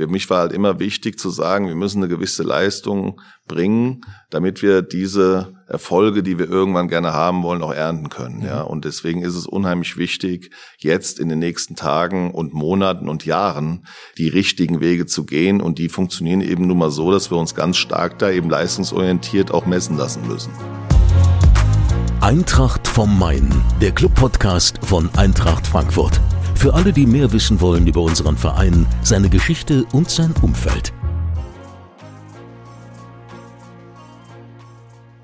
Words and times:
für 0.00 0.06
mich 0.06 0.30
war 0.30 0.38
halt 0.38 0.52
immer 0.52 0.78
wichtig 0.78 1.18
zu 1.18 1.28
sagen, 1.28 1.68
wir 1.68 1.74
müssen 1.74 1.98
eine 1.98 2.08
gewisse 2.08 2.42
Leistung 2.42 3.20
bringen, 3.46 4.00
damit 4.30 4.62
wir 4.62 4.80
diese 4.80 5.52
Erfolge, 5.66 6.22
die 6.22 6.38
wir 6.38 6.48
irgendwann 6.48 6.88
gerne 6.88 7.12
haben 7.12 7.42
wollen, 7.42 7.60
auch 7.60 7.74
ernten 7.74 8.08
können. 8.08 8.40
Ja, 8.40 8.62
und 8.62 8.86
deswegen 8.86 9.20
ist 9.20 9.34
es 9.34 9.46
unheimlich 9.46 9.98
wichtig, 9.98 10.54
jetzt 10.78 11.20
in 11.20 11.28
den 11.28 11.38
nächsten 11.38 11.76
Tagen 11.76 12.30
und 12.30 12.54
Monaten 12.54 13.10
und 13.10 13.26
Jahren 13.26 13.84
die 14.16 14.28
richtigen 14.28 14.80
Wege 14.80 15.04
zu 15.04 15.26
gehen. 15.26 15.60
Und 15.60 15.76
die 15.76 15.90
funktionieren 15.90 16.40
eben 16.40 16.66
nun 16.66 16.78
mal 16.78 16.90
so, 16.90 17.12
dass 17.12 17.30
wir 17.30 17.36
uns 17.36 17.54
ganz 17.54 17.76
stark 17.76 18.18
da 18.18 18.30
eben 18.30 18.48
leistungsorientiert 18.48 19.50
auch 19.50 19.66
messen 19.66 19.98
lassen 19.98 20.26
müssen. 20.26 20.50
Eintracht 22.22 22.88
vom 22.88 23.18
Main, 23.18 23.50
der 23.82 23.92
Club-Podcast 23.92 24.78
von 24.82 25.10
Eintracht 25.14 25.66
Frankfurt. 25.66 26.18
Für 26.60 26.74
alle, 26.74 26.92
die 26.92 27.06
mehr 27.06 27.32
wissen 27.32 27.58
wollen 27.62 27.86
über 27.86 28.02
unseren 28.02 28.36
Verein, 28.36 28.86
seine 29.02 29.30
Geschichte 29.30 29.86
und 29.94 30.10
sein 30.10 30.34
Umfeld. 30.42 30.92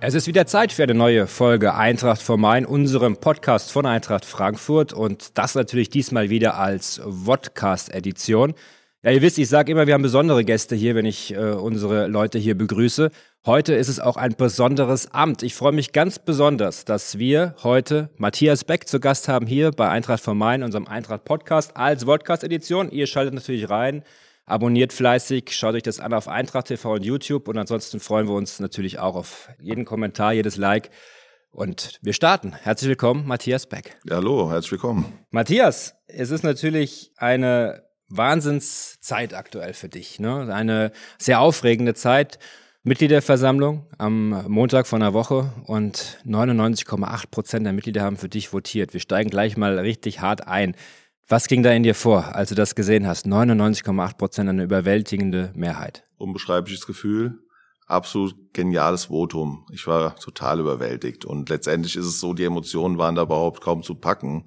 Es 0.01 0.15
ist 0.15 0.27
wieder 0.29 0.47
Zeit 0.47 0.73
für 0.73 0.85
eine 0.85 0.95
neue 0.95 1.27
Folge 1.27 1.75
Eintracht 1.75 2.23
vom 2.23 2.41
Main, 2.41 2.65
unserem 2.65 3.19
Podcast 3.19 3.71
von 3.71 3.85
Eintracht 3.85 4.25
Frankfurt 4.25 4.95
und 4.95 5.37
das 5.37 5.55
natürlich 5.55 5.91
diesmal 5.91 6.31
wieder 6.31 6.57
als 6.57 7.03
Vodcast-Edition. 7.05 8.55
Ja, 9.07 9.13
ihr 9.13 9.23
wisst, 9.23 9.39
ich 9.39 9.49
sage 9.49 9.71
immer, 9.71 9.87
wir 9.87 9.95
haben 9.95 10.03
besondere 10.03 10.45
Gäste 10.45 10.75
hier, 10.75 10.97
wenn 10.97 11.07
ich 11.07 11.33
äh, 11.33 11.37
unsere 11.37 12.09
Leute 12.09 12.41
hier 12.41 12.59
begrüße. 12.59 13.13
Heute 13.47 13.73
ist 13.73 13.87
es 13.87 14.01
auch 14.01 14.17
ein 14.17 14.35
besonderes 14.35 15.13
Amt. 15.13 15.45
Ich 15.45 15.55
freue 15.55 15.71
mich 15.71 15.93
ganz 15.93 16.19
besonders, 16.19 16.85
dass 16.85 17.17
wir 17.17 17.55
heute 17.63 18.11
Matthias 18.17 18.65
Beck 18.65 18.89
zu 18.89 18.99
Gast 18.99 19.29
haben 19.29 19.47
hier 19.47 19.71
bei 19.71 19.89
Eintracht 19.89 20.25
vom 20.25 20.37
Main, 20.37 20.65
unserem 20.65 20.89
Eintracht 20.89 21.25
Podcast 21.25 21.77
als 21.77 22.05
Podcast-Edition. 22.05 22.91
Ihr 22.91 23.07
schaltet 23.07 23.35
natürlich 23.35 23.71
rein, 23.71 24.03
abonniert 24.45 24.93
fleißig, 24.93 25.53
schaut 25.53 25.77
euch 25.77 25.85
das 25.85 26.01
an 26.01 26.13
auf 26.13 26.27
Eintracht 26.27 26.67
TV 26.67 26.95
und 26.95 27.05
YouTube 27.05 27.47
und 27.47 27.59
ansonsten 27.59 28.01
freuen 28.01 28.27
wir 28.27 28.35
uns 28.35 28.59
natürlich 28.59 28.99
auch 28.99 29.15
auf 29.15 29.51
jeden 29.61 29.85
Kommentar, 29.85 30.33
jedes 30.33 30.57
Like. 30.57 30.91
Und 31.53 32.01
wir 32.03 32.13
starten. 32.13 32.55
Herzlich 32.55 32.89
willkommen, 32.89 33.25
Matthias 33.29 33.67
Beck. 33.67 33.97
Ja, 34.05 34.17
hallo, 34.17 34.51
herzlich 34.51 34.73
willkommen. 34.73 35.13
Matthias, 35.31 35.95
es 36.09 36.33
ist 36.33 36.43
natürlich 36.43 37.13
eine 37.19 37.86
Wahnsinnszeit 38.09 39.35
aktuell 39.35 39.75
für 39.75 39.89
dich. 39.89 40.21
Ne? 40.21 40.53
Eine 40.53 40.93
sehr 41.19 41.41
aufregende 41.41 41.95
Zeit. 41.95 42.39
Mitgliederversammlung 42.83 43.85
am 43.99 44.45
Montag 44.49 44.87
von 44.87 45.01
der 45.01 45.13
Woche 45.13 45.53
und 45.65 46.19
99,8 46.25 47.31
Prozent 47.33 47.67
der 47.67 47.73
Mitglieder 47.73 48.03
haben 48.03 48.17
für 48.17 48.29
dich 48.29 48.53
votiert. 48.53 48.93
Wir 48.93 49.01
steigen 49.01 49.29
gleich 49.29 49.57
mal 49.57 49.77
richtig 49.81 50.21
hart 50.21 50.47
ein. 50.47 50.77
Was 51.27 51.49
ging 51.49 51.65
da 51.65 51.73
in 51.73 51.83
dir 51.83 51.97
vor, 51.97 52.37
als 52.37 52.51
du 52.51 52.55
das 52.55 52.77
gesehen 52.77 53.09
hast? 53.09 53.27
99,8 53.27 54.17
Prozent, 54.17 54.49
eine 54.49 54.63
überwältigende 54.63 55.51
Mehrheit. 55.57 56.05
Unbeschreibliches 56.17 56.87
Gefühl, 56.87 57.41
absolut 57.89 58.37
geniales 58.53 59.07
Votum. 59.07 59.67
Ich 59.73 59.89
war 59.89 60.15
total 60.15 60.61
überwältigt 60.61 61.25
und 61.25 61.49
letztendlich 61.49 61.97
ist 61.97 62.07
es 62.07 62.21
so, 62.21 62.35
die 62.35 62.45
Emotionen 62.45 62.99
waren 62.99 63.17
da 63.17 63.23
überhaupt 63.23 63.61
kaum 63.61 63.83
zu 63.83 63.97
packen, 63.97 64.47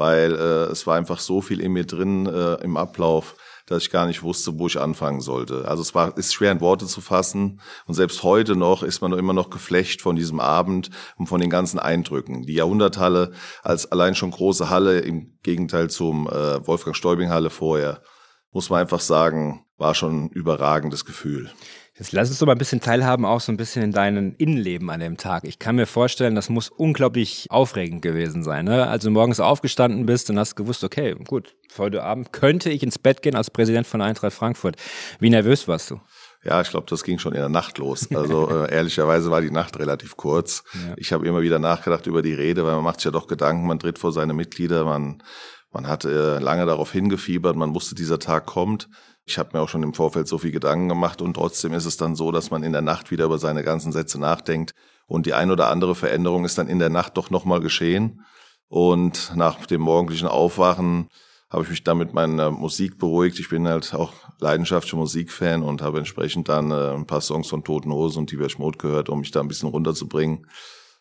weil 0.00 0.32
äh, 0.34 0.72
es 0.72 0.86
war 0.86 0.96
einfach 0.96 1.20
so 1.20 1.42
viel 1.42 1.60
in 1.60 1.72
mir 1.72 1.84
drin 1.84 2.26
äh, 2.26 2.54
im 2.64 2.78
Ablauf 2.78 3.36
dass 3.66 3.84
ich 3.84 3.90
gar 3.90 4.06
nicht 4.06 4.24
wusste, 4.24 4.58
wo 4.58 4.66
ich 4.66 4.80
anfangen 4.80 5.20
sollte. 5.20 5.68
Also 5.68 5.82
es 5.82 5.94
war, 5.94 6.18
ist 6.18 6.34
schwer 6.34 6.50
in 6.50 6.60
Worte 6.60 6.86
zu 6.86 7.00
fassen. 7.00 7.60
Und 7.86 7.94
selbst 7.94 8.24
heute 8.24 8.56
noch 8.56 8.82
ist 8.82 9.00
man 9.00 9.12
immer 9.12 9.32
noch 9.32 9.48
geflecht 9.48 10.02
von 10.02 10.16
diesem 10.16 10.40
Abend 10.40 10.90
und 11.18 11.28
von 11.28 11.40
den 11.40 11.50
ganzen 11.50 11.78
Eindrücken. 11.78 12.42
Die 12.42 12.54
Jahrhunderthalle 12.54 13.30
als 13.62 13.92
allein 13.92 14.16
schon 14.16 14.32
große 14.32 14.70
Halle 14.70 14.98
im 14.98 15.38
Gegenteil 15.44 15.88
zum 15.88 16.26
äh, 16.26 16.66
Wolfgang 16.66 16.96
Stäubing 16.96 17.30
Halle 17.30 17.48
vorher, 17.48 18.02
muss 18.50 18.70
man 18.70 18.80
einfach 18.80 18.98
sagen, 18.98 19.64
war 19.78 19.94
schon 19.94 20.24
ein 20.24 20.30
überragendes 20.30 21.04
Gefühl. 21.04 21.52
Jetzt 22.00 22.12
lass 22.12 22.30
uns 22.30 22.38
doch 22.38 22.46
mal 22.46 22.52
ein 22.52 22.58
bisschen 22.58 22.80
teilhaben, 22.80 23.26
auch 23.26 23.42
so 23.42 23.52
ein 23.52 23.58
bisschen 23.58 23.82
in 23.82 23.92
deinem 23.92 24.34
Innenleben 24.38 24.88
an 24.88 25.00
dem 25.00 25.18
Tag. 25.18 25.44
Ich 25.44 25.58
kann 25.58 25.76
mir 25.76 25.84
vorstellen, 25.84 26.34
das 26.34 26.48
muss 26.48 26.70
unglaublich 26.70 27.46
aufregend 27.50 28.00
gewesen 28.00 28.42
sein. 28.42 28.64
Ne? 28.64 28.86
Also 28.86 29.08
du 29.08 29.12
morgens 29.12 29.38
aufgestanden 29.38 30.06
bist 30.06 30.30
und 30.30 30.38
hast 30.38 30.56
gewusst, 30.56 30.82
okay, 30.82 31.14
gut, 31.28 31.56
heute 31.76 32.02
Abend 32.02 32.32
könnte 32.32 32.70
ich 32.70 32.82
ins 32.82 32.98
Bett 32.98 33.20
gehen 33.20 33.36
als 33.36 33.50
Präsident 33.50 33.86
von 33.86 34.00
Eintracht 34.00 34.32
Frankfurt. 34.32 34.76
Wie 35.18 35.28
nervös 35.28 35.68
warst 35.68 35.90
du? 35.90 36.00
Ja, 36.42 36.62
ich 36.62 36.70
glaube, 36.70 36.86
das 36.88 37.04
ging 37.04 37.18
schon 37.18 37.34
in 37.34 37.40
der 37.40 37.50
Nacht 37.50 37.76
los. 37.76 38.08
Also 38.14 38.48
äh, 38.48 38.72
ehrlicherweise 38.74 39.30
war 39.30 39.42
die 39.42 39.50
Nacht 39.50 39.78
relativ 39.78 40.16
kurz. 40.16 40.64
Ja. 40.72 40.94
Ich 40.96 41.12
habe 41.12 41.26
immer 41.26 41.42
wieder 41.42 41.58
nachgedacht 41.58 42.06
über 42.06 42.22
die 42.22 42.32
Rede, 42.32 42.64
weil 42.64 42.76
man 42.76 42.84
macht 42.84 43.00
sich 43.00 43.04
ja 43.04 43.10
doch 43.10 43.26
Gedanken, 43.26 43.66
man 43.66 43.78
tritt 43.78 43.98
vor 43.98 44.12
seine 44.12 44.32
Mitglieder, 44.32 44.86
man, 44.86 45.22
man 45.70 45.86
hat 45.86 46.06
äh, 46.06 46.38
lange 46.38 46.64
darauf 46.64 46.92
hingefiebert, 46.92 47.56
man 47.56 47.74
wusste, 47.74 47.94
dieser 47.94 48.18
Tag 48.18 48.46
kommt. 48.46 48.88
Ich 49.30 49.38
habe 49.38 49.50
mir 49.52 49.62
auch 49.62 49.68
schon 49.68 49.84
im 49.84 49.94
Vorfeld 49.94 50.26
so 50.26 50.38
viel 50.38 50.50
Gedanken 50.50 50.88
gemacht 50.88 51.22
und 51.22 51.34
trotzdem 51.34 51.72
ist 51.72 51.84
es 51.84 51.96
dann 51.96 52.16
so, 52.16 52.32
dass 52.32 52.50
man 52.50 52.64
in 52.64 52.72
der 52.72 52.82
Nacht 52.82 53.12
wieder 53.12 53.26
über 53.26 53.38
seine 53.38 53.62
ganzen 53.62 53.92
Sätze 53.92 54.18
nachdenkt 54.18 54.74
und 55.06 55.24
die 55.24 55.34
ein 55.34 55.52
oder 55.52 55.68
andere 55.68 55.94
Veränderung 55.94 56.44
ist 56.44 56.58
dann 56.58 56.66
in 56.66 56.80
der 56.80 56.88
Nacht 56.88 57.16
doch 57.16 57.30
nochmal 57.30 57.60
geschehen. 57.60 58.24
Und 58.68 59.32
nach 59.36 59.66
dem 59.66 59.82
morgendlichen 59.82 60.26
Aufwachen 60.26 61.08
habe 61.48 61.62
ich 61.62 61.70
mich 61.70 61.84
dann 61.84 61.98
mit 61.98 62.12
meiner 62.12 62.50
Musik 62.50 62.98
beruhigt. 62.98 63.38
Ich 63.38 63.48
bin 63.48 63.68
halt 63.68 63.94
auch 63.94 64.12
leidenschaftlicher 64.40 64.96
Musikfan 64.96 65.62
und 65.62 65.80
habe 65.80 65.98
entsprechend 65.98 66.48
dann 66.48 66.72
äh, 66.72 66.94
ein 66.94 67.06
paar 67.06 67.20
Songs 67.20 67.48
von 67.48 67.62
Toten 67.62 67.92
Hosen 67.92 68.20
und 68.20 68.30
Tibet 68.30 68.50
Schmott 68.50 68.80
gehört, 68.80 69.08
um 69.08 69.20
mich 69.20 69.30
da 69.30 69.40
ein 69.40 69.48
bisschen 69.48 69.68
runterzubringen. 69.68 70.46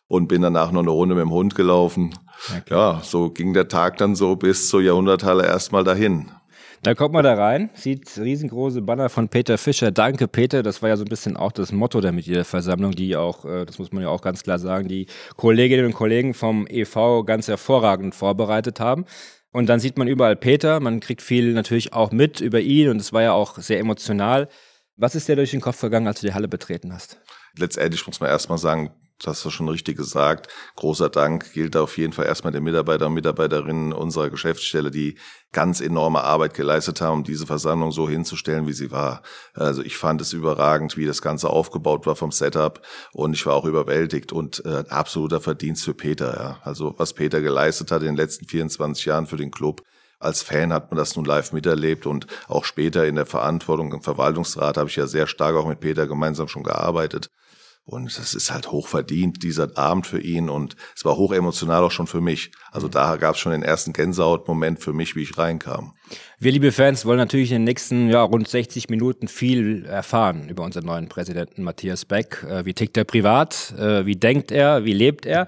Und 0.08 0.28
bin 0.28 0.42
danach 0.42 0.72
noch 0.72 0.82
eine 0.82 0.90
Runde 0.90 1.14
mit 1.14 1.24
dem 1.24 1.32
Hund 1.32 1.54
gelaufen. 1.54 2.16
Okay. 2.50 2.64
Ja, 2.72 3.02
so 3.04 3.30
ging 3.30 3.54
der 3.54 3.68
Tag 3.68 3.98
dann 3.98 4.16
so 4.16 4.36
bis 4.36 4.70
zur 4.70 4.82
Jahrhunderthalle 4.82 5.46
erstmal 5.46 5.84
dahin. 5.84 6.32
Da 6.82 6.96
kommt 6.96 7.14
man 7.14 7.26
da 7.26 7.34
rein, 7.34 7.70
sieht 7.74 8.18
riesengroße 8.18 8.82
Banner 8.82 9.10
von 9.10 9.28
Peter 9.28 9.58
Fischer. 9.58 9.92
Danke, 9.92 10.30
Peter. 10.30 10.64
Das 10.64 10.82
war 10.82 10.88
ja 10.88 10.96
so 10.96 11.04
ein 11.04 11.10
bisschen 11.10 11.36
auch 11.36 11.52
das 11.52 11.74
Motto 11.74 12.00
der 12.00 12.14
Mitgliederversammlung, 12.14 12.92
die 12.92 13.18
auch, 13.18 13.44
äh, 13.44 13.66
das 13.66 13.80
muss 13.80 13.92
man 13.92 14.04
ja 14.04 14.10
auch 14.10 14.22
ganz 14.22 14.44
klar 14.44 14.60
sagen, 14.60 14.88
die 14.88 15.08
Kolleginnen 15.36 15.86
und 15.86 15.94
Kollegen 15.94 16.34
vom 16.34 16.68
EV 16.68 17.26
ganz 17.26 17.50
hervorragend 17.50 18.16
vorbereitet 18.16 18.80
haben. 18.80 19.04
Und 19.52 19.68
dann 19.68 19.82
sieht 19.82 19.98
man 19.98 20.08
überall 20.08 20.38
Peter, 20.38 20.80
man 20.80 21.02
kriegt 21.02 21.22
viel 21.22 21.54
natürlich 21.54 21.92
auch 21.92 22.12
mit 22.12 22.40
über 22.40 22.62
ihn 22.62 22.90
und 22.90 23.02
es 23.02 23.12
war 23.12 23.24
ja 23.24 23.34
auch 23.34 23.58
sehr 23.58 23.80
emotional. 23.80 24.48
Was 24.96 25.16
ist 25.16 25.28
dir 25.28 25.36
durch 25.36 25.52
den 25.52 25.62
Kopf 25.62 25.82
gegangen, 25.82 26.08
als 26.08 26.22
du 26.22 26.28
die 26.28 26.34
Halle 26.34 26.48
betreten 26.48 26.94
hast? 26.94 27.20
Letztendlich 27.58 28.06
muss 28.06 28.20
man 28.22 28.30
erstmal 28.30 28.58
sagen, 28.58 28.92
das 29.20 29.38
hast 29.38 29.46
du 29.46 29.50
schon 29.50 29.70
richtig 29.70 29.98
gesagt. 29.98 30.48
Großer 30.76 31.10
Dank 31.10 31.52
gilt 31.54 31.76
auf 31.76 31.98
jeden 31.98 32.14
Fall 32.14 32.26
erstmal 32.26 32.54
den 32.54 32.64
Mitarbeiter 32.64 33.08
und 33.08 33.14
Mitarbeiterinnen 33.14 33.92
unserer 33.92 34.30
Geschäftsstelle, 34.30 34.92
die 34.92 35.18
ganz 35.52 35.82
enorme 35.82 36.24
Arbeit 36.24 36.54
geleistet 36.54 37.02
haben, 37.02 37.20
um 37.20 37.24
diese 37.24 37.46
Versammlung 37.46 37.92
so 37.92 38.08
hinzustellen, 38.08 38.68
wie 38.68 38.74
sie 38.74 38.92
war. 38.92 39.22
Also 39.54 39.82
ich 39.82 39.98
fand 39.98 40.22
es 40.22 40.32
überragend, 40.32 40.96
wie 40.96 41.06
das 41.06 41.22
Ganze 41.22 41.50
aufgebaut 41.50 42.06
war 42.06 42.16
vom 42.16 42.32
Setup 42.32 42.82
und 43.12 43.34
ich 43.34 43.46
war 43.46 43.56
auch 43.56 43.66
überwältigt 43.66 44.32
und 44.32 44.64
äh, 44.66 44.86
absoluter 44.90 45.42
Verdienst 45.42 45.84
für 45.84 45.94
Peter. 45.94 46.34
Ja. 46.36 46.60
Also 46.64 46.96
was 46.98 47.14
Peter 47.14 47.42
geleistet 47.42 47.92
hat 47.92 48.02
in 48.02 48.10
den 48.10 48.18
letzten 48.18 48.46
24 48.46 49.06
Jahren 49.06 49.28
für 49.28 49.38
den 49.38 49.52
Club, 49.52 49.82
als 50.20 50.44
Fan 50.44 50.74
hat 50.74 50.92
man 50.92 50.98
das 50.98 51.16
nun 51.16 51.26
live 51.26 51.54
miterlebt 51.54 52.06
und 52.06 52.28
auch 52.48 52.66
später 52.66 53.08
in 53.08 53.16
der 53.16 53.26
Verantwortung 53.26 53.94
im 53.94 54.02
Verwaltungsrat 54.02 54.78
habe 54.78 54.90
ich 54.90 54.98
ja 54.98 55.08
sehr 55.08 55.28
stark 55.28 55.56
auch 55.56 55.68
mit 55.68 55.80
Peter 55.80 56.08
gemeinsam 56.08 56.50
schon 56.50 56.64
gearbeitet. 56.64 57.32
Und 57.90 58.06
es 58.06 58.36
ist 58.36 58.52
halt 58.52 58.72
hoch 58.72 58.88
verdient, 58.88 59.42
dieser 59.42 59.76
Abend 59.78 60.06
für 60.06 60.22
ihn. 60.22 60.50
Und 60.50 60.76
es 60.96 61.06
war 61.06 61.18
hoch 61.18 61.34
emotional 61.34 61.84
auch 61.84 61.92
schon 61.92 62.06
für 62.06 62.22
mich. 62.22 62.52
Also 62.72 62.88
mhm. 62.88 62.92
da 62.92 63.16
gab 63.18 63.36
es 63.36 63.42
schon 63.42 63.52
den 63.52 63.64
ersten 63.64 63.94
Gänsehautmoment 63.94 64.80
für 64.80 64.94
mich, 64.94 65.16
wie 65.16 65.24
ich 65.24 65.38
reinkam. 65.38 65.94
Wir, 66.38 66.52
liebe 66.52 66.72
Fans, 66.72 67.06
wollen 67.06 67.18
natürlich 67.18 67.52
in 67.52 67.58
den 67.58 67.64
nächsten 67.64 68.10
ja, 68.10 68.22
rund 68.22 68.48
60 68.48 68.90
Minuten 68.90 69.28
viel 69.28 69.86
erfahren 69.86 70.50
über 70.50 70.64
unseren 70.64 70.86
neuen 70.86 71.10
Präsidenten 71.10 71.64
Matthias 71.64 72.06
Beck. 72.06 72.46
Äh, 72.48 72.66
wie 72.66 72.74
tickt 72.74 72.96
er 72.96 73.06
privat? 73.06 73.74
Äh, 73.78 74.06
wie 74.06 74.16
denkt 74.16 74.52
er? 74.52 74.86
Wie 74.86 74.94
lebt 74.94 75.26
er? 75.26 75.48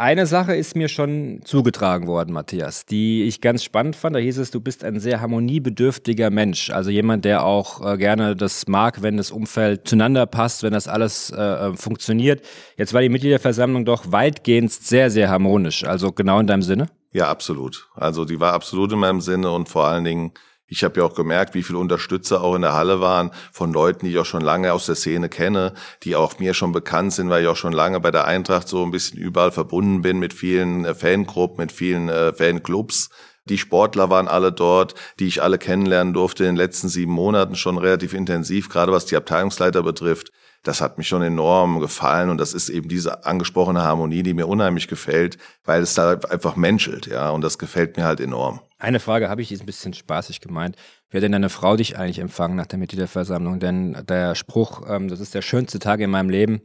Eine 0.00 0.26
Sache 0.26 0.54
ist 0.54 0.76
mir 0.76 0.86
schon 0.86 1.40
zugetragen 1.42 2.06
worden, 2.06 2.32
Matthias, 2.32 2.86
die 2.86 3.24
ich 3.24 3.40
ganz 3.40 3.64
spannend 3.64 3.96
fand. 3.96 4.14
Da 4.14 4.20
hieß 4.20 4.38
es, 4.38 4.52
du 4.52 4.60
bist 4.60 4.84
ein 4.84 5.00
sehr 5.00 5.20
harmoniebedürftiger 5.20 6.30
Mensch. 6.30 6.70
Also 6.70 6.90
jemand, 6.90 7.24
der 7.24 7.42
auch 7.42 7.84
äh, 7.84 7.96
gerne 7.98 8.36
das 8.36 8.68
mag, 8.68 9.02
wenn 9.02 9.16
das 9.16 9.32
Umfeld 9.32 9.88
zueinander 9.88 10.26
passt, 10.26 10.62
wenn 10.62 10.72
das 10.72 10.86
alles 10.86 11.30
äh, 11.30 11.42
äh, 11.42 11.76
funktioniert. 11.76 12.42
Jetzt 12.76 12.94
war 12.94 13.00
die 13.00 13.08
Mitgliederversammlung 13.08 13.84
doch 13.84 14.12
weitgehend 14.12 14.70
sehr, 14.70 15.10
sehr 15.10 15.30
harmonisch. 15.30 15.82
Also 15.82 16.12
genau 16.12 16.38
in 16.38 16.46
deinem 16.46 16.62
Sinne? 16.62 16.86
Ja, 17.10 17.28
absolut. 17.28 17.88
Also 17.96 18.24
die 18.24 18.38
war 18.38 18.52
absolut 18.52 18.92
in 18.92 19.00
meinem 19.00 19.20
Sinne 19.20 19.50
und 19.50 19.68
vor 19.68 19.86
allen 19.86 20.04
Dingen 20.04 20.30
ich 20.68 20.84
habe 20.84 21.00
ja 21.00 21.06
auch 21.06 21.14
gemerkt, 21.14 21.54
wie 21.54 21.62
viele 21.62 21.78
Unterstützer 21.78 22.42
auch 22.42 22.54
in 22.54 22.62
der 22.62 22.74
Halle 22.74 23.00
waren 23.00 23.30
von 23.52 23.72
Leuten, 23.72 24.04
die 24.04 24.12
ich 24.12 24.18
auch 24.18 24.26
schon 24.26 24.42
lange 24.42 24.72
aus 24.72 24.86
der 24.86 24.94
Szene 24.94 25.30
kenne, 25.30 25.72
die 26.02 26.14
auch 26.14 26.38
mir 26.38 26.52
schon 26.52 26.72
bekannt 26.72 27.14
sind, 27.14 27.30
weil 27.30 27.42
ich 27.42 27.48
auch 27.48 27.56
schon 27.56 27.72
lange 27.72 28.00
bei 28.00 28.10
der 28.10 28.26
Eintracht 28.26 28.68
so 28.68 28.84
ein 28.84 28.90
bisschen 28.90 29.18
überall 29.18 29.50
verbunden 29.50 30.02
bin 30.02 30.18
mit 30.18 30.34
vielen 30.34 30.84
äh, 30.84 30.94
Fangruppen, 30.94 31.62
mit 31.62 31.72
vielen 31.72 32.10
äh, 32.10 32.34
Fanclubs. 32.34 33.08
Die 33.46 33.56
Sportler 33.56 34.10
waren 34.10 34.28
alle 34.28 34.52
dort, 34.52 34.94
die 35.18 35.26
ich 35.26 35.42
alle 35.42 35.56
kennenlernen 35.56 36.12
durfte 36.12 36.44
in 36.44 36.50
den 36.50 36.56
letzten 36.56 36.88
sieben 36.90 37.12
Monaten 37.12 37.56
schon 37.56 37.78
relativ 37.78 38.12
intensiv, 38.12 38.68
gerade 38.68 38.92
was 38.92 39.06
die 39.06 39.16
Abteilungsleiter 39.16 39.82
betrifft. 39.82 40.32
Das 40.64 40.82
hat 40.82 40.98
mich 40.98 41.08
schon 41.08 41.22
enorm 41.22 41.80
gefallen 41.80 42.28
und 42.28 42.36
das 42.36 42.52
ist 42.52 42.68
eben 42.68 42.90
diese 42.90 43.24
angesprochene 43.24 43.82
Harmonie, 43.82 44.22
die 44.22 44.34
mir 44.34 44.48
unheimlich 44.48 44.86
gefällt, 44.86 45.38
weil 45.64 45.82
es 45.82 45.94
da 45.94 46.18
einfach 46.28 46.56
menschelt, 46.56 47.06
ja, 47.06 47.30
und 47.30 47.40
das 47.40 47.58
gefällt 47.58 47.96
mir 47.96 48.04
halt 48.04 48.20
enorm. 48.20 48.60
Eine 48.78 49.00
Frage 49.00 49.28
habe 49.28 49.42
ich, 49.42 49.48
die 49.48 49.54
ist 49.54 49.60
ein 49.60 49.66
bisschen 49.66 49.92
spaßig 49.92 50.40
gemeint. 50.40 50.76
Wie 51.10 51.16
hat 51.16 51.24
denn 51.24 51.32
deine 51.32 51.48
Frau 51.48 51.76
dich 51.76 51.98
eigentlich 51.98 52.20
empfangen 52.20 52.56
nach 52.56 52.66
der 52.66 52.78
Mitgliederversammlung? 52.78 53.58
Denn 53.58 54.04
der 54.08 54.36
Spruch, 54.36 54.82
ähm, 54.88 55.08
das 55.08 55.18
ist 55.18 55.34
der 55.34 55.42
schönste 55.42 55.80
Tag 55.80 56.00
in 56.00 56.10
meinem 56.10 56.30
Leben, 56.30 56.62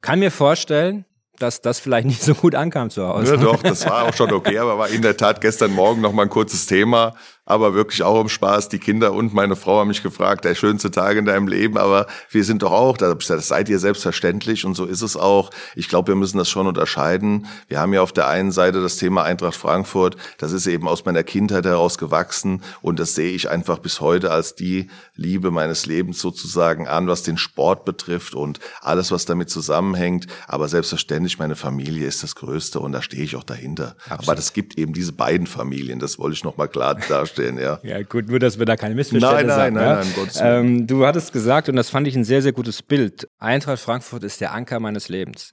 kann 0.00 0.18
mir 0.18 0.32
vorstellen, 0.32 1.04
dass 1.38 1.60
das 1.60 1.78
vielleicht 1.78 2.06
nicht 2.06 2.22
so 2.22 2.34
gut 2.34 2.54
ankam 2.54 2.90
zu 2.90 3.06
Hause. 3.06 3.34
Ja, 3.34 3.40
doch, 3.40 3.62
das 3.62 3.86
war 3.86 4.04
auch 4.04 4.14
schon 4.14 4.32
okay, 4.32 4.58
aber 4.58 4.76
war 4.78 4.88
in 4.88 5.02
der 5.02 5.16
Tat 5.16 5.40
gestern 5.40 5.72
Morgen 5.72 6.00
noch 6.00 6.12
mal 6.12 6.24
ein 6.24 6.28
kurzes 6.28 6.66
Thema 6.66 7.14
aber 7.44 7.74
wirklich 7.74 8.02
auch 8.02 8.20
im 8.20 8.28
Spaß. 8.28 8.68
Die 8.68 8.78
Kinder 8.78 9.12
und 9.12 9.34
meine 9.34 9.56
Frau 9.56 9.80
haben 9.80 9.88
mich 9.88 10.02
gefragt, 10.02 10.44
der 10.44 10.54
schönste 10.54 10.90
Tag 10.90 11.16
in 11.16 11.24
deinem 11.24 11.48
Leben, 11.48 11.76
aber 11.76 12.06
wir 12.30 12.44
sind 12.44 12.62
doch 12.62 12.70
auch, 12.70 12.96
das 12.96 13.48
seid 13.48 13.68
ihr 13.68 13.80
selbstverständlich 13.80 14.64
und 14.64 14.74
so 14.74 14.84
ist 14.84 15.02
es 15.02 15.16
auch. 15.16 15.50
Ich 15.74 15.88
glaube, 15.88 16.08
wir 16.08 16.14
müssen 16.14 16.38
das 16.38 16.48
schon 16.48 16.66
unterscheiden. 16.66 17.46
Wir 17.66 17.80
haben 17.80 17.92
ja 17.92 18.02
auf 18.02 18.12
der 18.12 18.28
einen 18.28 18.52
Seite 18.52 18.80
das 18.80 18.96
Thema 18.96 19.24
Eintracht 19.24 19.56
Frankfurt, 19.56 20.16
das 20.38 20.52
ist 20.52 20.66
eben 20.66 20.86
aus 20.86 21.04
meiner 21.04 21.24
Kindheit 21.24 21.64
heraus 21.64 21.98
gewachsen 21.98 22.62
und 22.80 23.00
das 23.00 23.14
sehe 23.14 23.32
ich 23.32 23.50
einfach 23.50 23.78
bis 23.78 24.00
heute 24.00 24.30
als 24.30 24.54
die 24.54 24.88
Liebe 25.14 25.50
meines 25.50 25.86
Lebens 25.86 26.20
sozusagen 26.20 26.86
an, 26.86 27.08
was 27.08 27.24
den 27.24 27.38
Sport 27.38 27.84
betrifft 27.84 28.34
und 28.34 28.60
alles, 28.80 29.10
was 29.10 29.24
damit 29.24 29.50
zusammenhängt. 29.50 30.26
Aber 30.46 30.68
selbstverständlich, 30.68 31.38
meine 31.38 31.56
Familie 31.56 32.06
ist 32.06 32.22
das 32.22 32.36
Größte 32.36 32.78
und 32.78 32.92
da 32.92 33.02
stehe 33.02 33.24
ich 33.24 33.34
auch 33.34 33.44
dahinter. 33.44 33.96
Absolut. 34.04 34.28
Aber 34.28 34.34
das 34.36 34.52
gibt 34.52 34.78
eben 34.78 34.92
diese 34.92 35.12
beiden 35.12 35.48
Familien, 35.48 35.98
das 35.98 36.18
wollte 36.20 36.34
ich 36.34 36.44
noch 36.44 36.56
mal 36.56 36.68
klar 36.68 36.94
darstellen 36.94 37.31
stehen, 37.32 37.58
ja. 37.58 37.80
Ja, 37.82 38.02
gut, 38.02 38.28
nur, 38.28 38.38
dass 38.38 38.58
wir 38.58 38.66
da 38.66 38.76
keine 38.76 38.94
Missverständnisse 38.94 39.46
nein, 39.46 39.74
nein, 39.74 39.84
haben. 39.84 40.08
Nein, 40.08 40.14
nein, 40.16 40.28
nein, 40.34 40.60
nein, 40.62 40.64
ähm, 40.64 40.86
Du 40.86 41.06
hattest 41.06 41.32
gesagt, 41.32 41.68
und 41.68 41.76
das 41.76 41.90
fand 41.90 42.06
ich 42.06 42.14
ein 42.14 42.24
sehr, 42.24 42.42
sehr 42.42 42.52
gutes 42.52 42.82
Bild, 42.82 43.28
Eintracht 43.38 43.80
Frankfurt 43.80 44.22
ist 44.24 44.40
der 44.40 44.52
Anker 44.52 44.78
meines 44.80 45.08
Lebens. 45.08 45.52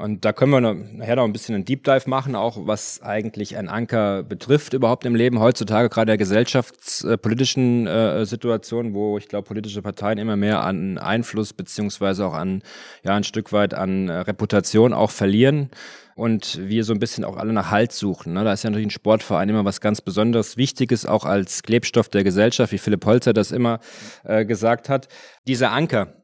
Und 0.00 0.24
da 0.24 0.32
können 0.32 0.50
wir 0.50 0.60
nachher 0.60 1.16
noch 1.16 1.24
ein 1.24 1.32
bisschen 1.32 1.54
einen 1.54 1.64
Deep 1.64 1.84
Dive 1.84 2.08
machen, 2.08 2.34
auch 2.34 2.66
was 2.66 3.02
eigentlich 3.02 3.56
ein 3.56 3.68
Anker 3.68 4.22
betrifft 4.22 4.72
überhaupt 4.72 5.04
im 5.04 5.14
Leben 5.14 5.40
heutzutage, 5.40 5.90
gerade 5.90 6.06
der 6.06 6.16
gesellschaftspolitischen 6.16 7.86
äh, 7.86 8.24
Situation, 8.24 8.94
wo 8.94 9.18
ich 9.18 9.28
glaube, 9.28 9.46
politische 9.46 9.82
Parteien 9.82 10.18
immer 10.18 10.36
mehr 10.36 10.62
an 10.62 10.96
Einfluss 10.96 11.52
beziehungsweise 11.52 12.26
auch 12.26 12.34
an, 12.34 12.62
ja, 13.04 13.14
ein 13.14 13.24
Stück 13.24 13.52
weit 13.52 13.74
an 13.74 14.08
äh, 14.08 14.12
Reputation 14.12 14.94
auch 14.94 15.10
verlieren 15.10 15.70
und 16.14 16.58
wir 16.62 16.84
so 16.84 16.92
ein 16.92 16.98
bisschen 16.98 17.24
auch 17.24 17.36
alle 17.36 17.52
nach 17.52 17.70
Halt 17.70 17.92
suchen. 17.92 18.32
Ne? 18.32 18.44
Da 18.44 18.52
ist 18.52 18.62
ja 18.62 18.70
natürlich 18.70 18.88
ein 18.88 18.90
Sportverein 18.90 19.48
immer 19.48 19.64
was 19.64 19.80
ganz 19.80 20.00
Besonderes, 20.00 20.56
Wichtiges, 20.56 21.04
auch 21.04 21.24
als 21.24 21.62
Klebstoff 21.62 22.08
der 22.08 22.24
Gesellschaft, 22.24 22.72
wie 22.72 22.78
Philipp 22.78 23.04
Holzer 23.04 23.32
das 23.32 23.52
immer 23.52 23.80
äh, 24.24 24.44
gesagt 24.44 24.88
hat. 24.88 25.08
Dieser 25.46 25.72
Anker, 25.72 26.19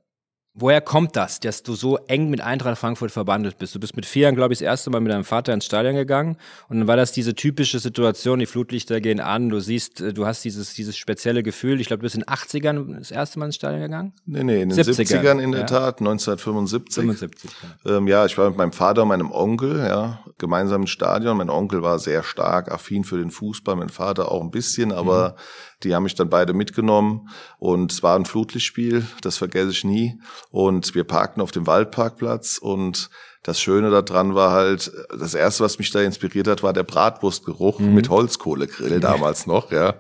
Woher 0.58 0.80
kommt 0.80 1.16
das, 1.16 1.38
dass 1.38 1.62
du 1.62 1.74
so 1.74 1.98
eng 2.08 2.30
mit 2.30 2.40
Eintracht 2.40 2.78
Frankfurt 2.78 3.10
verbandelt 3.10 3.58
bist? 3.58 3.74
Du 3.74 3.78
bist 3.78 3.94
mit 3.94 4.06
vier 4.06 4.22
Jahren, 4.22 4.36
glaube 4.36 4.54
ich, 4.54 4.60
das 4.60 4.64
erste 4.64 4.88
Mal 4.88 5.00
mit 5.00 5.12
deinem 5.12 5.24
Vater 5.24 5.52
ins 5.52 5.66
Stadion 5.66 5.94
gegangen 5.94 6.38
und 6.70 6.78
dann 6.78 6.88
war 6.88 6.96
das 6.96 7.12
diese 7.12 7.34
typische 7.34 7.78
Situation, 7.78 8.38
die 8.38 8.46
Flutlichter 8.46 9.02
gehen 9.02 9.20
an, 9.20 9.50
du 9.50 9.60
siehst, 9.60 10.00
äh, 10.00 10.14
du 10.14 10.24
hast 10.24 10.46
dieses, 10.46 10.72
dieses 10.72 10.96
spezielle 10.96 11.42
Gefühl. 11.42 11.78
Ich 11.78 11.88
glaube, 11.88 11.98
du 11.98 12.04
bist 12.04 12.14
in 12.14 12.22
den 12.22 12.34
80ern 12.34 12.98
das 12.98 13.10
erste 13.10 13.38
Mal 13.38 13.46
ins 13.46 13.56
Stadion 13.56 13.82
gegangen? 13.82 14.14
Nee, 14.24 14.44
nee, 14.44 14.62
in 14.62 14.70
den 14.70 14.78
70ern, 14.78 15.20
70ern 15.20 15.38
in 15.40 15.52
der 15.52 15.60
ja. 15.60 15.66
Tat, 15.66 15.98
1975. 15.98 16.94
75, 16.94 17.50
ja. 17.84 17.96
Ähm, 17.98 18.08
ja, 18.08 18.24
ich 18.24 18.38
war 18.38 18.48
mit 18.48 18.56
meinem 18.56 18.72
Vater 18.72 19.02
und 19.02 19.08
meinem 19.08 19.30
Onkel, 19.30 19.76
ja, 19.86 20.20
gemeinsam 20.38 20.82
im 20.82 20.86
Stadion. 20.86 21.36
Mein 21.36 21.50
Onkel 21.50 21.82
war 21.82 21.98
sehr 21.98 22.22
stark 22.22 22.72
affin 22.72 23.04
für 23.04 23.18
den 23.18 23.30
Fußball, 23.30 23.76
mein 23.76 23.90
Vater 23.90 24.32
auch 24.32 24.40
ein 24.40 24.50
bisschen, 24.50 24.90
aber 24.90 25.30
mhm 25.36 25.40
die 25.82 25.94
haben 25.94 26.04
mich 26.04 26.14
dann 26.14 26.30
beide 26.30 26.54
mitgenommen 26.54 27.28
und 27.58 27.92
es 27.92 28.02
war 28.02 28.16
ein 28.16 28.24
Flutlichtspiel, 28.24 29.06
das 29.20 29.36
vergesse 29.36 29.70
ich 29.70 29.84
nie. 29.84 30.20
Und 30.50 30.94
wir 30.94 31.04
parkten 31.04 31.42
auf 31.42 31.52
dem 31.52 31.66
Waldparkplatz 31.66 32.58
und 32.58 33.10
das 33.42 33.60
Schöne 33.60 33.90
daran 33.90 34.34
war 34.34 34.50
halt, 34.50 34.90
das 35.16 35.34
erste, 35.34 35.62
was 35.62 35.78
mich 35.78 35.90
da 35.90 36.00
inspiriert 36.00 36.48
hat, 36.48 36.62
war 36.62 36.72
der 36.72 36.82
Bratwurstgeruch 36.82 37.78
mhm. 37.78 37.94
mit 37.94 38.08
Holzkohlegrill 38.08 39.00
damals 39.00 39.46
noch, 39.46 39.70
ja. 39.70 39.94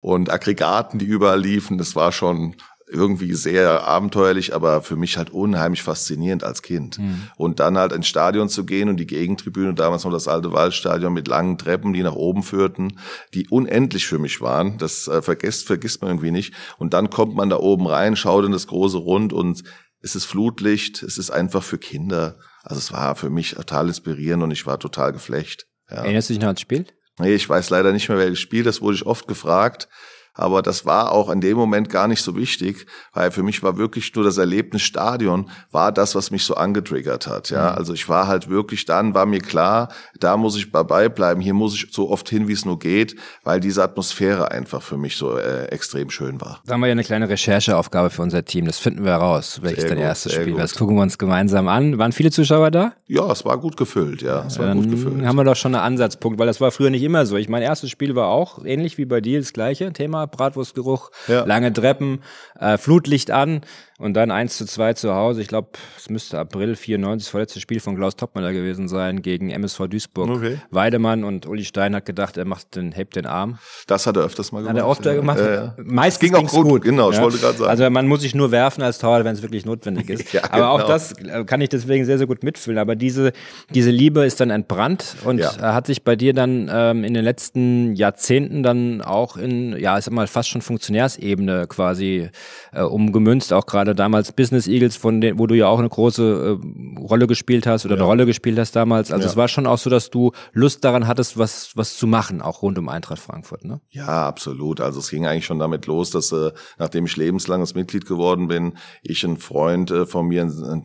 Und 0.00 0.30
Aggregaten, 0.30 0.98
die 0.98 1.06
überall 1.06 1.40
liefen, 1.40 1.78
das 1.78 1.94
war 1.94 2.12
schon 2.12 2.56
irgendwie 2.92 3.34
sehr 3.34 3.86
abenteuerlich, 3.86 4.54
aber 4.54 4.82
für 4.82 4.96
mich 4.96 5.16
halt 5.16 5.30
unheimlich 5.30 5.82
faszinierend 5.82 6.44
als 6.44 6.62
Kind. 6.62 6.98
Mhm. 6.98 7.28
Und 7.36 7.60
dann 7.60 7.78
halt 7.78 7.92
ins 7.92 8.06
Stadion 8.06 8.48
zu 8.48 8.64
gehen 8.64 8.88
und 8.88 8.98
die 8.98 9.06
Gegentribüne, 9.06 9.74
damals 9.74 10.04
noch 10.04 10.12
das 10.12 10.28
alte 10.28 10.52
Waldstadion 10.52 11.12
mit 11.12 11.28
langen 11.28 11.58
Treppen, 11.58 11.92
die 11.92 12.02
nach 12.02 12.14
oben 12.14 12.42
führten, 12.42 12.98
die 13.34 13.48
unendlich 13.48 14.06
für 14.06 14.18
mich 14.18 14.40
waren. 14.40 14.78
Das 14.78 15.08
äh, 15.08 15.22
vergisst, 15.22 15.66
vergisst 15.66 16.02
man 16.02 16.12
irgendwie 16.12 16.30
nicht. 16.30 16.54
Und 16.78 16.94
dann 16.94 17.10
kommt 17.10 17.34
man 17.34 17.50
da 17.50 17.56
oben 17.56 17.86
rein, 17.86 18.16
schaut 18.16 18.44
in 18.44 18.52
das 18.52 18.66
große 18.66 18.98
Rund 18.98 19.32
und 19.32 19.64
es 20.00 20.14
ist 20.14 20.24
Flutlicht, 20.24 21.02
es 21.02 21.16
ist 21.16 21.30
einfach 21.30 21.62
für 21.62 21.78
Kinder. 21.78 22.36
Also 22.62 22.78
es 22.78 22.92
war 22.92 23.16
für 23.16 23.30
mich 23.30 23.52
total 23.54 23.88
inspirierend 23.88 24.42
und 24.42 24.50
ich 24.50 24.66
war 24.66 24.78
total 24.78 25.12
geflecht. 25.12 25.66
Ja. 25.90 25.98
Erinnerst 25.98 26.28
du 26.28 26.34
dich 26.34 26.40
noch 26.40 26.48
ans 26.48 26.60
Spiel? 26.60 26.86
Nee, 27.18 27.34
ich 27.34 27.48
weiß 27.48 27.70
leider 27.70 27.92
nicht 27.92 28.08
mehr, 28.08 28.18
welches 28.18 28.40
Spiel, 28.40 28.64
das 28.64 28.80
wurde 28.80 28.96
ich 28.96 29.06
oft 29.06 29.28
gefragt. 29.28 29.88
Aber 30.34 30.62
das 30.62 30.86
war 30.86 31.12
auch 31.12 31.30
in 31.30 31.40
dem 31.40 31.56
Moment 31.56 31.90
gar 31.90 32.08
nicht 32.08 32.22
so 32.22 32.36
wichtig, 32.36 32.86
weil 33.12 33.30
für 33.30 33.42
mich 33.42 33.62
war 33.62 33.76
wirklich 33.76 34.14
nur 34.14 34.24
das 34.24 34.38
Erlebnis 34.38 34.82
Stadion 34.82 35.50
war 35.70 35.92
das, 35.92 36.14
was 36.14 36.30
mich 36.30 36.44
so 36.44 36.54
angetriggert 36.54 37.26
hat. 37.26 37.50
Ja, 37.50 37.70
mhm. 37.70 37.78
also 37.78 37.92
ich 37.92 38.08
war 38.08 38.26
halt 38.26 38.48
wirklich 38.48 38.84
dann, 38.84 39.14
war 39.14 39.26
mir 39.26 39.40
klar, 39.40 39.88
da 40.18 40.36
muss 40.36 40.56
ich 40.56 40.70
dabei 40.70 41.08
bleiben, 41.08 41.40
hier 41.40 41.54
muss 41.54 41.74
ich 41.74 41.88
so 41.90 42.10
oft 42.10 42.28
hin, 42.28 42.48
wie 42.48 42.52
es 42.52 42.64
nur 42.64 42.78
geht, 42.78 43.16
weil 43.44 43.60
diese 43.60 43.82
Atmosphäre 43.82 44.50
einfach 44.50 44.82
für 44.82 44.96
mich 44.96 45.16
so 45.16 45.36
äh, 45.36 45.66
extrem 45.66 46.10
schön 46.10 46.40
war. 46.40 46.60
Da 46.66 46.74
haben 46.74 46.80
wir 46.80 46.86
ja 46.86 46.92
eine 46.92 47.04
kleine 47.04 47.28
Rechercheaufgabe 47.28 48.10
für 48.10 48.22
unser 48.22 48.44
Team. 48.44 48.66
Das 48.66 48.78
finden 48.78 49.04
wir 49.04 49.12
heraus, 49.12 49.60
welches 49.62 49.86
dein 49.86 49.98
erstes 49.98 50.32
Spiel 50.32 50.54
war. 50.54 50.60
Das 50.60 50.74
gucken 50.74 50.96
wir 50.96 51.02
uns 51.02 51.18
gemeinsam 51.18 51.68
an. 51.68 51.98
Waren 51.98 52.12
viele 52.12 52.30
Zuschauer 52.30 52.70
da? 52.70 52.92
Ja, 53.06 53.30
es 53.30 53.44
war 53.44 53.58
gut 53.58 53.76
gefüllt, 53.76 54.22
ja. 54.22 54.44
Es 54.46 54.58
war 54.58 54.66
Dann 54.66 54.82
gut 54.82 54.90
gefüllt. 54.90 55.26
haben 55.26 55.36
wir 55.36 55.44
doch 55.44 55.56
schon 55.56 55.74
einen 55.74 55.84
Ansatzpunkt, 55.84 56.38
weil 56.38 56.46
das 56.46 56.60
war 56.60 56.70
früher 56.70 56.90
nicht 56.90 57.02
immer 57.02 57.26
so. 57.26 57.36
Ich 57.36 57.48
mein 57.48 57.62
erstes 57.62 57.90
Spiel 57.90 58.14
war 58.14 58.28
auch 58.28 58.64
ähnlich 58.64 58.98
wie 58.98 59.04
bei 59.04 59.20
dir 59.20 59.38
das 59.38 59.52
gleiche 59.52 59.92
Thema 59.92 60.21
Bratwurstgeruch, 60.26 61.10
ja. 61.28 61.44
lange 61.44 61.72
Treppen, 61.72 62.22
äh, 62.58 62.78
Flutlicht 62.78 63.30
an. 63.30 63.62
Und 64.02 64.14
dann 64.14 64.32
1 64.32 64.56
zu 64.56 64.66
2 64.66 64.94
zu 64.94 65.14
Hause. 65.14 65.42
Ich 65.42 65.46
glaube, 65.46 65.68
es 65.96 66.10
müsste 66.10 66.36
April 66.36 66.74
94 66.74 67.24
das 67.24 67.30
vorletzte 67.30 67.60
Spiel 67.60 67.78
von 67.78 67.94
Klaus 67.94 68.16
Toppmüller 68.16 68.52
gewesen 68.52 68.88
sein 68.88 69.22
gegen 69.22 69.50
MSV 69.50 69.86
Duisburg. 69.86 70.28
Okay. 70.28 70.58
Weidemann 70.72 71.22
und 71.22 71.46
Uli 71.46 71.64
Stein 71.64 71.94
hat 71.94 72.04
gedacht, 72.04 72.36
er 72.36 72.44
macht 72.44 72.74
den, 72.74 72.90
hebt 72.90 73.14
den 73.14 73.26
Arm. 73.26 73.58
Das 73.86 74.08
hat 74.08 74.16
er 74.16 74.24
öfters 74.24 74.50
mal 74.50 74.62
gemacht. 74.62 74.74
Hat 74.74 74.82
er 74.82 74.90
öfter 74.90 75.10
ja. 75.12 75.20
gemacht. 75.20 75.38
Ja, 75.38 75.54
ja. 75.54 75.74
Meistens 75.84 76.18
ging 76.18 76.34
auch 76.34 76.50
gut. 76.50 76.68
gut. 76.68 76.82
Genau, 76.82 77.12
ich 77.12 77.20
wollte 77.20 77.38
gerade 77.38 77.56
sagen. 77.58 77.70
Also 77.70 77.88
man 77.90 78.08
muss 78.08 78.22
sich 78.22 78.34
nur 78.34 78.50
werfen 78.50 78.82
als 78.82 78.98
Torwart, 78.98 79.24
wenn 79.24 79.34
es 79.34 79.42
wirklich 79.42 79.64
notwendig 79.64 80.10
ist. 80.34 80.34
Aber 80.52 80.70
auch 80.70 80.78
genau. 80.78 80.88
das 80.88 81.12
äh, 81.12 81.44
kann 81.44 81.60
ich 81.60 81.68
deswegen 81.68 82.04
sehr, 82.04 82.18
sehr 82.18 82.26
gut 82.26 82.42
mitfühlen. 82.42 82.78
Aber 82.78 82.96
diese, 82.96 83.32
diese 83.70 83.90
Liebe 83.92 84.24
ist 84.24 84.40
dann 84.40 84.50
entbrannt 84.50 85.14
und 85.22 85.40
hat 85.60 85.86
sich 85.86 86.02
bei 86.02 86.16
dir 86.16 86.34
dann 86.34 86.68
ähm, 86.72 87.04
in 87.04 87.14
den 87.14 87.22
letzten 87.22 87.94
Jahrzehnten 87.94 88.64
dann 88.64 89.00
auch 89.00 89.36
in, 89.36 89.78
ja, 89.78 89.96
mal, 90.12 90.26
fast 90.26 90.48
schon 90.48 90.62
Funktionärsebene 90.62 91.66
quasi 91.66 92.30
äh, 92.72 92.82
umgemünzt. 92.82 93.52
Auch 93.52 93.66
gerade 93.66 93.94
damals 93.94 94.32
Business 94.32 94.66
Eagles, 94.66 94.96
von 94.96 95.20
denen, 95.20 95.38
wo 95.38 95.46
du 95.46 95.54
ja 95.54 95.66
auch 95.66 95.78
eine 95.78 95.88
große 95.88 96.58
äh, 96.60 96.98
Rolle 96.98 97.26
gespielt 97.26 97.66
hast 97.66 97.84
oder 97.84 97.94
ja. 97.94 98.00
eine 98.00 98.06
Rolle 98.06 98.26
gespielt 98.26 98.58
hast 98.58 98.76
damals. 98.76 99.12
Also 99.12 99.24
ja. 99.24 99.30
es 99.30 99.36
war 99.36 99.48
schon 99.48 99.66
auch 99.66 99.78
so, 99.78 99.90
dass 99.90 100.10
du 100.10 100.32
Lust 100.52 100.84
daran 100.84 101.06
hattest, 101.06 101.38
was, 101.38 101.76
was 101.76 101.96
zu 101.96 102.06
machen, 102.06 102.42
auch 102.42 102.62
rund 102.62 102.78
um 102.78 102.88
Eintracht 102.88 103.20
Frankfurt, 103.20 103.64
ne? 103.64 103.80
Ja, 103.90 104.26
absolut. 104.26 104.80
Also 104.80 105.00
es 105.00 105.10
ging 105.10 105.26
eigentlich 105.26 105.46
schon 105.46 105.58
damit 105.58 105.86
los, 105.86 106.10
dass 106.10 106.32
äh, 106.32 106.52
nachdem 106.78 107.06
ich 107.06 107.16
lebenslanges 107.16 107.74
Mitglied 107.74 108.06
geworden 108.06 108.48
bin, 108.48 108.74
ich 109.02 109.24
einen 109.24 109.38
Freund 109.38 109.90
äh, 109.90 110.06
von 110.06 110.26
mir, 110.26 110.42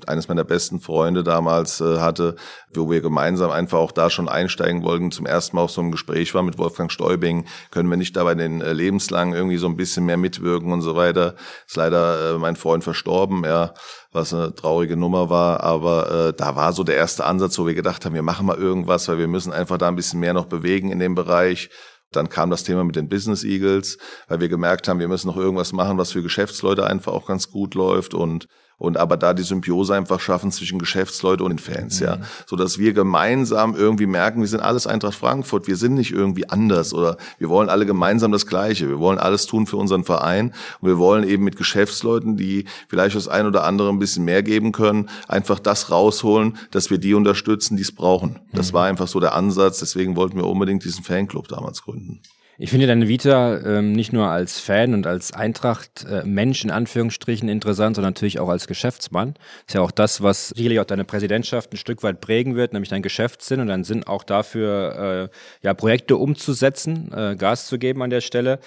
eines 0.07 0.27
meiner 0.27 0.43
besten 0.43 0.79
Freunde 0.79 1.23
damals 1.23 1.81
äh, 1.81 1.99
hatte, 1.99 2.35
wo 2.77 2.89
wir 2.89 3.01
gemeinsam 3.01 3.51
einfach 3.51 3.79
auch 3.79 3.91
da 3.91 4.09
schon 4.09 4.29
einsteigen 4.29 4.83
wollten, 4.83 5.11
zum 5.11 5.25
ersten 5.25 5.55
Mal 5.55 5.63
auf 5.63 5.71
so 5.71 5.81
einem 5.81 5.91
Gespräch 5.91 6.33
war 6.33 6.43
mit 6.43 6.57
Wolfgang 6.57 6.91
Stäubing, 6.91 7.45
können 7.71 7.89
wir 7.89 7.97
nicht 7.97 8.15
dabei 8.15 8.35
den 8.35 8.61
äh, 8.61 8.73
lebenslang 8.73 9.33
irgendwie 9.33 9.57
so 9.57 9.67
ein 9.67 9.77
bisschen 9.77 10.05
mehr 10.05 10.17
mitwirken 10.17 10.71
und 10.71 10.81
so 10.81 10.95
weiter. 10.95 11.35
Ist 11.67 11.75
leider 11.75 12.35
äh, 12.35 12.37
mein 12.37 12.55
Freund 12.55 12.83
verstorben, 12.83 13.43
ja, 13.43 13.73
was 14.11 14.33
eine 14.33 14.53
traurige 14.55 14.97
Nummer 14.97 15.29
war, 15.29 15.61
aber 15.61 16.29
äh, 16.29 16.33
da 16.33 16.55
war 16.55 16.73
so 16.73 16.83
der 16.83 16.95
erste 16.95 17.25
Ansatz, 17.25 17.57
wo 17.59 17.65
wir 17.65 17.75
gedacht 17.75 18.05
haben, 18.05 18.13
wir 18.13 18.23
machen 18.23 18.45
mal 18.45 18.57
irgendwas, 18.57 19.07
weil 19.07 19.17
wir 19.17 19.27
müssen 19.27 19.53
einfach 19.53 19.77
da 19.77 19.87
ein 19.87 19.95
bisschen 19.95 20.19
mehr 20.19 20.33
noch 20.33 20.45
bewegen 20.45 20.91
in 20.91 20.99
dem 20.99 21.15
Bereich. 21.15 21.69
Dann 22.11 22.29
kam 22.29 22.49
das 22.49 22.63
Thema 22.63 22.83
mit 22.85 22.95
den 22.95 23.09
Business 23.09 23.43
Eagles, 23.43 23.97
weil 24.27 24.39
wir 24.39 24.47
gemerkt 24.47 24.87
haben, 24.87 24.99
wir 24.99 25.09
müssen 25.09 25.27
noch 25.27 25.37
irgendwas 25.37 25.73
machen, 25.73 25.97
was 25.97 26.13
für 26.13 26.23
Geschäftsleute 26.23 26.85
einfach 26.85 27.11
auch 27.11 27.27
ganz 27.27 27.51
gut 27.51 27.75
läuft 27.75 28.13
und 28.13 28.47
und 28.77 28.97
aber 28.97 29.17
da 29.17 29.33
die 29.33 29.43
Symbiose 29.43 29.95
einfach 29.95 30.19
schaffen 30.19 30.51
zwischen 30.51 30.79
Geschäftsleute 30.79 31.43
und 31.43 31.49
den 31.51 31.59
Fans, 31.59 31.99
mhm. 31.99 32.05
ja, 32.05 32.17
so 32.45 32.55
dass 32.55 32.77
wir 32.77 32.93
gemeinsam 32.93 33.75
irgendwie 33.75 34.05
merken, 34.05 34.41
wir 34.41 34.47
sind 34.47 34.59
alles 34.59 34.85
Eintracht 34.85 35.15
Frankfurt, 35.15 35.67
wir 35.67 35.75
sind 35.75 35.95
nicht 35.95 36.11
irgendwie 36.11 36.49
anders 36.49 36.93
oder 36.93 37.17
wir 37.39 37.49
wollen 37.49 37.69
alle 37.69 37.85
gemeinsam 37.85 38.31
das 38.31 38.45
Gleiche, 38.45 38.87
wir 38.87 38.99
wollen 38.99 39.17
alles 39.17 39.47
tun 39.47 39.65
für 39.65 39.77
unseren 39.77 40.03
Verein 40.03 40.53
und 40.79 40.89
wir 40.89 40.97
wollen 40.97 41.27
eben 41.27 41.43
mit 41.43 41.57
Geschäftsleuten, 41.57 42.37
die 42.37 42.65
vielleicht 42.87 43.15
das 43.15 43.27
ein 43.27 43.47
oder 43.47 43.63
andere 43.63 43.89
ein 43.89 43.99
bisschen 43.99 44.25
mehr 44.25 44.43
geben 44.43 44.71
können, 44.71 45.09
einfach 45.27 45.59
das 45.59 45.89
rausholen, 45.89 46.57
dass 46.71 46.89
wir 46.89 46.99
die 46.99 47.13
unterstützen, 47.13 47.77
die 47.77 47.83
es 47.83 47.91
brauchen. 47.91 48.39
Das 48.53 48.71
mhm. 48.71 48.75
war 48.75 48.85
einfach 48.85 49.07
so 49.07 49.19
der 49.19 49.33
Ansatz, 49.33 49.79
deswegen 49.79 50.15
wollten 50.15 50.37
wir 50.37 50.45
unbedingt 50.45 50.83
diesen 50.83 51.03
Fanclub 51.03 51.47
damals 51.47 51.81
gründen. 51.81 52.21
Ich 52.59 52.71
finde 52.71 52.87
deine 52.87 53.07
Vita 53.07 53.59
ähm, 53.59 53.91
nicht 53.91 54.13
nur 54.13 54.29
als 54.29 54.59
Fan 54.59 54.95
und 54.95 55.05
als 55.05 55.31
Eintracht-Mensch 55.31 56.63
äh, 56.63 56.67
in 56.67 56.71
Anführungsstrichen 56.71 57.49
interessant, 57.49 57.95
sondern 57.95 58.13
natürlich 58.13 58.39
auch 58.39 58.49
als 58.49 58.65
Geschäftsmann. 58.65 59.35
ist 59.67 59.75
ja 59.75 59.81
auch 59.81 59.91
das, 59.91 60.23
was 60.23 60.49
sicherlich 60.49 60.79
auch 60.79 60.85
deine 60.85 61.03
Präsidentschaft 61.03 61.71
ein 61.71 61.77
Stück 61.77 62.01
weit 62.01 62.19
prägen 62.19 62.55
wird, 62.55 62.73
nämlich 62.73 62.89
dein 62.89 63.03
Geschäftssinn 63.03 63.59
und 63.59 63.67
dein 63.67 63.83
Sinn 63.83 64.05
auch 64.05 64.23
dafür, 64.23 65.29
äh, 65.31 65.65
ja, 65.67 65.75
Projekte 65.75 66.17
umzusetzen, 66.17 67.11
äh, 67.13 67.35
Gas 67.35 67.67
zu 67.67 67.77
geben 67.77 68.01
an 68.01 68.09
der 68.09 68.21
Stelle. 68.21 68.57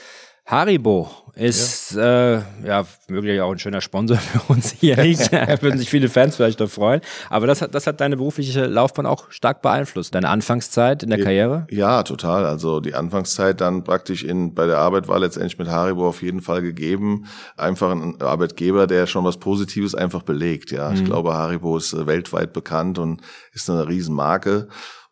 Haribo 0.46 1.08
ist 1.34 1.92
ja, 1.92 2.38
äh, 2.38 2.42
ja 2.64 2.84
möglich 3.08 3.40
auch 3.40 3.50
ein 3.50 3.58
schöner 3.58 3.80
Sponsor 3.80 4.16
für 4.18 4.52
uns 4.52 4.72
hier. 4.72 4.96
da 4.96 5.62
würden 5.62 5.78
sich 5.78 5.88
viele 5.88 6.08
Fans 6.08 6.36
vielleicht 6.36 6.60
noch 6.60 6.68
freuen. 6.68 7.00
Aber 7.28 7.46
das 7.46 7.62
hat, 7.62 7.74
das 7.74 7.86
hat 7.86 8.00
deine 8.00 8.16
berufliche 8.16 8.66
Laufbahn 8.66 9.06
auch 9.06 9.30
stark 9.30 9.62
beeinflusst. 9.62 10.14
Deine 10.14 10.28
Anfangszeit 10.28 11.02
in 11.02 11.10
der 11.10 11.22
Karriere? 11.22 11.66
Ja, 11.70 12.02
total. 12.02 12.44
Also 12.44 12.80
die 12.80 12.94
Anfangszeit 12.94 13.60
dann 13.60 13.84
praktisch 13.84 14.24
in 14.24 14.54
bei 14.54 14.66
der 14.66 14.78
Arbeit 14.78 15.08
war 15.08 15.18
letztendlich 15.18 15.58
mit 15.58 15.68
Haribo 15.68 16.08
auf 16.08 16.22
jeden 16.22 16.42
Fall 16.42 16.62
gegeben. 16.62 17.26
Einfach 17.56 17.90
ein 17.90 18.20
Arbeitgeber, 18.20 18.86
der 18.86 19.06
schon 19.06 19.24
was 19.24 19.38
Positives 19.38 19.94
einfach 19.94 20.22
belegt. 20.22 20.72
Ja, 20.72 20.90
mhm. 20.90 20.96
ich 20.96 21.04
glaube, 21.04 21.34
Haribo 21.34 21.76
ist 21.76 21.92
äh, 21.92 22.06
weltweit 22.06 22.52
bekannt 22.52 22.98
und 22.98 23.22
ist 23.52 23.70
eine 23.70 23.88
Riesenmarke 23.88 24.68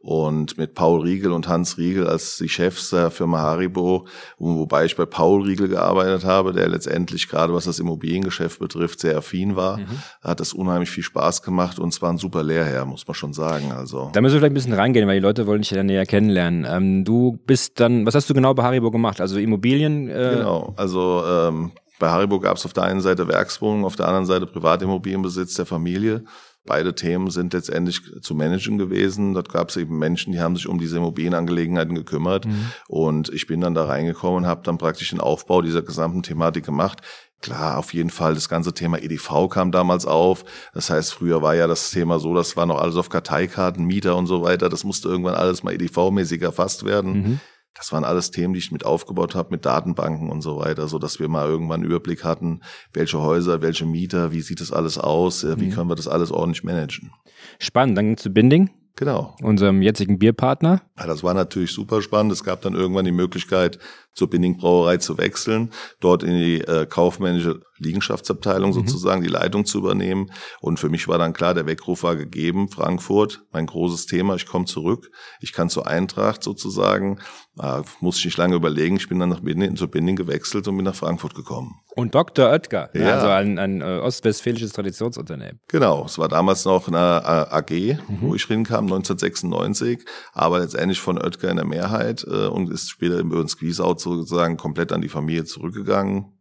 und 0.09 0.57
mit 0.57 0.75
Paul 0.75 1.03
Riegel 1.03 1.33
und 1.33 1.49
Hans 1.49 1.77
Riegel 1.77 2.07
als 2.07 2.38
die 2.38 2.49
Chefs 2.49 2.88
der 2.88 3.11
Firma 3.11 3.41
Haribo, 3.41 4.07
wobei 4.38 4.87
ich 4.87 4.97
bei 4.97 5.05
Paul 5.05 5.43
Riegel 5.43 5.69
gearbeitet 5.69 6.25
habe, 6.25 6.55
der 6.55 6.67
letztendlich 6.67 7.29
gerade 7.29 7.53
was 7.53 7.67
das 7.67 7.79
Immobiliengeschäft 7.79 8.59
betrifft 8.59 9.00
sehr 9.00 9.19
affin 9.19 9.55
war, 9.55 9.77
mhm. 9.77 9.87
hat 10.23 10.41
das 10.41 10.55
unheimlich 10.55 10.88
viel 10.88 11.03
Spaß 11.03 11.43
gemacht 11.43 11.79
und 11.79 11.93
zwar 11.93 12.11
ein 12.11 12.17
super 12.17 12.43
Lehrherr, 12.43 12.87
muss 12.87 13.07
man 13.07 13.15
schon 13.15 13.35
sagen. 13.35 13.71
Also 13.71 14.09
da 14.15 14.23
müssen 14.23 14.37
wir 14.37 14.41
vielleicht 14.41 14.53
ein 14.53 14.55
bisschen 14.55 14.73
reingehen, 14.73 15.07
weil 15.07 15.17
die 15.17 15.27
Leute 15.27 15.47
wollen 15.47 15.61
dich 15.61 15.73
ja 15.73 15.83
näher 15.83 16.07
kennenlernen. 16.07 16.67
Ähm, 16.67 17.05
du 17.05 17.38
bist 17.45 17.79
dann, 17.79 18.07
was 18.07 18.15
hast 18.15 18.31
du 18.31 18.35
genau 18.35 18.55
bei 18.55 18.62
Haribo 18.62 18.91
gemacht? 18.91 19.21
Also 19.21 19.38
Immobilien? 19.38 20.09
Äh 20.09 20.37
genau, 20.37 20.73
also 20.79 21.23
ähm, 21.27 21.73
bei 21.99 22.09
Haribo 22.09 22.41
gab 22.41 22.57
es 22.57 22.65
auf 22.65 22.73
der 22.73 22.85
einen 22.85 23.03
Seite 23.03 23.29
Werkswohnungen, 23.29 23.85
auf 23.85 23.97
der 23.97 24.07
anderen 24.07 24.25
Seite 24.25 24.47
Privatimmobilienbesitz 24.47 25.55
der 25.55 25.67
Familie. 25.67 26.25
Beide 26.69 26.95
Themen 26.95 27.31
sind 27.31 27.55
letztendlich 27.55 28.03
zu 28.21 28.35
managen 28.35 28.77
gewesen. 28.77 29.33
Dort 29.33 29.49
gab 29.49 29.71
es 29.71 29.77
eben 29.79 29.99
Menschen, 29.99 30.35
die 30.35 30.41
haben 30.41 30.55
sich 30.55 30.69
um 30.69 30.79
diese 30.79 30.99
Immobilienangelegenheiten 30.99 31.95
gekümmert. 31.95 32.45
Mhm. 32.45 32.67
Und 32.89 33.31
ich 33.31 33.47
bin 33.47 33.63
dann 33.63 33.73
da 33.75 33.87
reingekommen 33.87 34.45
und 34.45 34.47
habe 34.47 34.61
dann 34.65 34.77
praktisch 34.77 35.09
den 35.09 35.21
Aufbau 35.21 35.63
dieser 35.63 35.81
gesamten 35.81 36.23
Thematik 36.23 36.67
gemacht. 36.67 37.01
Klar, 37.41 37.79
auf 37.79 37.95
jeden 37.95 38.11
Fall, 38.11 38.35
das 38.35 38.51
ganze 38.51 38.75
Thema 38.75 38.99
EDV 38.99 39.49
kam 39.49 39.73
damals 39.73 40.05
auf. 40.05 40.45
Das 40.75 40.91
heißt, 40.91 41.15
früher 41.15 41.41
war 41.41 41.55
ja 41.55 41.67
das 41.67 41.91
Thema 41.91 42.19
so, 42.19 42.35
das 42.35 42.57
war 42.57 42.67
noch 42.67 42.79
alles 42.79 42.97
auf 42.97 43.09
Karteikarten, 43.09 43.87
Mieter 43.87 44.17
und 44.17 44.27
so 44.27 44.43
weiter. 44.43 44.69
Das 44.69 44.85
musste 44.85 45.09
irgendwann 45.09 45.37
alles 45.37 45.63
mal 45.63 45.73
EDV-mäßig 45.73 46.43
erfasst 46.43 46.85
werden. 46.85 47.13
Mhm. 47.13 47.41
Das 47.79 47.93
waren 47.93 48.05
alles 48.05 48.31
Themen, 48.31 48.53
die 48.53 48.59
ich 48.59 48.73
mit 48.73 48.85
aufgebaut 48.85 49.35
habe, 49.35 49.51
mit 49.51 49.65
Datenbanken 49.65 50.31
und 50.31 50.43
so 50.43 50.59
weiter, 50.59 50.89
so 50.89 50.99
dass 50.99 51.21
wir 51.21 51.29
mal 51.29 51.47
irgendwann 51.47 51.81
einen 51.81 51.91
Überblick 51.91 52.25
hatten, 52.25 52.61
welche 52.93 53.21
Häuser, 53.21 53.63
welche 53.63 53.87
Mieter, 53.87 54.33
wie 54.33 54.41
sieht 54.41 54.61
das 54.61 54.73
alles 54.73 54.99
aus, 54.99 55.45
wie 55.45 55.67
mhm. 55.67 55.71
können 55.71 55.89
wir 55.89 55.95
das 55.95 56.09
alles 56.09 56.33
ordentlich 56.33 56.65
managen. 56.65 57.13
Spannend, 57.59 57.97
dann 57.97 58.17
zu 58.17 58.31
Binding. 58.31 58.71
Genau. 58.99 59.37
Unserem 59.43 59.81
jetzigen 59.81 60.19
Bierpartner. 60.19 60.83
Ja, 60.99 61.07
das 61.07 61.23
war 61.23 61.33
natürlich 61.33 61.71
super 61.71 62.03
spannend. 62.03 62.33
Es 62.33 62.43
gab 62.43 62.63
dann 62.63 62.75
irgendwann 62.75 63.05
die 63.05 63.13
Möglichkeit, 63.13 63.79
zur 64.12 64.29
Binding 64.31 64.57
Brauerei 64.57 64.97
zu 64.97 65.19
wechseln, 65.19 65.71
dort 66.00 66.23
in 66.23 66.37
die 66.37 66.61
äh, 66.61 66.87
kaufmännische 66.87 67.61
Liegenschaftsabteilung 67.79 68.71
mhm. 68.71 68.75
sozusagen 68.75 69.23
die 69.23 69.29
Leitung 69.29 69.65
zu 69.65 69.79
übernehmen. 69.79 70.31
Und 70.61 70.79
für 70.79 70.88
mich 70.88 71.09
war 71.09 71.19
dann 71.19 71.33
klar, 71.33 71.55
der 71.55 71.67
Weckruf 71.67 72.03
war 72.03 72.17
gegeben, 72.17 72.69
Frankfurt, 72.69 73.43
mein 73.53 73.67
großes 73.67 74.07
Thema, 74.07 74.35
ich 74.35 74.47
komme 74.47 74.65
zurück, 74.65 75.11
ich 75.41 75.53
kann 75.53 75.71
zur 75.71 75.87
Eintracht 75.87 76.43
sozusagen, 76.43 77.21
äh, 77.61 77.83
muss 78.00 78.19
ich 78.19 78.25
nicht 78.27 78.37
lange 78.37 78.57
überlegen, 78.57 78.97
ich 78.97 79.09
bin 79.09 79.19
dann 79.19 79.29
nach 79.29 79.41
Binding, 79.41 79.77
zur 79.77 79.88
Binding 79.88 80.17
gewechselt 80.17 80.67
und 80.69 80.77
bin 80.77 80.85
nach 80.85 80.95
Frankfurt 80.95 81.35
gekommen. 81.35 81.81
Und 81.95 82.15
Dr. 82.15 82.50
Oetker, 82.50 82.91
ja. 82.95 83.17
also 83.17 83.29
ein, 83.29 83.59
ein 83.59 83.81
äh, 83.81 83.99
ostwestfälisches 83.99 84.73
Traditionsunternehmen. 84.73 85.61
Genau, 85.67 86.05
es 86.05 86.17
war 86.19 86.29
damals 86.29 86.65
noch 86.65 86.87
eine 86.87 86.97
äh, 86.97 87.55
AG, 87.57 87.99
mhm. 88.09 88.19
wo 88.21 88.35
ich 88.37 88.49
rinkam, 88.49 88.85
1996, 88.85 90.05
aber 90.33 90.61
letztendlich 90.61 91.00
von 91.00 91.19
Oetker 91.19 91.50
in 91.50 91.57
der 91.57 91.67
Mehrheit 91.67 92.25
äh, 92.29 92.47
und 92.47 92.71
ist 92.71 92.91
später 92.91 93.19
über 93.19 93.38
den 93.38 93.49
Squeeze-Out 93.49 94.00
sozusagen 94.17 94.57
komplett 94.57 94.93
an 94.93 95.00
die 95.00 95.09
Familie 95.09 95.45
zurückgegangen. 95.45 96.38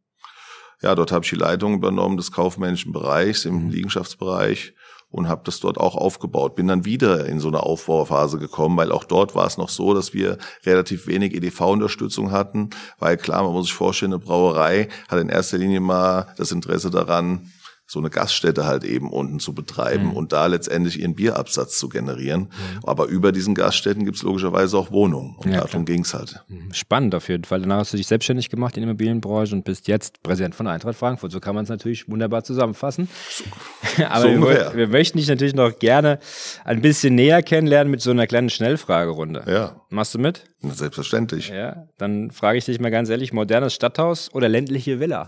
Ja, 0.82 0.94
dort 0.94 1.12
habe 1.12 1.26
ich 1.26 1.32
die 1.32 1.38
Leitung 1.38 1.74
übernommen 1.74 2.18
des 2.18 2.32
kaufmännischen 2.32 2.92
Bereichs 2.92 3.46
im 3.46 3.66
mhm. 3.66 3.70
Liegenschaftsbereich 3.70 4.74
und 5.10 5.28
habe 5.28 5.42
das 5.46 5.60
dort 5.60 5.78
auch 5.78 5.96
aufgebaut. 5.96 6.56
Bin 6.56 6.68
dann 6.68 6.86
wieder 6.86 7.26
in 7.26 7.40
so 7.40 7.48
eine 7.48 7.64
Aufbauphase 7.64 8.38
gekommen, 8.38 8.78
weil 8.78 8.92
auch 8.92 9.04
dort 9.04 9.36
war 9.36 9.48
es 9.48 9.58
noch 9.58 9.70
so, 9.70 9.94
dass 9.94 10.14
wir 10.14 10.38
relativ 10.66 11.08
wenig 11.08 11.34
EDV-Unterstützung 11.34 12.32
hatten, 12.32 12.70
weil 13.00 13.18
klar, 13.18 13.44
man 13.44 13.54
muss 13.54 13.66
sich 13.68 13.74
vorstellen, 13.74 14.14
eine 14.14 14.24
Brauerei 14.24 14.90
hat 15.08 15.20
in 15.20 15.30
erster 15.30 15.58
Linie 15.58 15.80
mal 15.80 16.28
das 16.38 16.52
Interesse 16.52 16.92
daran, 16.92 17.52
so 17.90 18.00
eine 18.00 18.10
Gaststätte 18.10 18.66
halt 18.66 18.84
eben 18.84 19.10
unten 19.10 19.40
zu 19.40 19.54
betreiben 19.54 20.08
mhm. 20.08 20.14
und 20.18 20.34
da 20.34 20.46
letztendlich 20.48 21.00
ihren 21.00 21.16
Bierabsatz 21.16 21.78
zu 21.80 21.88
generieren. 21.88 22.42
Mhm. 22.42 22.86
Aber 22.86 23.06
über 23.06 23.32
diesen 23.32 23.56
Gaststätten 23.56 24.04
gibt's 24.04 24.24
logischerweise 24.24 24.78
auch 24.78 24.92
Wohnungen 24.92 25.36
und 25.38 25.52
ja, 25.52 25.62
darum 25.62 25.86
ging's 25.86 26.14
halt. 26.14 26.44
Mhm. 26.50 26.74
Spannend 26.74 27.16
auf 27.16 27.30
jeden 27.30 27.46
Fall. 27.46 27.62
Danach 27.62 27.78
hast 27.78 27.94
du 27.94 27.98
dich 27.98 28.08
selbstständig 28.08 28.50
gemacht 28.50 28.76
in 28.76 28.82
der 28.82 28.90
Immobilienbranche 28.90 29.56
und 29.56 29.64
bist 29.64 29.88
jetzt 29.88 30.22
Präsident 30.22 30.54
von 30.54 30.68
Eintracht 30.68 30.98
Frankfurt. 30.98 31.32
So 31.32 31.40
kann 31.40 31.56
man 31.56 31.64
es 31.64 31.70
natürlich 31.70 32.10
wunderbar 32.10 32.44
zusammenfassen. 32.44 33.08
So, 33.30 34.04
Aber 34.10 34.22
so 34.22 34.42
wir, 34.42 34.74
wir, 34.76 34.88
möchten 34.88 35.18
dich 35.18 35.30
natürlich 35.30 35.56
noch 35.56 35.80
gerne 35.80 36.20
ein 36.66 36.82
bisschen 36.82 37.16
näher 37.16 37.42
kennenlernen 37.42 37.90
mit 37.90 38.02
so 38.02 38.12
einer 38.12 38.28
kleinen 38.28 38.50
Schnellfragerunde. 38.50 39.44
Ja. 39.48 39.82
Machst 39.90 40.14
du 40.14 40.20
mit? 40.20 40.44
Selbstverständlich. 40.62 41.50
Ja. 41.50 41.88
Dann 41.98 42.32
frage 42.32 42.58
ich 42.58 42.66
dich 42.66 42.82
mal 42.82 42.92
ganz 42.92 43.08
ehrlich, 43.10 43.32
modernes 43.32 43.74
Stadthaus 43.74 44.34
oder 44.34 44.50
ländliche 44.50 45.00
Villa? 45.00 45.28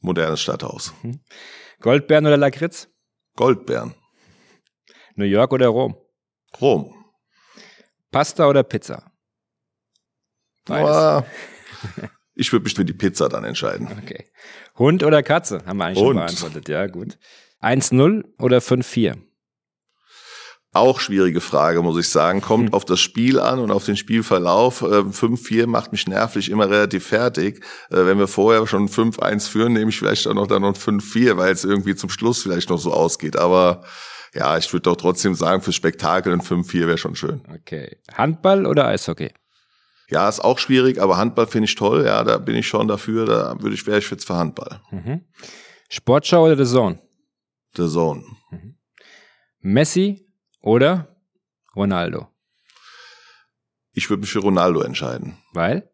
Modernes 0.00 0.40
Stadthaus. 0.40 0.94
Mhm. 1.02 1.20
Goldbeeren 1.80 2.26
oder 2.26 2.36
Lakritz? 2.36 2.88
Goldbeeren. 3.36 3.94
New 5.16 5.24
York 5.24 5.52
oder 5.52 5.68
Rom? 5.68 5.96
Rom. 6.60 6.94
Pasta 8.10 8.48
oder 8.48 8.62
Pizza? 8.62 9.12
Beides. 10.66 11.24
ich 12.34 12.52
würde 12.52 12.64
mich 12.64 12.74
für 12.74 12.84
die 12.84 12.92
Pizza 12.92 13.28
dann 13.28 13.44
entscheiden. 13.44 13.88
Okay. 14.02 14.26
Hund 14.78 15.02
oder 15.02 15.22
Katze? 15.22 15.64
Haben 15.64 15.78
wir 15.78 15.86
eigentlich 15.86 15.98
Hund. 15.98 16.08
schon 16.08 16.16
beantwortet. 16.16 16.68
Ja, 16.68 16.86
gut. 16.86 17.18
1-0 17.60 18.24
oder 18.38 18.58
5-4? 18.58 19.16
Auch 20.72 21.00
schwierige 21.00 21.40
Frage, 21.40 21.82
muss 21.82 21.98
ich 21.98 22.08
sagen. 22.08 22.40
Kommt 22.40 22.68
hm. 22.68 22.74
auf 22.74 22.84
das 22.84 23.00
Spiel 23.00 23.40
an 23.40 23.58
und 23.58 23.72
auf 23.72 23.84
den 23.84 23.96
Spielverlauf. 23.96 24.82
5-4 24.82 25.62
äh, 25.62 25.66
macht 25.66 25.90
mich 25.90 26.06
nervlich 26.06 26.48
immer 26.48 26.70
relativ 26.70 27.06
fertig. 27.06 27.64
Äh, 27.90 28.06
wenn 28.06 28.18
wir 28.18 28.28
vorher 28.28 28.64
schon 28.68 28.88
5-1 28.88 29.50
führen, 29.50 29.72
nehme 29.72 29.90
ich 29.90 29.98
vielleicht 29.98 30.28
auch 30.28 30.34
noch 30.34 30.46
dann 30.46 30.62
noch 30.62 30.76
5-4, 30.76 31.36
weil 31.36 31.52
es 31.52 31.64
irgendwie 31.64 31.96
zum 31.96 32.08
Schluss 32.08 32.42
vielleicht 32.42 32.70
noch 32.70 32.78
so 32.78 32.92
ausgeht. 32.92 33.36
Aber 33.36 33.82
ja, 34.32 34.56
ich 34.56 34.72
würde 34.72 34.82
doch 34.82 34.96
trotzdem 34.96 35.34
sagen, 35.34 35.60
für 35.60 35.72
Spektakel 35.72 36.32
ein 36.32 36.40
5-4 36.40 36.86
wäre 36.86 36.98
schon 36.98 37.16
schön. 37.16 37.42
Okay. 37.52 37.96
Handball 38.14 38.64
oder 38.64 38.86
Eishockey? 38.86 39.32
Ja, 40.08 40.28
ist 40.28 40.40
auch 40.40 40.58
schwierig, 40.60 41.00
aber 41.00 41.16
Handball 41.16 41.48
finde 41.48 41.66
ich 41.66 41.74
toll. 41.74 42.04
Ja, 42.04 42.22
da 42.22 42.38
bin 42.38 42.54
ich 42.54 42.68
schon 42.68 42.86
dafür. 42.86 43.26
Da 43.26 43.56
würde 43.60 43.74
ich, 43.74 43.86
wäre 43.88 43.98
ich 43.98 44.08
jetzt 44.08 44.24
für 44.24 44.36
Handball. 44.36 44.80
Mhm. 44.92 45.22
Sportschau 45.88 46.44
oder 46.46 46.56
The 46.56 46.70
Zone? 46.70 47.00
The 47.74 47.88
Zone. 47.88 48.22
Mhm. 48.50 48.76
Messi 49.62 50.29
oder 50.60 51.16
Ronaldo? 51.74 52.28
Ich 53.92 54.08
würde 54.08 54.20
mich 54.20 54.30
für 54.30 54.40
Ronaldo 54.40 54.82
entscheiden. 54.82 55.36
Weil? 55.52 55.90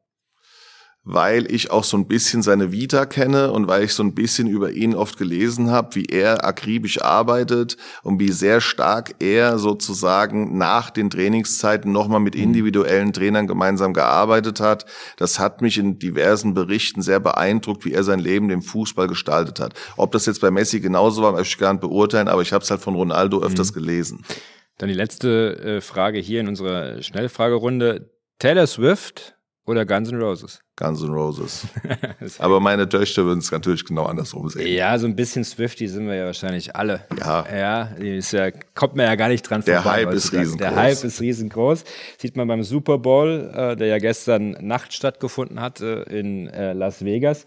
Weil 1.08 1.50
ich 1.52 1.70
auch 1.70 1.85
so 1.85 1.96
ein 1.96 2.08
bisschen 2.08 2.42
seine 2.42 2.73
Vita 2.73 3.06
kenne 3.06 3.52
und 3.52 3.68
weil 3.68 3.85
ich 3.85 3.94
so 3.94 4.02
ein 4.02 4.14
bisschen 4.14 4.49
über 4.49 4.73
ihn 4.73 4.96
oft 4.96 5.16
gelesen 5.16 5.70
habe, 5.70 5.94
wie 5.94 6.06
er 6.06 6.44
akribisch 6.44 7.00
arbeitet 7.00 7.76
und 8.02 8.18
wie 8.18 8.32
sehr 8.32 8.61
stark 8.61 9.14
er 9.20 9.61
sozusagen 9.61 10.58
nach 10.58 10.90
den 10.90 11.08
Trainingszeiten 11.08 11.92
nochmal 11.92 12.18
mit 12.18 12.35
mhm. 12.35 12.42
individuellen 12.42 13.12
Trainern 13.12 13.46
gemeinsam 13.46 13.94
gearbeitet 13.94 14.58
hat. 14.58 14.85
Das 15.16 15.38
hat 15.38 15.62
mich 15.62 15.78
in 15.78 16.00
diversen 16.00 16.54
Berichten 16.54 17.02
sehr 17.02 17.20
beeindruckt, 17.20 17.85
wie 17.85 17.92
er 17.92 18.02
sein 18.02 18.18
Leben 18.18 18.50
im 18.50 18.62
Fußball 18.62 19.06
gestaltet 19.06 19.61
hat. 19.61 19.75
Ob 19.96 20.11
das 20.11 20.26
jetzt 20.26 20.40
bei 20.40 20.50
Messi 20.50 20.80
genauso 20.80 21.23
war, 21.23 21.30
möchte 21.30 21.54
ich 21.54 21.58
gar 21.58 21.73
nicht 21.73 21.82
beurteilen, 21.82 22.26
aber 22.26 22.42
ich 22.42 22.52
habe 22.52 22.64
es 22.64 22.70
halt 22.70 22.80
von 22.80 22.96
Ronaldo 22.96 23.42
öfters 23.42 23.70
mhm. 23.70 23.75
gelesen. 23.75 24.25
Dann 24.78 24.88
die 24.88 24.95
letzte 24.95 25.56
äh, 25.59 25.80
Frage 25.80 26.18
hier 26.18 26.40
in 26.40 26.49
unserer 26.49 27.02
Schnellfragerunde. 27.02 28.11
Taylor 28.38 28.66
Swift 28.66 29.37
oder 29.66 29.85
Guns 29.85 30.12
N' 30.12 30.21
Roses? 30.21 30.61
Guns 30.76 31.02
N' 31.02 31.11
Roses. 31.11 31.66
Aber 32.38 32.61
meine 32.61 32.88
Töchter 32.88 33.25
würden 33.25 33.40
es 33.40 33.50
natürlich 33.50 33.85
genau 33.85 34.04
andersrum 34.04 34.49
sehen. 34.49 34.73
Ja, 34.73 34.99
so 34.99 35.06
ein 35.06 35.16
bisschen 35.16 35.42
Swifty 35.45 35.88
sind 35.88 36.06
wir 36.06 36.14
ja 36.14 36.26
wahrscheinlich 36.26 36.76
alle. 36.76 37.04
Ja. 37.18 37.47
Ja, 37.50 37.83
ist 37.97 38.33
ja 38.33 38.50
kommt 38.75 38.95
man 38.95 39.06
ja 39.06 39.14
gar 39.14 39.28
nicht 39.28 39.42
dran 39.42 39.62
Der 39.64 39.83
vorbei. 39.83 40.00
Der 40.00 40.06
Hype 40.09 40.14
ist 40.14 40.33
riesengroß. 40.33 40.59
Der 40.59 40.76
Hype 40.76 41.04
ist 41.04 41.21
riesengroß. 41.21 41.85
Sieht 42.18 42.37
man 42.37 42.47
beim 42.47 42.62
Super 42.62 42.99
Bowl, 42.99 43.50
äh, 43.54 43.76
der 43.76 43.87
ja 43.88 43.99
gestern 43.99 44.50
Nacht 44.61 44.92
stattgefunden 44.92 45.61
hat 45.61 45.80
äh, 45.80 46.02
in 46.02 46.49
äh, 46.49 46.73
Las 46.73 47.04
Vegas. 47.04 47.47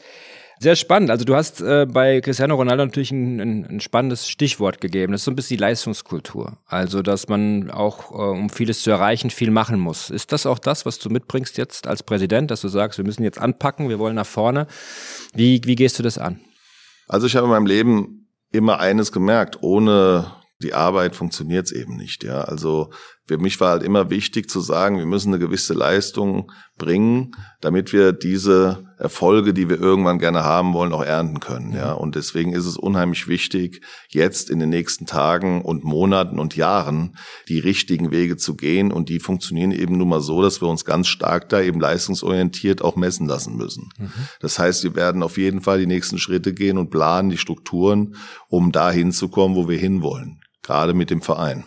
Sehr 0.61 0.75
spannend. 0.75 1.09
Also 1.09 1.23
du 1.23 1.35
hast 1.35 1.61
äh, 1.61 1.87
bei 1.89 2.19
Cristiano 2.19 2.55
Ronaldo 2.55 2.85
natürlich 2.85 3.11
ein, 3.11 3.39
ein, 3.39 3.65
ein, 3.65 3.79
spannendes 3.79 4.27
Stichwort 4.27 4.81
gegeben. 4.81 5.13
Das 5.13 5.21
ist 5.21 5.25
so 5.25 5.31
ein 5.31 5.37
bisschen 5.37 5.55
die 5.55 5.61
Leistungskultur. 5.61 6.57
Also, 6.65 7.01
dass 7.01 7.29
man 7.29 7.71
auch, 7.71 8.11
äh, 8.11 8.15
um 8.15 8.49
vieles 8.49 8.83
zu 8.83 8.91
erreichen, 8.91 9.29
viel 9.29 9.51
machen 9.51 9.79
muss. 9.79 10.09
Ist 10.09 10.33
das 10.33 10.45
auch 10.45 10.59
das, 10.59 10.85
was 10.85 10.99
du 10.99 11.09
mitbringst 11.09 11.57
jetzt 11.57 11.87
als 11.87 12.03
Präsident, 12.03 12.51
dass 12.51 12.59
du 12.59 12.67
sagst, 12.67 12.97
wir 12.97 13.05
müssen 13.05 13.23
jetzt 13.23 13.39
anpacken, 13.39 13.87
wir 13.87 13.99
wollen 13.99 14.15
nach 14.15 14.25
vorne? 14.25 14.67
Wie, 15.33 15.61
wie 15.63 15.75
gehst 15.75 15.97
du 15.97 16.03
das 16.03 16.17
an? 16.17 16.41
Also 17.07 17.27
ich 17.27 17.37
habe 17.37 17.45
in 17.45 17.51
meinem 17.51 17.65
Leben 17.65 18.27
immer 18.51 18.81
eines 18.81 19.13
gemerkt, 19.13 19.59
ohne 19.61 20.33
die 20.61 20.73
Arbeit 20.73 21.15
funktioniert 21.15 21.67
es 21.67 21.71
eben 21.71 21.95
nicht. 21.95 22.25
Ja, 22.25 22.41
also 22.41 22.89
für 23.29 23.37
mich 23.37 23.59
war 23.59 23.69
halt 23.69 23.83
immer 23.83 24.09
wichtig 24.09 24.49
zu 24.49 24.59
sagen, 24.59 24.97
wir 24.97 25.05
müssen 25.05 25.31
eine 25.31 25.37
gewisse 25.37 25.75
Leistung 25.75 26.51
bringen, 26.79 27.35
damit 27.61 27.93
wir 27.93 28.11
diese 28.11 28.85
Erfolge, 28.97 29.53
die 29.53 29.69
wir 29.69 29.79
irgendwann 29.79 30.17
gerne 30.17 30.43
haben 30.43 30.73
wollen, 30.73 30.93
auch 30.93 31.03
ernten 31.03 31.39
können. 31.39 31.73
Ja, 31.73 31.91
und 31.91 32.15
deswegen 32.15 32.53
ist 32.53 32.65
es 32.65 32.75
unheimlich 32.75 33.27
wichtig, 33.27 33.85
jetzt 34.07 34.49
in 34.49 34.57
den 34.57 34.69
nächsten 34.69 35.05
Tagen 35.05 35.61
und 35.61 35.83
Monaten 35.83 36.39
und 36.39 36.55
Jahren 36.55 37.17
die 37.49 37.59
richtigen 37.59 38.09
Wege 38.09 38.35
zu 38.35 38.55
gehen. 38.55 38.91
Und 38.91 39.09
die 39.09 39.19
funktionieren 39.19 39.73
eben 39.73 39.99
nun 39.99 40.09
mal 40.09 40.21
so, 40.21 40.41
dass 40.41 40.59
wir 40.59 40.67
uns 40.67 40.83
ganz 40.83 41.07
stark 41.07 41.49
da 41.49 41.61
eben 41.61 41.79
leistungsorientiert 41.79 42.81
auch 42.81 42.95
messen 42.95 43.27
lassen 43.27 43.57
müssen. 43.57 43.89
Mhm. 43.99 44.11
Das 44.39 44.57
heißt, 44.57 44.83
wir 44.83 44.95
werden 44.95 45.21
auf 45.21 45.37
jeden 45.37 45.61
Fall 45.61 45.77
die 45.77 45.85
nächsten 45.85 46.17
Schritte 46.17 46.55
gehen 46.55 46.79
und 46.79 46.89
planen 46.89 47.29
die 47.29 47.37
Strukturen, 47.37 48.15
um 48.47 48.71
da 48.71 48.89
hinzukommen, 48.89 49.55
wo 49.55 49.69
wir 49.69 49.77
hinwollen 49.77 50.39
gerade 50.63 50.95
mit 50.95 51.11
dem 51.11 51.21
Verein. 51.21 51.65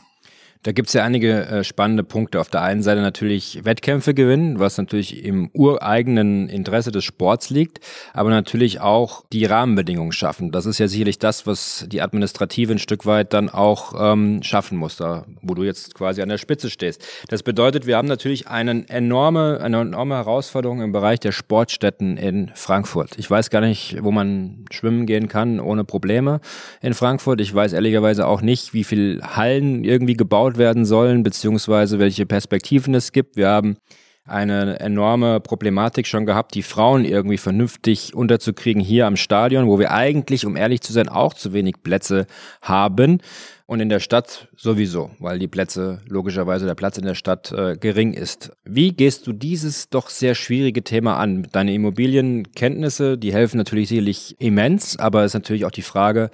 Da 0.65 0.71
gibt's 0.71 0.93
ja 0.93 1.03
einige 1.03 1.45
äh, 1.47 1.65
spannende 1.65 2.05
Punkte. 2.05 2.41
Auf 2.41 2.49
der 2.49 2.63
einen 2.63 2.83
Seite 2.83 3.01
natürlich 3.01 3.65
Wettkämpfe 3.65 4.15
gewinnen, 4.15 4.61
was 4.61 4.79
natürlich 4.79 5.25
im 5.25 5.51
ureigenen 5.53 6.49
Interesse 6.49 6.93
des 6.93 7.05
Sports 7.05 7.51
liegt, 7.51 7.81
aber 8.13 8.31
natürlich 8.31 8.81
auch 8.81 9.25
die 9.33 9.45
Rahmenbedingungen 9.45 10.13
schaffen. 10.13 10.53
Das 10.53 10.67
ist 10.67 10.79
ja 10.79 10.87
sicherlich 10.87 11.19
das, 11.19 11.49
was 11.49 11.87
die 11.89 12.01
Administrative 12.01 12.73
ein 12.73 12.79
Stück 12.79 13.07
weit 13.07 13.33
dann 13.33 13.49
auch 13.49 14.13
ähm, 14.13 14.45
schaffen 14.45 14.79
muss, 14.79 14.97
da 14.97 15.27
wo 15.41 15.55
du 15.55 15.65
jetzt 15.65 15.95
quasi 15.95 16.23
an 16.23 16.29
der 16.29 16.39
Spitze 16.39 16.71
stehst. 16.71 17.05
Das 17.29 17.43
bedeutet, 17.43 17.87
wir 17.87 17.97
haben 17.97 18.07
natürlich 18.07 18.47
einen 18.47 18.89
enorme, 18.89 19.59
eine 19.61 19.81
enorme 19.81 20.15
Herausforderung 20.15 20.81
im 20.81 20.93
Bereich 20.93 21.19
der 21.19 21.33
Sportstätten 21.33 22.17
in 22.17 22.53
Frankfurt. 22.55 23.19
Ich 23.19 23.29
weiß 23.29 23.51
gar 23.51 23.63
nicht, 23.63 23.97
wo 24.01 24.13
man 24.13 24.65
schwimmen 24.71 25.07
gehen 25.07 25.27
kann 25.27 25.59
ohne 25.59 25.83
Probleme 25.83 26.41
in 26.81 26.95
Frankfurt. 26.95 27.41
Ich 27.41 27.53
weiß 27.53 27.73
ehrlicherweise 27.73 28.29
auch 28.29 28.43
nicht, 28.43 28.75
wie 28.75 28.85
viel 28.85 29.21
Hallen 29.23 29.83
irgendwie 29.83 30.15
gebaut 30.15 30.52
aufgebaut 30.53 30.59
werden 30.59 30.85
sollen, 30.85 31.23
beziehungsweise 31.23 31.99
welche 31.99 32.27
Perspektiven 32.27 32.95
es 32.95 33.13
gibt. 33.13 33.37
Wir 33.37 33.49
haben 33.49 33.77
eine 34.25 34.79
enorme 34.79 35.41
Problematik 35.41 36.07
schon 36.07 36.27
gehabt, 36.27 36.55
die 36.55 36.63
Frauen 36.63 37.05
irgendwie 37.05 37.39
vernünftig 37.39 38.15
unterzukriegen 38.15 38.81
hier 38.81 39.07
am 39.07 39.17
Stadion, 39.17 39.67
wo 39.67 39.81
wir 39.81 39.91
eigentlich, 39.91 40.47
um 40.47 40.57
ehrlich 40.57 40.81
zu 40.81 40.93
sein, 40.93 41.09
auch 41.09 41.35
zu 41.35 41.53
wenig 41.53 41.83
Plätze 41.83 42.27
haben. 42.61 43.19
Und 43.67 43.81
in 43.81 43.89
der 43.89 44.01
Stadt 44.01 44.49
sowieso, 44.55 45.11
weil 45.19 45.39
die 45.39 45.49
Plätze, 45.49 46.03
logischerweise 46.07 46.67
der 46.67 46.75
Platz 46.75 46.99
in 46.99 47.07
der 47.07 47.15
Stadt 47.15 47.53
äh, 47.53 47.77
gering 47.77 48.13
ist. 48.13 48.53
Wie 48.65 48.93
gehst 48.93 49.27
du 49.27 49.33
dieses 49.33 49.89
doch 49.89 50.11
sehr 50.11 50.35
schwierige 50.35 50.83
Thema 50.83 51.17
an? 51.17 51.49
Deine 51.53 51.73
Immobilienkenntnisse, 51.73 53.17
die 53.17 53.33
helfen 53.33 53.57
natürlich 53.57 53.89
sicherlich 53.89 54.37
immens, 54.39 54.99
aber 54.99 55.21
es 55.25 55.31
ist 55.31 55.41
natürlich 55.41 55.65
auch 55.65 55.71
die 55.71 55.83
Frage, 55.83 56.31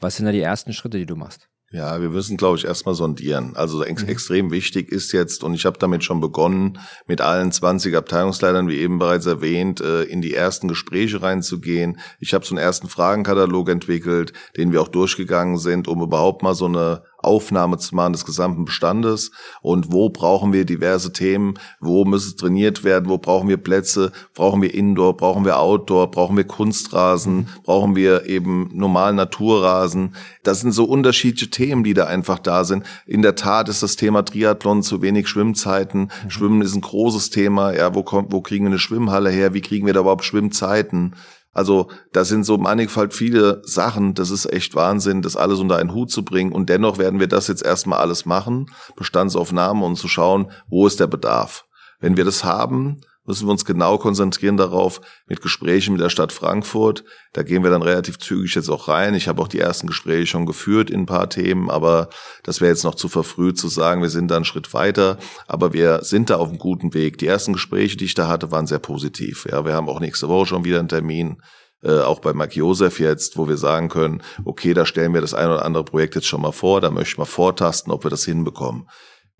was 0.00 0.16
sind 0.16 0.26
da 0.26 0.32
die 0.32 0.40
ersten 0.40 0.74
Schritte, 0.74 0.98
die 0.98 1.06
du 1.06 1.16
machst? 1.16 1.48
Ja, 1.72 2.02
wir 2.02 2.10
müssen, 2.10 2.36
glaube 2.36 2.58
ich, 2.58 2.66
erstmal 2.66 2.94
sondieren. 2.94 3.56
Also 3.56 3.82
ex 3.82 4.02
mhm. 4.02 4.08
extrem 4.10 4.50
wichtig 4.50 4.92
ist 4.92 5.12
jetzt, 5.12 5.42
und 5.42 5.54
ich 5.54 5.64
habe 5.64 5.78
damit 5.78 6.04
schon 6.04 6.20
begonnen, 6.20 6.78
mit 7.06 7.22
allen 7.22 7.50
20 7.50 7.96
Abteilungsleitern, 7.96 8.68
wie 8.68 8.76
eben 8.76 8.98
bereits 8.98 9.24
erwähnt, 9.24 9.80
äh, 9.80 10.02
in 10.02 10.20
die 10.20 10.34
ersten 10.34 10.68
Gespräche 10.68 11.22
reinzugehen. 11.22 11.98
Ich 12.20 12.34
habe 12.34 12.44
so 12.44 12.54
einen 12.54 12.62
ersten 12.62 12.88
Fragenkatalog 12.88 13.70
entwickelt, 13.70 14.34
den 14.58 14.72
wir 14.72 14.82
auch 14.82 14.88
durchgegangen 14.88 15.56
sind, 15.56 15.88
um 15.88 16.02
überhaupt 16.02 16.42
mal 16.42 16.54
so 16.54 16.66
eine 16.66 17.04
Aufnahme 17.22 17.78
zu 17.78 17.94
machen 17.94 18.12
des 18.12 18.24
gesamten 18.24 18.64
Bestandes 18.64 19.30
und 19.60 19.92
wo 19.92 20.10
brauchen 20.10 20.52
wir 20.52 20.64
diverse 20.64 21.12
Themen, 21.12 21.54
wo 21.80 22.04
muss 22.04 22.36
trainiert 22.36 22.84
werden, 22.84 23.08
wo 23.08 23.18
brauchen 23.18 23.48
wir 23.48 23.56
Plätze, 23.56 24.12
brauchen 24.34 24.62
wir 24.62 24.74
Indoor, 24.74 25.16
brauchen 25.16 25.44
wir 25.44 25.58
Outdoor, 25.58 26.10
brauchen 26.10 26.36
wir 26.36 26.44
Kunstrasen, 26.44 27.48
brauchen 27.64 27.96
wir 27.96 28.26
eben 28.26 28.70
normalen 28.72 29.16
Naturrasen. 29.16 30.14
Das 30.42 30.60
sind 30.60 30.72
so 30.72 30.84
unterschiedliche 30.84 31.50
Themen, 31.50 31.84
die 31.84 31.94
da 31.94 32.06
einfach 32.06 32.38
da 32.38 32.64
sind. 32.64 32.84
In 33.06 33.22
der 33.22 33.36
Tat 33.36 33.68
ist 33.68 33.82
das 33.82 33.96
Thema 33.96 34.24
Triathlon 34.24 34.82
zu 34.82 35.02
wenig 35.02 35.28
Schwimmzeiten. 35.28 36.10
Mhm. 36.24 36.30
Schwimmen 36.30 36.62
ist 36.62 36.74
ein 36.74 36.80
großes 36.80 37.30
Thema. 37.30 37.72
Ja, 37.72 37.94
wo 37.94 38.02
kommt, 38.02 38.32
wo 38.32 38.40
kriegen 38.40 38.64
wir 38.64 38.70
eine 38.70 38.78
Schwimmhalle 38.78 39.30
her? 39.30 39.54
Wie 39.54 39.60
kriegen 39.60 39.86
wir 39.86 39.94
da 39.94 40.00
überhaupt 40.00 40.24
Schwimmzeiten? 40.24 41.14
Also 41.52 41.88
da 42.12 42.24
sind 42.24 42.44
so 42.44 42.56
mannigfalt 42.56 43.12
viele 43.12 43.60
Sachen, 43.64 44.14
das 44.14 44.30
ist 44.30 44.50
echt 44.50 44.74
Wahnsinn, 44.74 45.20
das 45.20 45.36
alles 45.36 45.58
unter 45.58 45.76
einen 45.76 45.92
Hut 45.92 46.10
zu 46.10 46.24
bringen. 46.24 46.52
Und 46.52 46.70
dennoch 46.70 46.98
werden 46.98 47.20
wir 47.20 47.28
das 47.28 47.48
jetzt 47.48 47.62
erstmal 47.62 47.98
alles 47.98 48.24
machen, 48.24 48.70
Bestandsaufnahme 48.96 49.84
und 49.84 49.96
zu 49.96 50.08
schauen, 50.08 50.50
wo 50.68 50.86
ist 50.86 50.98
der 50.98 51.06
Bedarf. 51.06 51.66
Wenn 52.00 52.16
wir 52.16 52.24
das 52.24 52.42
haben, 52.42 53.00
müssen 53.24 53.46
wir 53.46 53.52
uns 53.52 53.64
genau 53.64 53.98
konzentrieren 53.98 54.56
darauf 54.56 55.00
mit 55.26 55.40
Gesprächen 55.40 55.92
mit 55.92 56.00
der 56.00 56.10
Stadt 56.10 56.32
Frankfurt. 56.32 57.04
Da 57.32 57.42
gehen 57.42 57.62
wir 57.62 57.70
dann 57.70 57.82
relativ 57.82 58.18
zügig 58.18 58.54
jetzt 58.54 58.68
auch 58.68 58.88
rein. 58.88 59.14
Ich 59.14 59.28
habe 59.28 59.40
auch 59.40 59.48
die 59.48 59.60
ersten 59.60 59.86
Gespräche 59.86 60.26
schon 60.26 60.46
geführt 60.46 60.90
in 60.90 61.00
ein 61.00 61.06
paar 61.06 61.28
Themen, 61.28 61.70
aber 61.70 62.08
das 62.42 62.60
wäre 62.60 62.70
jetzt 62.70 62.84
noch 62.84 62.94
zu 62.94 63.08
verfrüht 63.08 63.58
zu 63.58 63.68
sagen, 63.68 64.02
wir 64.02 64.10
sind 64.10 64.30
da 64.30 64.36
einen 64.36 64.44
Schritt 64.44 64.74
weiter. 64.74 65.18
Aber 65.46 65.72
wir 65.72 66.02
sind 66.02 66.30
da 66.30 66.36
auf 66.36 66.48
einem 66.48 66.58
guten 66.58 66.94
Weg. 66.94 67.18
Die 67.18 67.26
ersten 67.26 67.52
Gespräche, 67.52 67.96
die 67.96 68.06
ich 68.06 68.14
da 68.14 68.28
hatte, 68.28 68.50
waren 68.50 68.66
sehr 68.66 68.80
positiv. 68.80 69.46
Ja, 69.50 69.64
wir 69.64 69.74
haben 69.74 69.88
auch 69.88 70.00
nächste 70.00 70.28
Woche 70.28 70.46
schon 70.46 70.64
wieder 70.64 70.78
einen 70.78 70.88
Termin. 70.88 71.40
Äh, 71.82 72.00
auch 72.00 72.20
bei 72.20 72.32
Mark 72.32 72.54
Josef 72.54 73.00
jetzt, 73.00 73.36
wo 73.36 73.48
wir 73.48 73.56
sagen 73.56 73.88
können, 73.88 74.22
okay, 74.44 74.72
da 74.72 74.86
stellen 74.86 75.14
wir 75.14 75.20
das 75.20 75.34
ein 75.34 75.48
oder 75.48 75.64
andere 75.64 75.84
Projekt 75.84 76.14
jetzt 76.14 76.28
schon 76.28 76.40
mal 76.40 76.52
vor, 76.52 76.80
da 76.80 76.92
möchten 76.92 77.20
wir 77.20 77.26
vortasten, 77.26 77.92
ob 77.92 78.04
wir 78.04 78.10
das 78.10 78.24
hinbekommen. 78.24 78.86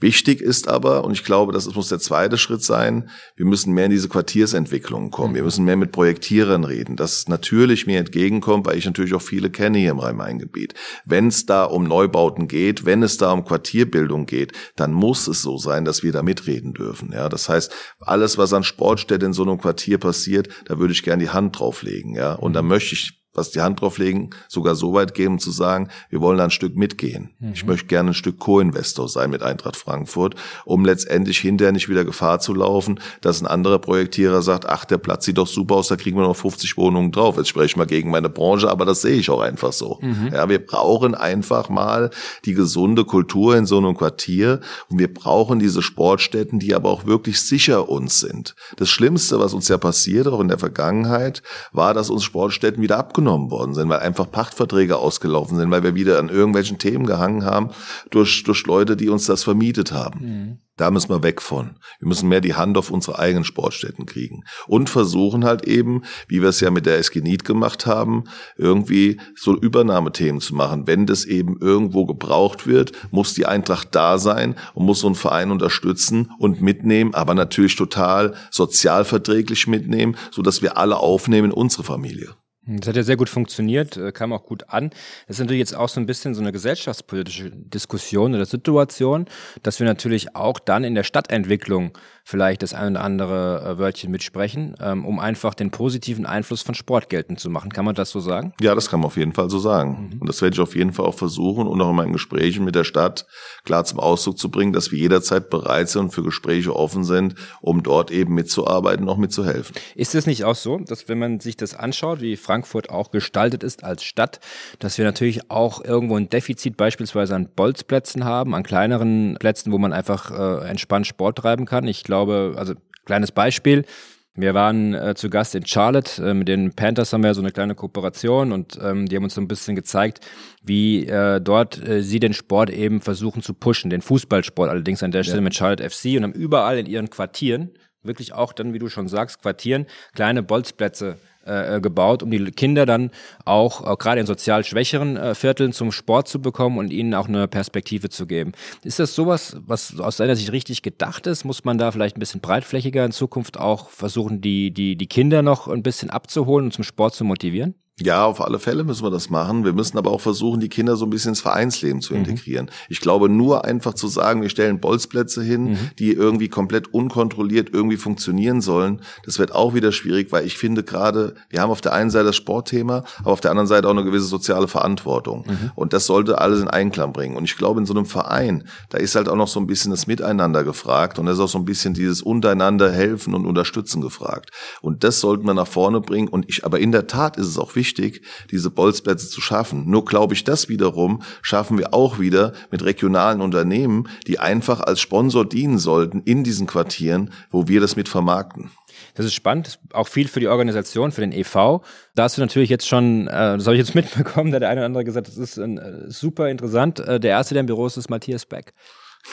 Wichtig 0.02 0.40
ist 0.40 0.66
aber, 0.66 1.04
und 1.04 1.12
ich 1.12 1.22
glaube, 1.22 1.52
das 1.52 1.72
muss 1.72 1.88
der 1.88 2.00
zweite 2.00 2.36
Schritt 2.36 2.64
sein, 2.64 3.08
wir 3.36 3.46
müssen 3.46 3.72
mehr 3.72 3.84
in 3.84 3.92
diese 3.92 4.08
Quartiersentwicklung 4.08 5.12
kommen. 5.12 5.36
Wir 5.36 5.44
müssen 5.44 5.64
mehr 5.64 5.76
mit 5.76 5.92
Projektierern 5.92 6.64
reden, 6.64 6.96
das 6.96 7.28
natürlich 7.28 7.86
mir 7.86 8.00
entgegenkommt, 8.00 8.66
weil 8.66 8.76
ich 8.76 8.84
natürlich 8.84 9.14
auch 9.14 9.22
viele 9.22 9.48
kenne 9.48 9.78
hier 9.78 9.92
im 9.92 10.00
Rhein-Main-Gebiet. 10.00 10.74
Wenn 11.04 11.28
es 11.28 11.46
da 11.46 11.64
um 11.64 11.84
Neubauten 11.84 12.48
geht, 12.48 12.84
wenn 12.84 13.04
es 13.04 13.16
da 13.16 13.30
um 13.30 13.44
Quartierbildung 13.44 14.26
geht, 14.26 14.52
dann 14.74 14.92
muss 14.92 15.28
es 15.28 15.40
so 15.40 15.56
sein, 15.56 15.84
dass 15.84 16.02
wir 16.02 16.10
da 16.10 16.24
mitreden 16.24 16.74
dürfen. 16.74 17.12
Ja, 17.12 17.28
das 17.28 17.48
heißt, 17.48 17.72
alles, 18.00 18.36
was 18.38 18.52
an 18.52 18.64
Sportstätte 18.64 19.24
in 19.24 19.32
so 19.32 19.44
einem 19.44 19.58
Quartier 19.58 19.98
passiert, 19.98 20.48
da 20.64 20.80
würde 20.80 20.92
ich 20.92 21.04
gerne 21.04 21.22
die 21.22 21.30
Hand 21.30 21.58
drauflegen. 21.58 22.16
Ja, 22.16 22.34
und 22.34 22.54
da 22.54 22.62
möchte 22.62 22.96
ich 22.96 23.21
was 23.34 23.50
die 23.50 23.60
Hand 23.60 23.80
drauflegen, 23.80 24.30
sogar 24.48 24.74
so 24.74 24.92
weit 24.92 25.14
gehen, 25.14 25.32
um 25.32 25.38
zu 25.38 25.50
sagen, 25.50 25.88
wir 26.10 26.20
wollen 26.20 26.38
da 26.38 26.44
ein 26.44 26.50
Stück 26.50 26.76
mitgehen. 26.76 27.30
Mhm. 27.38 27.52
Ich 27.54 27.64
möchte 27.64 27.86
gerne 27.86 28.10
ein 28.10 28.14
Stück 28.14 28.38
Co-Investor 28.38 29.08
sein 29.08 29.30
mit 29.30 29.42
Eintracht 29.42 29.76
Frankfurt, 29.76 30.34
um 30.64 30.84
letztendlich 30.84 31.38
hinterher 31.38 31.72
nicht 31.72 31.88
wieder 31.88 32.04
Gefahr 32.04 32.40
zu 32.40 32.54
laufen, 32.54 33.00
dass 33.22 33.40
ein 33.40 33.46
anderer 33.46 33.78
Projektierer 33.78 34.42
sagt, 34.42 34.66
ach, 34.66 34.84
der 34.84 34.98
Platz 34.98 35.24
sieht 35.24 35.38
doch 35.38 35.46
super 35.46 35.76
aus, 35.76 35.88
da 35.88 35.96
kriegen 35.96 36.18
wir 36.18 36.26
noch 36.26 36.36
50 36.36 36.76
Wohnungen 36.76 37.10
drauf. 37.10 37.36
Jetzt 37.38 37.48
spreche 37.48 37.66
ich 37.66 37.76
mal 37.76 37.86
gegen 37.86 38.10
meine 38.10 38.28
Branche, 38.28 38.70
aber 38.70 38.84
das 38.84 39.00
sehe 39.00 39.16
ich 39.16 39.30
auch 39.30 39.40
einfach 39.40 39.72
so. 39.72 39.98
Mhm. 40.02 40.30
Ja, 40.32 40.48
wir 40.48 40.64
brauchen 40.64 41.14
einfach 41.14 41.70
mal 41.70 42.10
die 42.44 42.54
gesunde 42.54 43.04
Kultur 43.04 43.56
in 43.56 43.64
so 43.64 43.78
einem 43.78 43.96
Quartier 43.96 44.60
und 44.88 44.98
wir 44.98 45.12
brauchen 45.12 45.58
diese 45.58 45.80
Sportstätten, 45.80 46.58
die 46.58 46.74
aber 46.74 46.90
auch 46.90 47.06
wirklich 47.06 47.40
sicher 47.40 47.88
uns 47.88 48.20
sind. 48.20 48.54
Das 48.76 48.90
Schlimmste, 48.90 49.40
was 49.40 49.54
uns 49.54 49.68
ja 49.68 49.78
passiert, 49.78 50.26
auch 50.26 50.40
in 50.40 50.48
der 50.48 50.58
Vergangenheit, 50.58 51.42
war, 51.72 51.94
dass 51.94 52.10
uns 52.10 52.24
Sportstätten 52.24 52.82
wieder 52.82 52.98
abgenommen 52.98 53.21
aufgenommen 53.22 53.50
worden 53.50 53.74
sind, 53.74 53.88
weil 53.88 54.00
einfach 54.00 54.30
Pachtverträge 54.30 54.96
ausgelaufen 54.96 55.56
sind, 55.56 55.70
weil 55.70 55.82
wir 55.82 55.94
wieder 55.94 56.18
an 56.18 56.28
irgendwelchen 56.28 56.78
Themen 56.78 57.06
gehangen 57.06 57.44
haben 57.44 57.70
durch, 58.10 58.42
durch 58.42 58.66
Leute, 58.66 58.96
die 58.96 59.08
uns 59.08 59.26
das 59.26 59.44
vermietet 59.44 59.92
haben. 59.92 60.20
Mhm. 60.20 60.58
Da 60.76 60.90
müssen 60.90 61.10
wir 61.10 61.22
weg 61.22 61.42
von. 61.42 61.76
Wir 62.00 62.08
müssen 62.08 62.28
mehr 62.30 62.40
die 62.40 62.54
Hand 62.54 62.78
auf 62.78 62.90
unsere 62.90 63.18
eigenen 63.18 63.44
Sportstätten 63.44 64.06
kriegen 64.06 64.42
und 64.66 64.88
versuchen 64.88 65.44
halt 65.44 65.66
eben, 65.66 66.02
wie 66.28 66.40
wir 66.40 66.48
es 66.48 66.60
ja 66.60 66.70
mit 66.70 66.86
der 66.86 66.98
Eskenit 66.98 67.44
gemacht 67.44 67.86
haben, 67.86 68.24
irgendwie 68.56 69.20
so 69.36 69.54
Übernahmethemen 69.54 70.40
zu 70.40 70.54
machen. 70.54 70.86
Wenn 70.86 71.06
das 71.06 71.26
eben 71.26 71.58
irgendwo 71.60 72.06
gebraucht 72.06 72.66
wird, 72.66 72.92
muss 73.10 73.34
die 73.34 73.46
Eintracht 73.46 73.94
da 73.94 74.18
sein 74.18 74.56
und 74.74 74.86
muss 74.86 75.00
so 75.00 75.08
einen 75.08 75.14
Verein 75.14 75.50
unterstützen 75.50 76.32
und 76.38 76.62
mitnehmen, 76.62 77.14
aber 77.14 77.34
natürlich 77.34 77.76
total 77.76 78.34
sozialverträglich 78.50 79.66
mitnehmen, 79.66 80.16
so 80.30 80.40
dass 80.40 80.62
wir 80.62 80.78
alle 80.78 80.96
aufnehmen 80.96 81.50
in 81.50 81.56
unsere 81.56 81.84
Familie. 81.84 82.34
Das 82.64 82.88
hat 82.88 82.96
ja 82.96 83.02
sehr 83.02 83.16
gut 83.16 83.28
funktioniert, 83.28 83.96
äh, 83.96 84.12
kam 84.12 84.32
auch 84.32 84.44
gut 84.44 84.68
an. 84.68 84.90
Das 85.26 85.36
ist 85.36 85.40
natürlich 85.40 85.58
jetzt 85.58 85.74
auch 85.74 85.88
so 85.88 85.98
ein 85.98 86.06
bisschen 86.06 86.34
so 86.34 86.40
eine 86.40 86.52
gesellschaftspolitische 86.52 87.50
Diskussion 87.50 88.34
oder 88.34 88.46
Situation, 88.46 89.26
dass 89.64 89.80
wir 89.80 89.86
natürlich 89.86 90.36
auch 90.36 90.60
dann 90.60 90.84
in 90.84 90.94
der 90.94 91.02
Stadtentwicklung 91.02 91.92
vielleicht 92.24 92.62
das 92.62 92.72
ein 92.72 92.92
oder 92.92 93.04
andere 93.04 93.64
äh, 93.64 93.78
Wörtchen 93.78 94.10
mitsprechen, 94.10 94.76
ähm, 94.80 95.04
um 95.04 95.18
einfach 95.18 95.54
den 95.54 95.70
positiven 95.70 96.24
Einfluss 96.24 96.62
von 96.62 96.74
Sport 96.74 97.08
geltend 97.08 97.40
zu 97.40 97.50
machen. 97.50 97.72
Kann 97.72 97.84
man 97.84 97.94
das 97.94 98.10
so 98.10 98.20
sagen? 98.20 98.54
Ja, 98.60 98.74
das 98.74 98.88
kann 98.88 99.00
man 99.00 99.08
auf 99.08 99.16
jeden 99.16 99.32
Fall 99.32 99.50
so 99.50 99.58
sagen. 99.58 100.10
Mhm. 100.12 100.20
Und 100.20 100.28
das 100.28 100.40
werde 100.40 100.54
ich 100.54 100.60
auf 100.60 100.76
jeden 100.76 100.92
Fall 100.92 101.06
auch 101.06 101.16
versuchen 101.16 101.66
und 101.66 101.80
auch 101.80 101.90
in 101.90 101.96
meinen 101.96 102.12
Gesprächen 102.12 102.64
mit 102.64 102.74
der 102.74 102.84
Stadt 102.84 103.26
klar 103.64 103.84
zum 103.84 103.98
Ausdruck 103.98 104.38
zu 104.38 104.50
bringen, 104.50 104.72
dass 104.72 104.92
wir 104.92 104.98
jederzeit 104.98 105.50
bereit 105.50 105.88
sind 105.88 106.02
und 106.02 106.10
für 106.10 106.22
Gespräche 106.22 106.74
offen 106.76 107.02
sind, 107.04 107.34
um 107.60 107.82
dort 107.82 108.10
eben 108.10 108.34
mitzuarbeiten, 108.34 109.08
auch 109.08 109.16
mitzuhelfen. 109.16 109.74
Ist 109.96 110.14
es 110.14 110.26
nicht 110.26 110.44
auch 110.44 110.54
so, 110.54 110.78
dass 110.78 111.08
wenn 111.08 111.18
man 111.18 111.40
sich 111.40 111.56
das 111.56 111.74
anschaut, 111.74 112.20
wie 112.20 112.36
Frankfurt 112.52 112.90
auch 112.90 113.10
gestaltet 113.10 113.62
ist 113.62 113.82
als 113.82 114.04
Stadt, 114.04 114.38
dass 114.78 114.98
wir 114.98 115.06
natürlich 115.06 115.50
auch 115.50 115.82
irgendwo 115.82 116.16
ein 116.16 116.28
Defizit 116.28 116.76
beispielsweise 116.76 117.34
an 117.34 117.48
Bolzplätzen 117.56 118.26
haben, 118.26 118.54
an 118.54 118.62
kleineren 118.62 119.38
Plätzen, 119.40 119.72
wo 119.72 119.78
man 119.78 119.94
einfach 119.94 120.30
äh, 120.30 120.68
entspannt 120.68 121.06
Sport 121.06 121.38
treiben 121.38 121.64
kann. 121.64 121.88
Ich 121.88 122.04
glaube, 122.04 122.52
also 122.58 122.74
kleines 123.06 123.32
Beispiel, 123.32 123.86
wir 124.34 124.52
waren 124.52 124.92
äh, 124.92 125.14
zu 125.14 125.30
Gast 125.30 125.54
in 125.54 125.64
Charlotte. 125.64 126.22
Äh, 126.22 126.34
mit 126.34 126.46
den 126.46 126.74
Panthers 126.74 127.14
haben 127.14 127.22
wir 127.22 127.32
so 127.32 127.40
eine 127.40 127.52
kleine 127.52 127.74
Kooperation 127.74 128.52
und 128.52 128.78
ähm, 128.82 129.06
die 129.06 129.16
haben 129.16 129.24
uns 129.24 129.34
so 129.34 129.40
ein 129.40 129.48
bisschen 129.48 129.74
gezeigt, 129.74 130.20
wie 130.62 131.06
äh, 131.06 131.40
dort 131.40 131.82
äh, 131.88 132.02
sie 132.02 132.20
den 132.20 132.34
Sport 132.34 132.68
eben 132.68 133.00
versuchen 133.00 133.40
zu 133.40 133.54
pushen, 133.54 133.88
den 133.88 134.02
Fußballsport 134.02 134.68
allerdings 134.68 135.02
an 135.02 135.10
der 135.10 135.22
Stelle 135.22 135.38
ja. 135.38 135.44
mit 135.44 135.54
Charlotte 135.54 135.88
FC 135.88 136.18
und 136.18 136.24
haben 136.24 136.34
überall 136.34 136.76
in 136.76 136.84
ihren 136.84 137.08
Quartieren, 137.08 137.70
wirklich 138.02 138.34
auch 138.34 138.52
dann, 138.52 138.74
wie 138.74 138.78
du 138.78 138.90
schon 138.90 139.08
sagst, 139.08 139.40
Quartieren, 139.40 139.86
kleine 140.14 140.42
Bolzplätze 140.42 141.16
äh, 141.44 141.80
gebaut, 141.80 142.22
um 142.22 142.30
die 142.30 142.44
Kinder 142.52 142.86
dann 142.86 143.10
auch, 143.44 143.82
auch 143.82 143.98
gerade 143.98 144.20
in 144.20 144.26
sozial 144.26 144.64
schwächeren 144.64 145.16
äh, 145.16 145.34
Vierteln 145.34 145.72
zum 145.72 145.92
Sport 145.92 146.28
zu 146.28 146.40
bekommen 146.40 146.78
und 146.78 146.92
ihnen 146.92 147.14
auch 147.14 147.28
eine 147.28 147.48
Perspektive 147.48 148.08
zu 148.10 148.26
geben. 148.26 148.52
Ist 148.84 148.98
das 148.98 149.14
sowas, 149.14 149.56
was 149.66 149.98
aus 149.98 150.16
deiner 150.16 150.36
Sicht 150.36 150.52
richtig 150.52 150.82
gedacht 150.82 151.26
ist? 151.26 151.44
Muss 151.44 151.64
man 151.64 151.78
da 151.78 151.90
vielleicht 151.90 152.16
ein 152.16 152.20
bisschen 152.20 152.40
breitflächiger 152.40 153.04
in 153.04 153.12
Zukunft 153.12 153.58
auch 153.58 153.90
versuchen, 153.90 154.40
die, 154.40 154.72
die, 154.72 154.96
die 154.96 155.06
Kinder 155.06 155.42
noch 155.42 155.68
ein 155.68 155.82
bisschen 155.82 156.10
abzuholen 156.10 156.66
und 156.66 156.72
zum 156.72 156.84
Sport 156.84 157.14
zu 157.14 157.24
motivieren? 157.24 157.74
Ja, 158.00 158.24
auf 158.24 158.40
alle 158.40 158.58
Fälle 158.58 158.84
müssen 158.84 159.04
wir 159.04 159.10
das 159.10 159.28
machen. 159.28 159.64
Wir 159.64 159.74
müssen 159.74 159.98
aber 159.98 160.12
auch 160.12 160.20
versuchen, 160.22 160.60
die 160.60 160.70
Kinder 160.70 160.96
so 160.96 161.04
ein 161.04 161.10
bisschen 161.10 161.30
ins 161.30 161.42
Vereinsleben 161.42 162.00
zu 162.00 162.14
mhm. 162.14 162.20
integrieren. 162.20 162.66
Mhm. 162.66 162.70
Ich 162.88 163.00
glaube, 163.00 163.28
nur 163.28 163.66
einfach 163.66 163.92
zu 163.92 164.08
sagen, 164.08 164.40
wir 164.40 164.48
stellen 164.48 164.80
Bolzplätze 164.80 165.42
hin, 165.42 165.64
mhm. 165.64 165.78
die 165.98 166.12
irgendwie 166.12 166.48
komplett 166.48 166.94
unkontrolliert 166.94 167.68
irgendwie 167.72 167.98
funktionieren 167.98 168.62
sollen, 168.62 169.02
das 169.26 169.38
wird 169.38 169.54
auch 169.54 169.74
wieder 169.74 169.92
schwierig, 169.92 170.32
weil 170.32 170.46
ich 170.46 170.56
finde 170.56 170.84
gerade, 170.84 171.34
wir 171.50 171.60
haben 171.60 171.70
auf 171.70 171.82
der 171.82 171.92
einen 171.92 172.08
Seite 172.08 172.26
das 172.26 172.36
Sportthema, 172.36 173.04
aber 173.18 173.32
auf 173.32 173.42
der 173.42 173.50
anderen 173.50 173.66
Seite 173.66 173.86
auch 173.88 173.92
eine 173.92 174.04
gewisse 174.04 174.26
soziale 174.26 174.68
Verantwortung. 174.68 175.44
Mhm. 175.46 175.72
Und 175.74 175.92
das 175.92 176.06
sollte 176.06 176.40
alles 176.40 176.62
in 176.62 176.68
Einklang 176.68 177.12
bringen. 177.12 177.36
Und 177.36 177.44
ich 177.44 177.58
glaube, 177.58 177.78
in 177.78 177.86
so 177.86 177.92
einem 177.92 178.06
Verein, 178.06 178.64
da 178.88 178.98
ist 178.98 179.14
halt 179.16 179.28
auch 179.28 179.36
noch 179.36 179.48
so 179.48 179.60
ein 179.60 179.66
bisschen 179.66 179.90
das 179.90 180.06
Miteinander 180.06 180.64
gefragt 180.64 181.18
und 181.18 181.26
da 181.26 181.32
ist 181.32 181.40
auch 181.40 181.48
so 181.48 181.58
ein 181.58 181.66
bisschen 181.66 181.92
dieses 181.92 182.22
untereinander 182.22 182.90
helfen 182.90 183.34
und 183.34 183.44
unterstützen 183.44 184.00
gefragt. 184.00 184.50
Und 184.80 185.04
das 185.04 185.20
sollten 185.20 185.46
wir 185.46 185.54
nach 185.54 185.66
vorne 185.66 186.00
bringen. 186.00 186.28
Und 186.28 186.48
ich, 186.48 186.64
aber 186.64 186.80
in 186.80 186.90
der 186.90 187.06
Tat 187.06 187.36
ist 187.36 187.46
es 187.46 187.58
auch 187.58 187.76
wichtig, 187.76 187.81
wichtig, 187.82 188.22
diese 188.52 188.70
Bolzplätze 188.70 189.28
zu 189.28 189.40
schaffen. 189.40 189.90
Nur 189.90 190.04
glaube 190.04 190.34
ich, 190.34 190.44
das 190.44 190.68
wiederum 190.68 191.22
schaffen 191.42 191.78
wir 191.78 191.92
auch 191.92 192.20
wieder 192.20 192.52
mit 192.70 192.84
regionalen 192.84 193.40
Unternehmen, 193.40 194.08
die 194.28 194.38
einfach 194.38 194.80
als 194.80 195.00
Sponsor 195.00 195.44
dienen 195.44 195.78
sollten 195.78 196.20
in 196.20 196.44
diesen 196.44 196.68
Quartieren, 196.68 197.32
wo 197.50 197.66
wir 197.66 197.80
das 197.80 197.96
mit 197.96 198.08
vermarkten. 198.08 198.70
Das 199.14 199.26
ist 199.26 199.34
spannend, 199.34 199.80
auch 199.92 200.06
viel 200.06 200.28
für 200.28 200.38
die 200.38 200.46
Organisation, 200.46 201.10
für 201.10 201.22
den 201.22 201.32
EV. 201.32 201.80
Da 202.14 202.22
hast 202.22 202.36
du 202.36 202.40
natürlich 202.40 202.70
jetzt 202.70 202.86
schon, 202.86 203.26
äh, 203.26 203.56
das 203.56 203.66
habe 203.66 203.74
ich 203.74 203.80
jetzt 203.80 203.94
mitbekommen, 203.96 204.52
da 204.52 204.60
der 204.60 204.68
eine 204.68 204.80
oder 204.80 204.86
andere 204.86 205.04
gesagt, 205.04 205.26
das 205.26 205.36
ist 205.36 205.58
äh, 205.58 206.04
super 206.06 206.50
interessant. 206.50 207.00
Äh, 207.00 207.18
der 207.18 207.32
erste, 207.32 207.54
der 207.54 207.62
im 207.62 207.66
Büro 207.66 207.84
ist, 207.86 207.96
ist 207.96 208.10
Matthias 208.10 208.46
Beck. 208.46 208.74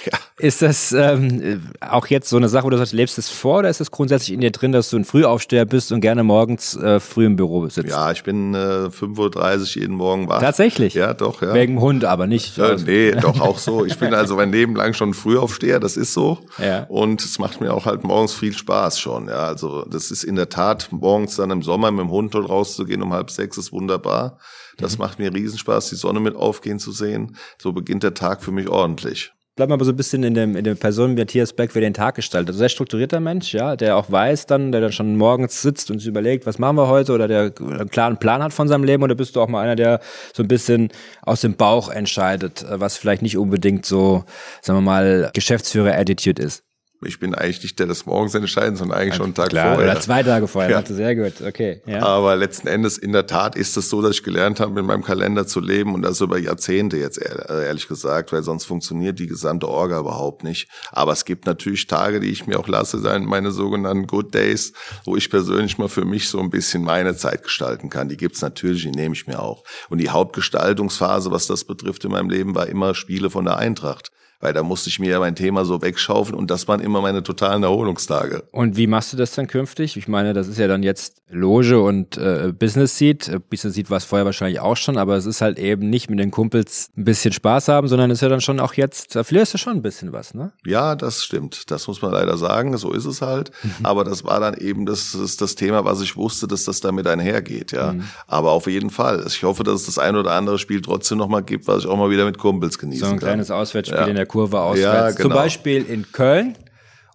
Ja. 0.06 0.18
Ist 0.38 0.62
das 0.62 0.94
ähm, 0.94 1.72
auch 1.82 2.08
jetzt 2.08 2.30
so 2.30 2.38
eine 2.38 2.48
Sache, 2.48 2.64
wo 2.64 2.70
du 2.70 2.78
sagst, 2.78 2.94
lebst 2.94 3.18
du 3.18 3.22
es 3.22 3.30
vor 3.30 3.60
oder 3.60 3.70
ist 3.70 3.82
es 3.82 3.92
grundsätzlich 3.92 4.34
in 4.34 4.40
dir 4.40 4.52
drin, 4.52 4.72
dass 4.72 4.90
du 4.90 4.98
ein 4.98 5.04
Frühaufsteher 5.04 5.66
bist 5.66 5.92
und 5.92 6.00
gerne 6.00 6.24
morgens 6.24 6.78
äh, 6.78 7.00
früh 7.00 7.26
im 7.26 7.36
Büro 7.36 7.68
sitzt? 7.68 7.90
Ja, 7.90 8.12
ich 8.12 8.24
bin 8.24 8.54
äh, 8.54 8.88
5.30 8.88 9.60
Uhr 9.60 9.82
jeden 9.82 9.96
Morgen 9.96 10.30
wach. 10.30 10.40
Tatsächlich? 10.40 10.94
Ja, 10.94 11.14
doch, 11.14 11.42
ja. 11.42 11.54
Wegen 11.54 11.82
Hund, 11.82 12.06
aber 12.06 12.28
nicht. 12.28 12.56
Ja, 12.58 12.76
nee, 12.76 13.12
doch 13.22 13.42
auch 13.42 13.58
so. 13.58 13.84
Ich 13.84 13.98
bin 13.98 14.14
also 14.14 14.36
mein 14.36 14.52
Leben 14.52 14.76
lang 14.76 14.94
schon 14.94 15.14
Frühaufsteher, 15.14 15.80
das 15.80 15.98
ist 15.98 16.14
so. 16.14 16.40
Ja. 16.58 16.84
Und 16.84 17.22
es 17.22 17.40
macht 17.40 17.60
mir 17.60 17.74
auch 17.74 17.86
halt 17.86 18.04
morgens 18.04 18.34
viel 18.34 18.54
Spaß 18.54 19.00
schon. 19.00 19.28
Ja, 19.28 19.48
also 19.48 19.86
das 19.86 20.12
ist 20.12 20.24
in 20.24 20.36
der 20.36 20.50
Tat, 20.50 20.90
morgens 20.92 21.36
dann 21.36 21.52
im 21.52 21.64
Sommer 21.64 21.92
mit 21.92 22.06
dem 22.06 22.12
Hund 22.12 22.34
rauszugehen 22.36 23.02
um 23.02 23.12
halb 23.12 23.32
sechs 23.32 23.58
ist 23.58 23.74
wunderbar. 23.74 24.38
Das 24.78 24.98
mhm. 24.98 25.04
macht 25.04 25.20
mir 25.20 25.34
Riesenspaß, 25.34 25.90
die 25.90 25.96
Sonne 25.96 26.20
mit 26.20 26.36
aufgehen 26.36 26.80
zu 26.80 26.92
sehen. 26.92 27.36
So 27.62 27.74
beginnt 27.74 28.04
der 28.04 28.14
Tag 28.14 28.42
für 28.44 28.52
mich 28.52 28.70
ordentlich 28.70 29.34
bleiben 29.60 29.74
aber 29.74 29.84
so 29.84 29.92
ein 29.92 29.98
bisschen 29.98 30.24
in, 30.24 30.36
dem, 30.36 30.56
in 30.56 30.64
der 30.64 30.76
Person 30.76 31.16
Matthias 31.16 31.52
Beck 31.52 31.74
für 31.74 31.82
den 31.82 31.94
Tag 31.94 32.16
gestaltet. 32.16 32.48
Also 32.48 32.60
sehr 32.60 32.70
strukturierter 32.70 33.20
Mensch, 33.20 33.54
ja, 33.54 33.76
der 33.76 33.98
auch 33.98 34.10
weiß 34.10 34.46
dann, 34.46 34.72
der 34.72 34.80
dann 34.80 34.94
schon 34.94 35.18
morgens 35.18 35.62
sitzt 35.62 35.92
und 35.92 36.00
sich 36.00 36.08
überlegt, 36.08 36.46
was 36.46 36.60
machen 36.60 36.78
wir 36.78 36.88
heute 36.88 37.12
oder 37.12 37.28
der 37.28 37.52
einen 37.60 37.90
klaren 37.90 38.16
Plan 38.16 38.42
hat 38.42 38.54
von 38.54 38.70
seinem 38.70 38.86
Leben 38.86 39.04
oder 39.04 39.16
bist 39.16 39.36
du 39.36 39.42
auch 39.42 39.50
mal 39.50 39.62
einer, 39.62 39.76
der 39.76 40.00
so 40.34 40.44
ein 40.44 40.48
bisschen 40.48 40.88
aus 41.24 41.42
dem 41.42 41.58
Bauch 41.58 41.90
entscheidet, 41.90 42.66
was 42.70 42.96
vielleicht 42.96 43.22
nicht 43.22 43.38
unbedingt 43.38 43.86
so, 43.86 44.24
sagen 44.62 44.78
wir 44.78 44.82
mal, 44.82 45.30
Geschäftsführer-Attitude 45.34 46.42
ist? 46.42 46.69
Ich 47.02 47.18
bin 47.18 47.34
eigentlich 47.34 47.64
nicht 47.64 47.80
der 47.80 47.88
des 47.88 48.06
Morgens 48.06 48.36
entscheiden, 48.36 48.76
sondern 48.76 49.00
eigentlich 49.00 49.16
schon 49.16 49.28
einen 49.28 49.34
Tag 49.34 49.50
Klar, 49.50 49.76
vorher. 49.76 49.92
Oder 49.92 50.02
zwei 50.02 50.22
Tage 50.22 50.48
vorher, 50.50 50.70
ja. 50.70 50.86
sehr 50.86 51.16
gut, 51.16 51.42
okay. 51.46 51.82
Ja. 51.86 52.04
Aber 52.04 52.36
letzten 52.36 52.68
Endes, 52.68 52.98
in 52.98 53.14
der 53.14 53.26
Tat 53.26 53.56
ist 53.56 53.78
es 53.78 53.90
so, 53.90 54.02
dass 54.02 54.16
ich 54.16 54.24
gelernt 54.24 54.60
habe, 54.60 54.74
mit 54.74 54.84
meinem 54.84 55.04
Kalender 55.04 55.48
zu 55.48 55.62
leben 55.62 55.94
und 55.94 56.02
das 56.02 56.20
über 56.20 56.38
Jahrzehnte 56.38 56.98
jetzt 56.98 57.18
ehrlich 57.18 57.88
gesagt, 57.88 58.34
weil 58.34 58.44
sonst 58.44 58.66
funktioniert 58.66 59.18
die 59.18 59.28
gesamte 59.28 59.70
Orga 59.70 59.98
überhaupt 59.98 60.44
nicht. 60.44 60.68
Aber 60.92 61.14
es 61.14 61.24
gibt 61.24 61.46
natürlich 61.46 61.88
Tage, 61.88 62.20
die 62.20 62.32
ich 62.32 62.48
mir 62.48 62.60
auch 62.60 62.68
lasse, 62.68 63.00
sein 63.00 63.24
meine 63.24 63.52
sogenannten 63.52 64.06
Good 64.06 64.36
Days, 64.36 64.74
wo 65.06 65.16
ich 65.16 65.30
persönlich 65.30 65.78
mal 65.78 65.88
für 65.88 66.04
mich 66.04 66.28
so 66.28 66.40
ein 66.40 66.50
bisschen 66.50 66.84
meine 66.84 67.16
Zeit 67.16 67.44
gestalten 67.44 67.90
kann. 67.90 68.10
Die 68.10 68.18
gibt's 68.18 68.42
natürlich, 68.42 68.84
die 68.84 68.92
nehme 68.92 69.16
ich 69.16 69.26
mir 69.26 69.42
auch. 69.42 69.64
Und 69.90 70.00
die 70.00 70.10
Hauptgestaltungsphase, 70.10 71.32
was 71.32 71.48
das 71.48 71.64
betrifft 71.64 72.04
in 72.04 72.12
meinem 72.12 72.30
Leben, 72.30 72.56
war 72.56 72.68
immer 72.68 72.94
Spiele 72.94 73.30
von 73.30 73.46
der 73.46 73.58
Eintracht 73.58 74.12
weil 74.40 74.54
da 74.54 74.64
musste 74.64 74.90
ich 74.90 75.00
mir 75.00 75.12
ja 75.12 75.20
mein 75.20 75.36
Thema 75.36 75.66
so 75.66 75.82
wegschaufeln 75.82 76.38
und 76.38 76.50
das 76.50 76.68
waren 76.68 76.80
immer 76.80 77.02
meine 77.02 77.24
totalen 77.24 77.64
Erholungstage. 77.64 78.44
Und 78.52 78.78
wie 78.78 78.88
machst 78.88 79.14
du 79.14 79.18
das 79.18 79.32
dann 79.32 79.48
künftig? 79.48 79.98
Ich 79.98 80.08
meine, 80.08 80.34
das 80.34 80.48
ist 80.48 80.58
ja 80.58 80.68
dann 80.68 80.84
jetzt 80.84 81.22
Loge 81.30 81.82
und 81.82 82.18
äh, 82.18 82.54
Business 82.58 82.98
Seat. 82.98 83.28
Äh, 83.28 83.40
Business 83.40 83.76
Seat 83.76 83.90
war 83.90 83.98
es 83.98 84.06
vorher 84.06 84.26
wahrscheinlich 84.26 84.60
auch 84.60 84.78
schon, 84.78 84.98
aber 84.98 85.16
es 85.18 85.26
ist 85.26 85.42
halt 85.42 85.60
eben 85.60 85.90
nicht 85.90 86.10
mit 86.10 86.20
den 86.20 86.32
Kumpels 86.32 86.90
ein 86.98 87.04
bisschen 87.04 87.34
Spaß 87.34 87.68
haben, 87.68 87.88
sondern 87.88 88.10
ist 88.12 88.22
ja 88.22 88.30
dann 88.30 88.42
schon 88.42 88.60
auch 88.60 88.74
jetzt, 88.74 89.16
da 89.16 89.24
verlierst 89.24 89.54
du 89.54 89.58
schon 89.58 89.74
ein 89.74 89.82
bisschen 89.82 90.12
was, 90.14 90.34
ne? 90.34 90.52
Ja, 90.66 90.96
das 90.96 91.24
stimmt. 91.24 91.70
Das 91.70 91.88
muss 91.88 92.02
man 92.02 92.12
leider 92.12 92.38
sagen. 92.38 92.78
So 92.78 92.92
ist 92.94 93.06
es 93.06 93.22
halt. 93.22 93.52
Mhm. 93.64 93.86
aber 93.86 94.04
das 94.04 94.24
war 94.24 94.40
dann 94.40 94.56
eben 94.56 94.86
das, 94.86 95.16
das, 95.20 95.38
das 95.38 95.56
Thema, 95.56 95.86
was 95.86 96.02
ich 96.02 96.16
wusste, 96.16 96.48
dass 96.48 96.64
das 96.64 96.80
damit 96.80 97.08
einhergeht, 97.08 97.72
ja. 97.72 97.94
Mhm. 97.94 98.04
Aber 98.28 98.52
auf 98.52 98.68
jeden 98.68 98.90
Fall. 98.90 99.24
Ich 99.28 99.44
hoffe, 99.44 99.64
dass 99.64 99.82
es 99.82 99.86
das 99.86 100.00
ein 100.00 100.16
oder 100.16 100.32
andere 100.32 100.58
Spiel 100.58 100.82
trotzdem 100.82 101.18
nochmal 101.18 101.44
gibt, 101.44 101.68
was 101.68 101.84
ich 101.84 101.90
auch 101.90 101.98
mal 101.98 102.10
wieder 102.10 102.26
mit 102.26 102.38
Kumpels 102.38 102.78
genießen 102.78 103.02
kann. 103.02 103.10
So 103.10 103.16
ein 103.16 103.20
kann. 103.20 103.28
kleines 103.30 103.52
Auswärtsspiel 103.52 104.00
ja. 104.00 104.08
in 104.08 104.16
der 104.16 104.26
Kurve 104.30 104.62
auswärts. 104.62 104.84
Ja, 104.84 105.10
genau. 105.12 105.22
Zum 105.24 105.34
Beispiel 105.34 105.84
in 105.84 106.10
Köln 106.14 106.56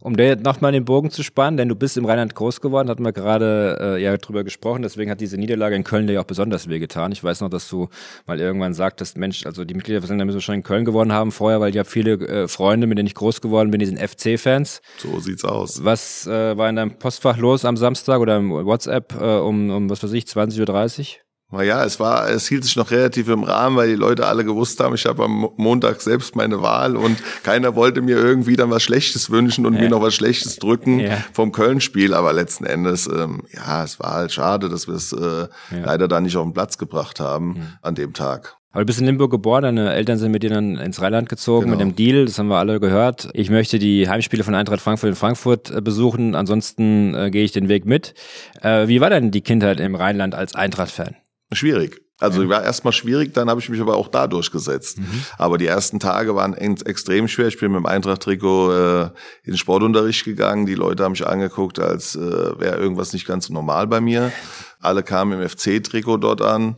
um 0.04 0.18
dir 0.18 0.36
nochmal 0.36 0.72
den 0.72 0.84
Bogen 0.84 1.10
zu 1.10 1.22
spannen, 1.22 1.56
denn 1.56 1.70
du 1.70 1.74
bist 1.74 1.96
im 1.96 2.04
Rheinland 2.04 2.34
groß 2.34 2.60
geworden, 2.60 2.90
hatten 2.90 3.02
wir 3.02 3.12
gerade 3.12 3.78
äh, 3.80 4.02
ja 4.02 4.14
drüber 4.18 4.44
gesprochen, 4.44 4.82
deswegen 4.82 5.10
hat 5.10 5.18
diese 5.18 5.38
Niederlage 5.38 5.74
in 5.74 5.82
Köln 5.82 6.06
dir 6.06 6.12
ja 6.12 6.20
auch 6.20 6.26
besonders 6.26 6.68
wehgetan. 6.68 7.10
Ich 7.10 7.24
weiß 7.24 7.40
noch, 7.40 7.48
dass 7.48 7.70
du 7.70 7.88
mal 8.26 8.38
irgendwann 8.38 8.74
sagtest, 8.74 9.16
Mensch, 9.16 9.46
also 9.46 9.64
die 9.64 9.72
Mitglieder 9.72 10.02
sind 10.06 10.22
müssen 10.22 10.42
schon 10.42 10.56
in 10.56 10.62
Köln 10.62 10.84
geworden 10.84 11.10
haben 11.10 11.32
vorher, 11.32 11.58
weil 11.60 11.70
ich 11.70 11.78
habe 11.78 11.88
viele 11.88 12.12
äh, 12.12 12.48
Freunde, 12.48 12.86
mit 12.86 12.98
denen 12.98 13.06
ich 13.06 13.14
groß 13.14 13.40
geworden 13.40 13.70
bin, 13.70 13.80
die 13.80 13.86
sind 13.86 13.98
FC-Fans. 13.98 14.82
So 14.98 15.20
sieht's 15.20 15.42
aus. 15.42 15.82
Was 15.82 16.26
äh, 16.26 16.54
war 16.54 16.68
in 16.68 16.76
deinem 16.76 16.98
Postfach 16.98 17.38
los 17.38 17.64
am 17.64 17.78
Samstag 17.78 18.20
oder 18.20 18.36
im 18.36 18.50
WhatsApp 18.50 19.14
äh, 19.18 19.24
um, 19.24 19.70
um, 19.70 19.88
was 19.88 20.02
weiß 20.02 20.12
ich, 20.12 20.24
20.30 20.24 21.00
Uhr? 21.00 21.23
Naja, 21.50 21.84
es 21.84 22.00
war, 22.00 22.28
es 22.28 22.48
hielt 22.48 22.64
sich 22.64 22.74
noch 22.74 22.90
relativ 22.90 23.28
im 23.28 23.44
Rahmen, 23.44 23.76
weil 23.76 23.88
die 23.88 23.94
Leute 23.94 24.26
alle 24.26 24.44
gewusst 24.44 24.80
haben, 24.80 24.94
ich 24.94 25.06
habe 25.06 25.24
am 25.24 25.48
Montag 25.56 26.00
selbst 26.00 26.34
meine 26.34 26.62
Wahl 26.62 26.96
und 26.96 27.16
keiner 27.44 27.76
wollte 27.76 28.02
mir 28.02 28.16
irgendwie 28.16 28.56
dann 28.56 28.70
was 28.70 28.82
Schlechtes 28.82 29.30
wünschen 29.30 29.64
und 29.64 29.74
ja. 29.74 29.82
mir 29.82 29.88
noch 29.90 30.02
was 30.02 30.14
Schlechtes 30.14 30.56
drücken 30.56 30.98
ja. 30.98 31.18
vom 31.32 31.52
Köln-Spiel. 31.52 32.12
Aber 32.14 32.32
letzten 32.32 32.64
Endes, 32.64 33.06
ähm, 33.06 33.42
ja, 33.52 33.84
es 33.84 34.00
war 34.00 34.14
halt 34.14 34.32
schade, 34.32 34.68
dass 34.68 34.88
wir 34.88 34.94
es 34.94 35.12
äh, 35.12 35.16
ja. 35.16 35.48
leider 35.84 36.08
da 36.08 36.20
nicht 36.20 36.36
auf 36.36 36.44
den 36.44 36.54
Platz 36.54 36.76
gebracht 36.76 37.20
haben 37.20 37.78
an 37.82 37.94
dem 37.94 38.14
Tag. 38.14 38.56
Aber 38.74 38.80
du 38.80 38.86
bist 38.86 38.98
in 38.98 39.06
Limburg 39.06 39.30
geboren, 39.30 39.62
deine 39.62 39.94
Eltern 39.94 40.18
sind 40.18 40.32
mit 40.32 40.42
dir 40.42 40.50
dann 40.50 40.76
ins 40.76 41.00
Rheinland 41.00 41.28
gezogen 41.28 41.66
genau. 41.66 41.76
mit 41.76 41.80
dem 41.80 41.94
Deal, 41.94 42.24
das 42.24 42.40
haben 42.40 42.48
wir 42.48 42.58
alle 42.58 42.80
gehört. 42.80 43.28
Ich 43.32 43.48
möchte 43.48 43.78
die 43.78 44.08
Heimspiele 44.08 44.42
von 44.42 44.56
Eintracht 44.56 44.80
Frankfurt 44.80 45.10
in 45.10 45.14
Frankfurt 45.14 45.70
äh, 45.70 45.80
besuchen, 45.80 46.34
ansonsten 46.34 47.14
äh, 47.14 47.30
gehe 47.30 47.44
ich 47.44 47.52
den 47.52 47.68
Weg 47.68 47.86
mit. 47.86 48.14
Äh, 48.62 48.88
wie 48.88 49.00
war 49.00 49.10
denn 49.10 49.30
die 49.30 49.42
Kindheit 49.42 49.78
im 49.78 49.94
Rheinland 49.94 50.34
als 50.34 50.56
Eintracht-Fan? 50.56 51.14
Schwierig. 51.54 52.00
Also 52.20 52.42
ja. 52.42 52.48
war 52.48 52.62
erstmal 52.62 52.92
schwierig, 52.92 53.34
dann 53.34 53.50
habe 53.50 53.60
ich 53.60 53.68
mich 53.68 53.80
aber 53.80 53.96
auch 53.96 54.06
da 54.08 54.28
durchgesetzt. 54.28 54.98
Mhm. 54.98 55.24
Aber 55.36 55.58
die 55.58 55.66
ersten 55.66 55.98
Tage 55.98 56.36
waren 56.36 56.54
extrem 56.54 57.26
schwer. 57.26 57.48
Ich 57.48 57.58
bin 57.58 57.72
mit 57.72 57.80
dem 57.80 57.86
Eintracht-Trikot 57.86 58.72
äh, 58.72 59.02
in 59.42 59.52
den 59.52 59.58
Sportunterricht 59.58 60.24
gegangen. 60.24 60.64
Die 60.64 60.76
Leute 60.76 61.02
haben 61.02 61.12
mich 61.12 61.26
angeguckt, 61.26 61.80
als 61.80 62.14
äh, 62.14 62.20
wäre 62.20 62.76
irgendwas 62.76 63.12
nicht 63.12 63.26
ganz 63.26 63.50
normal 63.50 63.88
bei 63.88 64.00
mir. 64.00 64.32
Alle 64.80 65.02
kamen 65.02 65.40
im 65.40 65.48
FC-Trikot 65.48 66.18
dort 66.18 66.40
an. 66.40 66.76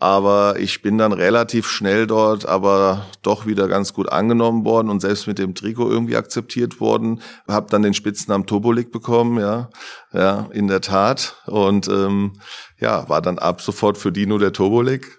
Aber 0.00 0.60
ich 0.60 0.80
bin 0.80 0.96
dann 0.96 1.12
relativ 1.12 1.66
schnell 1.66 2.06
dort, 2.06 2.46
aber 2.46 3.06
doch 3.22 3.46
wieder 3.46 3.66
ganz 3.66 3.92
gut 3.92 4.08
angenommen 4.08 4.64
worden 4.64 4.90
und 4.90 5.00
selbst 5.00 5.26
mit 5.26 5.38
dem 5.38 5.56
Trikot 5.56 5.90
irgendwie 5.90 6.16
akzeptiert 6.16 6.80
worden. 6.80 7.20
Hab 7.48 7.70
dann 7.70 7.82
den 7.82 7.94
Spitznamen 7.94 8.46
Tobolik 8.46 8.92
bekommen, 8.92 9.40
ja, 9.40 9.70
ja, 10.12 10.48
in 10.52 10.68
der 10.68 10.82
Tat. 10.82 11.42
Und 11.46 11.88
ähm, 11.88 12.34
ja, 12.78 13.08
war 13.08 13.20
dann 13.20 13.40
ab 13.40 13.60
sofort 13.60 13.98
für 13.98 14.12
Dino 14.12 14.38
der 14.38 14.52
Tobolik 14.52 15.18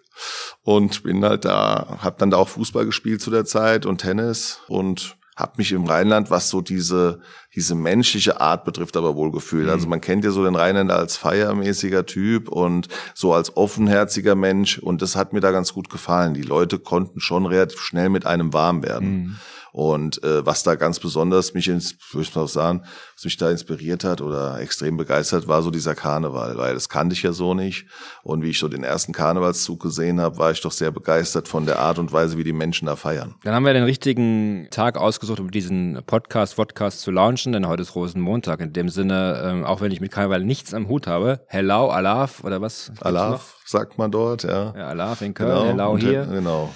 und 0.63 1.03
bin 1.03 1.25
halt 1.25 1.43
da, 1.43 1.99
hab 2.01 2.17
dann 2.17 2.29
da 2.29 2.37
auch 2.37 2.49
Fußball 2.49 2.85
gespielt 2.85 3.21
zu 3.21 3.31
der 3.31 3.43
Zeit 3.45 3.85
und 3.85 3.99
Tennis 3.99 4.61
und 4.67 5.17
habe 5.39 5.53
mich 5.55 5.71
im 5.71 5.85
Rheinland, 5.85 6.29
was 6.29 6.49
so 6.49 6.59
diese, 6.59 7.21
diese 7.55 7.73
menschliche 7.73 8.41
Art 8.41 8.65
betrifft, 8.65 8.97
aber 8.97 9.15
wohl 9.15 9.31
gefühlt. 9.31 9.67
Mhm. 9.67 9.71
Also 9.71 9.87
man 9.87 10.01
kennt 10.01 10.25
ja 10.25 10.31
so 10.31 10.43
den 10.43 10.55
Rheinländer 10.55 10.97
als 10.97 11.15
feiermäßiger 11.15 12.05
Typ 12.05 12.49
und 12.49 12.89
so 13.13 13.33
als 13.33 13.55
offenherziger 13.55 14.35
Mensch 14.35 14.77
und 14.77 15.01
das 15.01 15.15
hat 15.15 15.31
mir 15.31 15.39
da 15.39 15.51
ganz 15.51 15.73
gut 15.73 15.89
gefallen. 15.89 16.33
Die 16.33 16.41
Leute 16.41 16.77
konnten 16.77 17.21
schon 17.21 17.45
relativ 17.45 17.79
schnell 17.79 18.09
mit 18.09 18.25
einem 18.25 18.53
warm 18.53 18.83
werden. 18.83 19.09
Mhm. 19.09 19.35
Und 19.71 20.23
äh, 20.23 20.45
was 20.45 20.63
da 20.63 20.75
ganz 20.75 20.99
besonders 20.99 21.53
mich, 21.53 21.67
ins, 21.67 21.95
würde 22.11 22.27
ich 22.27 22.35
mal 22.35 22.47
sagen, 22.47 22.83
was 23.15 23.23
mich 23.25 23.37
da 23.37 23.49
inspiriert 23.51 24.03
hat 24.03 24.21
oder 24.21 24.59
extrem 24.59 24.97
begeistert, 24.97 25.47
war 25.47 25.61
so 25.61 25.71
dieser 25.71 25.95
Karneval, 25.95 26.57
weil 26.57 26.73
das 26.73 26.89
kannte 26.89 27.13
ich 27.13 27.23
ja 27.23 27.31
so 27.31 27.53
nicht. 27.53 27.85
Und 28.23 28.43
wie 28.43 28.49
ich 28.49 28.59
so 28.59 28.67
den 28.67 28.83
ersten 28.83 29.13
Karnevalszug 29.13 29.81
gesehen 29.81 30.19
habe, 30.19 30.37
war 30.37 30.51
ich 30.51 30.61
doch 30.61 30.71
sehr 30.71 30.91
begeistert 30.91 31.47
von 31.47 31.65
der 31.65 31.79
Art 31.79 31.99
und 31.99 32.11
Weise, 32.11 32.37
wie 32.37 32.43
die 32.43 32.53
Menschen 32.53 32.87
da 32.87 32.95
feiern. 32.95 33.35
Dann 33.43 33.53
haben 33.53 33.65
wir 33.65 33.73
den 33.73 33.83
richtigen 33.83 34.67
Tag 34.71 34.97
ausgesucht, 34.97 35.39
um 35.39 35.51
diesen 35.51 36.01
Podcast, 36.05 36.55
Podcast 36.55 37.01
zu 37.01 37.11
launchen, 37.11 37.53
denn 37.53 37.67
heute 37.67 37.83
ist 37.83 37.95
Rosenmontag. 37.95 38.59
In 38.59 38.73
dem 38.73 38.89
Sinne, 38.89 39.41
ähm, 39.43 39.63
auch 39.65 39.81
wenn 39.81 39.91
ich 39.91 40.01
mit 40.01 40.11
Karneval 40.11 40.43
nichts 40.43 40.73
am 40.73 40.87
Hut 40.87 41.07
habe, 41.07 41.41
Hello, 41.47 41.89
Alaf 41.89 42.43
oder 42.43 42.61
was? 42.61 42.91
Alaf 43.01 43.57
sagt 43.65 43.97
man 43.97 44.11
dort, 44.11 44.43
ja. 44.43 44.73
Ja, 44.75 44.87
Alaf 44.87 45.21
in 45.21 45.33
Köln, 45.33 45.71
genau. 45.71 45.97
Hello 45.97 45.97
hier. 45.97 46.25
Genau. 46.25 46.73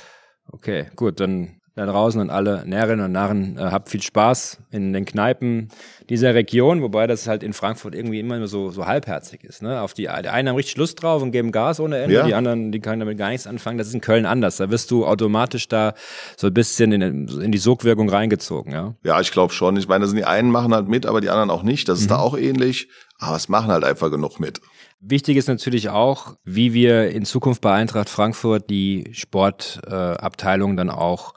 Okay, 0.52 0.88
gut, 0.96 1.20
dann 1.20 1.62
da 1.76 1.88
draußen 1.88 2.22
und 2.22 2.30
alle 2.30 2.64
Närrinnen 2.68 3.06
und 3.06 3.12
Narren, 3.12 3.58
äh, 3.58 3.62
habt 3.62 3.90
viel 3.90 4.02
Spaß 4.02 4.60
in 4.70 4.94
den 4.94 5.06
Kneipen 5.06 5.70
dieser 6.10 6.36
Region, 6.36 6.84
wobei 6.84 7.08
das 7.08 7.28
halt 7.28 7.42
in 7.42 7.54
Frankfurt 7.54 7.96
irgendwie 7.96 8.20
immer 8.20 8.38
nur 8.38 8.48
so, 8.48 8.70
so 8.70 8.86
halbherzig 8.86 9.44
ist. 9.44 9.64
Ne? 9.64 9.82
Auf 9.82 9.96
die, 9.96 10.04
die 10.04 10.10
einen 10.10 10.50
haben 10.50 10.56
richtig 10.56 10.78
Lust 10.78 11.02
drauf 11.02 11.24
und 11.24 11.32
geben 11.32 11.52
Gas 11.52 11.80
ohne 11.80 11.98
Ende, 11.98 12.16
ja. 12.16 12.26
die 12.26 12.36
anderen, 12.36 12.72
die 12.72 12.80
können 12.80 13.00
damit 13.00 13.18
gar 13.18 13.30
nichts 13.30 13.48
anfangen. 13.48 13.80
Das 13.80 13.88
ist 13.88 13.96
in 13.96 14.02
Köln 14.02 14.28
anders. 14.28 14.58
Da 14.58 14.70
wirst 14.70 14.92
du 14.92 15.06
automatisch 15.06 15.68
da 15.68 15.96
so 16.38 16.48
ein 16.48 16.54
bisschen 16.54 16.92
in, 16.92 17.28
in 17.28 17.52
die 17.52 17.58
Sogwirkung 17.58 18.08
reingezogen, 18.08 18.72
ja? 18.72 18.94
Ja, 19.04 19.20
ich 19.20 19.32
glaube 19.32 19.52
schon. 19.52 19.76
Ich 19.78 19.88
meine, 19.88 20.08
die 20.08 20.26
einen 20.26 20.52
machen 20.52 20.76
halt 20.76 20.88
mit, 20.88 21.08
aber 21.08 21.22
die 21.22 21.30
anderen 21.30 21.50
auch 21.50 21.64
nicht. 21.64 21.90
Das 21.90 22.00
ist 22.00 22.06
mhm. 22.06 22.10
da 22.10 22.20
auch 22.20 22.38
ähnlich. 22.38 22.88
Aber 23.18 23.36
es 23.36 23.50
machen 23.50 23.72
halt 23.72 23.84
einfach 23.84 24.12
genug 24.12 24.40
mit. 24.40 24.62
Wichtig 25.00 25.38
ist 25.38 25.48
natürlich 25.48 25.90
auch, 25.90 26.36
wie 26.46 26.74
wir 26.74 27.10
in 27.10 27.26
Zukunft 27.26 27.62
bei 27.62 27.74
Eintracht 27.74 28.10
Frankfurt 28.10 28.70
die 28.70 29.10
Sportabteilung 29.12 30.74
äh, 30.74 30.76
dann 30.76 30.90
auch 30.90 31.34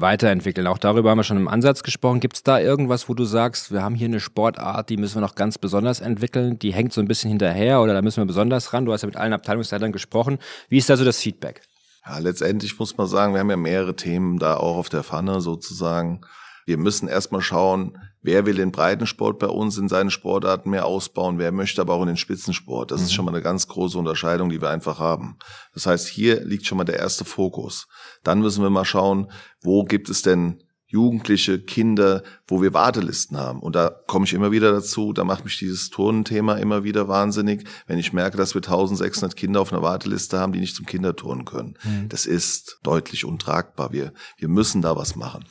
weiterentwickeln. 0.00 0.66
Auch 0.66 0.78
darüber 0.78 1.10
haben 1.10 1.18
wir 1.18 1.24
schon 1.24 1.36
im 1.36 1.48
Ansatz 1.48 1.82
gesprochen. 1.82 2.20
Gibt 2.20 2.36
es 2.36 2.42
da 2.42 2.58
irgendwas, 2.58 3.08
wo 3.08 3.14
du 3.14 3.24
sagst, 3.24 3.72
wir 3.72 3.82
haben 3.82 3.94
hier 3.94 4.06
eine 4.06 4.20
Sportart, 4.20 4.88
die 4.88 4.96
müssen 4.96 5.16
wir 5.16 5.20
noch 5.20 5.34
ganz 5.34 5.58
besonders 5.58 6.00
entwickeln, 6.00 6.58
die 6.58 6.72
hängt 6.72 6.92
so 6.92 7.00
ein 7.00 7.08
bisschen 7.08 7.30
hinterher 7.30 7.80
oder 7.80 7.94
da 7.94 8.02
müssen 8.02 8.20
wir 8.22 8.26
besonders 8.26 8.72
ran? 8.72 8.84
Du 8.84 8.92
hast 8.92 9.02
ja 9.02 9.06
mit 9.06 9.16
allen 9.16 9.32
Abteilungsleitern 9.32 9.92
gesprochen. 9.92 10.38
Wie 10.68 10.78
ist 10.78 10.88
da 10.88 10.96
so 10.96 11.04
das 11.04 11.18
Feedback? 11.18 11.62
Ja, 12.06 12.18
letztendlich 12.18 12.78
muss 12.78 12.96
man 12.96 13.06
sagen, 13.06 13.34
wir 13.34 13.40
haben 13.40 13.50
ja 13.50 13.56
mehrere 13.56 13.94
Themen 13.94 14.38
da 14.38 14.56
auch 14.56 14.76
auf 14.76 14.88
der 14.88 15.04
Pfanne 15.04 15.40
sozusagen. 15.40 16.22
Wir 16.68 16.76
müssen 16.76 17.08
erstmal 17.08 17.40
schauen, 17.40 17.96
wer 18.20 18.44
will 18.44 18.56
den 18.56 18.72
Breitensport 18.72 19.38
bei 19.38 19.46
uns 19.46 19.78
in 19.78 19.88
seinen 19.88 20.10
Sportarten 20.10 20.68
mehr 20.68 20.84
ausbauen, 20.84 21.38
wer 21.38 21.50
möchte 21.50 21.80
aber 21.80 21.94
auch 21.94 22.02
in 22.02 22.08
den 22.08 22.18
Spitzensport. 22.18 22.90
Das 22.90 23.00
mhm. 23.00 23.06
ist 23.06 23.14
schon 23.14 23.24
mal 23.24 23.32
eine 23.32 23.40
ganz 23.40 23.68
große 23.68 23.96
Unterscheidung, 23.96 24.50
die 24.50 24.60
wir 24.60 24.68
einfach 24.68 24.98
haben. 24.98 25.38
Das 25.72 25.86
heißt, 25.86 26.08
hier 26.08 26.44
liegt 26.44 26.66
schon 26.66 26.76
mal 26.76 26.84
der 26.84 26.98
erste 26.98 27.24
Fokus. 27.24 27.88
Dann 28.22 28.42
müssen 28.42 28.62
wir 28.62 28.68
mal 28.68 28.84
schauen, 28.84 29.32
wo 29.62 29.84
gibt 29.84 30.10
es 30.10 30.20
denn 30.20 30.62
Jugendliche, 30.84 31.58
Kinder, 31.58 32.22
wo 32.46 32.60
wir 32.60 32.74
Wartelisten 32.74 33.38
haben. 33.38 33.60
Und 33.60 33.74
da 33.74 33.88
komme 34.06 34.26
ich 34.26 34.34
immer 34.34 34.52
wieder 34.52 34.70
dazu, 34.70 35.14
da 35.14 35.24
macht 35.24 35.44
mich 35.44 35.58
dieses 35.58 35.88
Turnenthema 35.88 36.56
immer 36.56 36.84
wieder 36.84 37.08
wahnsinnig, 37.08 37.66
wenn 37.86 37.98
ich 37.98 38.12
merke, 38.12 38.36
dass 38.36 38.54
wir 38.54 38.60
1600 38.60 39.34
Kinder 39.36 39.62
auf 39.62 39.72
einer 39.72 39.82
Warteliste 39.82 40.38
haben, 40.38 40.52
die 40.52 40.60
nicht 40.60 40.76
zum 40.76 40.84
Kinderturnen 40.84 41.46
können. 41.46 41.78
Mhm. 41.82 42.10
Das 42.10 42.26
ist 42.26 42.78
deutlich 42.82 43.24
untragbar. 43.24 43.90
Wir, 43.92 44.12
wir 44.36 44.48
müssen 44.48 44.82
da 44.82 44.96
was 44.96 45.16
machen. 45.16 45.46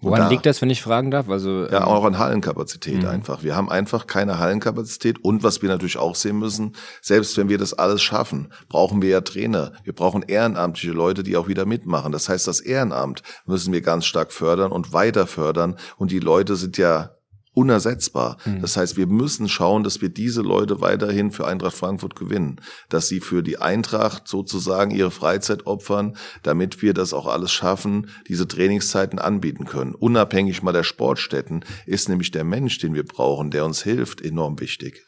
Woran 0.00 0.20
da, 0.20 0.28
liegt 0.28 0.46
das, 0.46 0.62
wenn 0.62 0.70
ich 0.70 0.80
fragen 0.80 1.10
darf? 1.10 1.28
Also, 1.28 1.66
ja, 1.66 1.78
ähm, 1.78 1.82
auch 1.82 2.04
an 2.04 2.18
Hallenkapazität 2.18 3.02
mhm. 3.02 3.08
einfach. 3.08 3.42
Wir 3.42 3.56
haben 3.56 3.68
einfach 3.68 4.06
keine 4.06 4.38
Hallenkapazität 4.38 5.24
und 5.24 5.42
was 5.42 5.60
wir 5.60 5.68
natürlich 5.68 5.98
auch 5.98 6.14
sehen 6.14 6.38
müssen, 6.38 6.76
selbst 7.02 7.36
wenn 7.36 7.48
wir 7.48 7.58
das 7.58 7.74
alles 7.74 8.00
schaffen, 8.00 8.52
brauchen 8.68 9.02
wir 9.02 9.08
ja 9.08 9.20
Trainer. 9.22 9.72
Wir 9.82 9.92
brauchen 9.92 10.22
ehrenamtliche 10.22 10.92
Leute, 10.92 11.24
die 11.24 11.36
auch 11.36 11.48
wieder 11.48 11.66
mitmachen. 11.66 12.12
Das 12.12 12.28
heißt, 12.28 12.46
das 12.46 12.60
Ehrenamt 12.60 13.22
müssen 13.44 13.72
wir 13.72 13.80
ganz 13.80 14.06
stark 14.06 14.32
fördern 14.32 14.70
und 14.70 14.92
weiter 14.92 15.26
fördern 15.26 15.76
und 15.96 16.12
die 16.12 16.20
Leute 16.20 16.54
sind 16.54 16.78
ja 16.78 17.17
unersetzbar. 17.58 18.36
Mhm. 18.44 18.60
Das 18.60 18.76
heißt, 18.76 18.96
wir 18.96 19.08
müssen 19.08 19.48
schauen, 19.48 19.82
dass 19.82 20.00
wir 20.00 20.08
diese 20.08 20.42
Leute 20.42 20.80
weiterhin 20.80 21.32
für 21.32 21.46
Eintracht 21.46 21.76
Frankfurt 21.76 22.14
gewinnen, 22.14 22.60
dass 22.88 23.08
sie 23.08 23.18
für 23.18 23.42
die 23.42 23.58
Eintracht 23.58 24.28
sozusagen 24.28 24.92
ihre 24.92 25.10
Freizeit 25.10 25.66
opfern, 25.66 26.16
damit 26.44 26.82
wir 26.82 26.94
das 26.94 27.12
auch 27.12 27.26
alles 27.26 27.50
schaffen, 27.50 28.10
diese 28.28 28.46
Trainingszeiten 28.46 29.18
anbieten 29.18 29.64
können. 29.64 29.96
Unabhängig 29.96 30.62
mal 30.62 30.72
der 30.72 30.84
Sportstätten 30.84 31.64
ist 31.84 32.08
nämlich 32.08 32.30
der 32.30 32.44
Mensch, 32.44 32.78
den 32.78 32.94
wir 32.94 33.04
brauchen, 33.04 33.50
der 33.50 33.64
uns 33.64 33.82
hilft, 33.82 34.20
enorm 34.20 34.60
wichtig. 34.60 35.04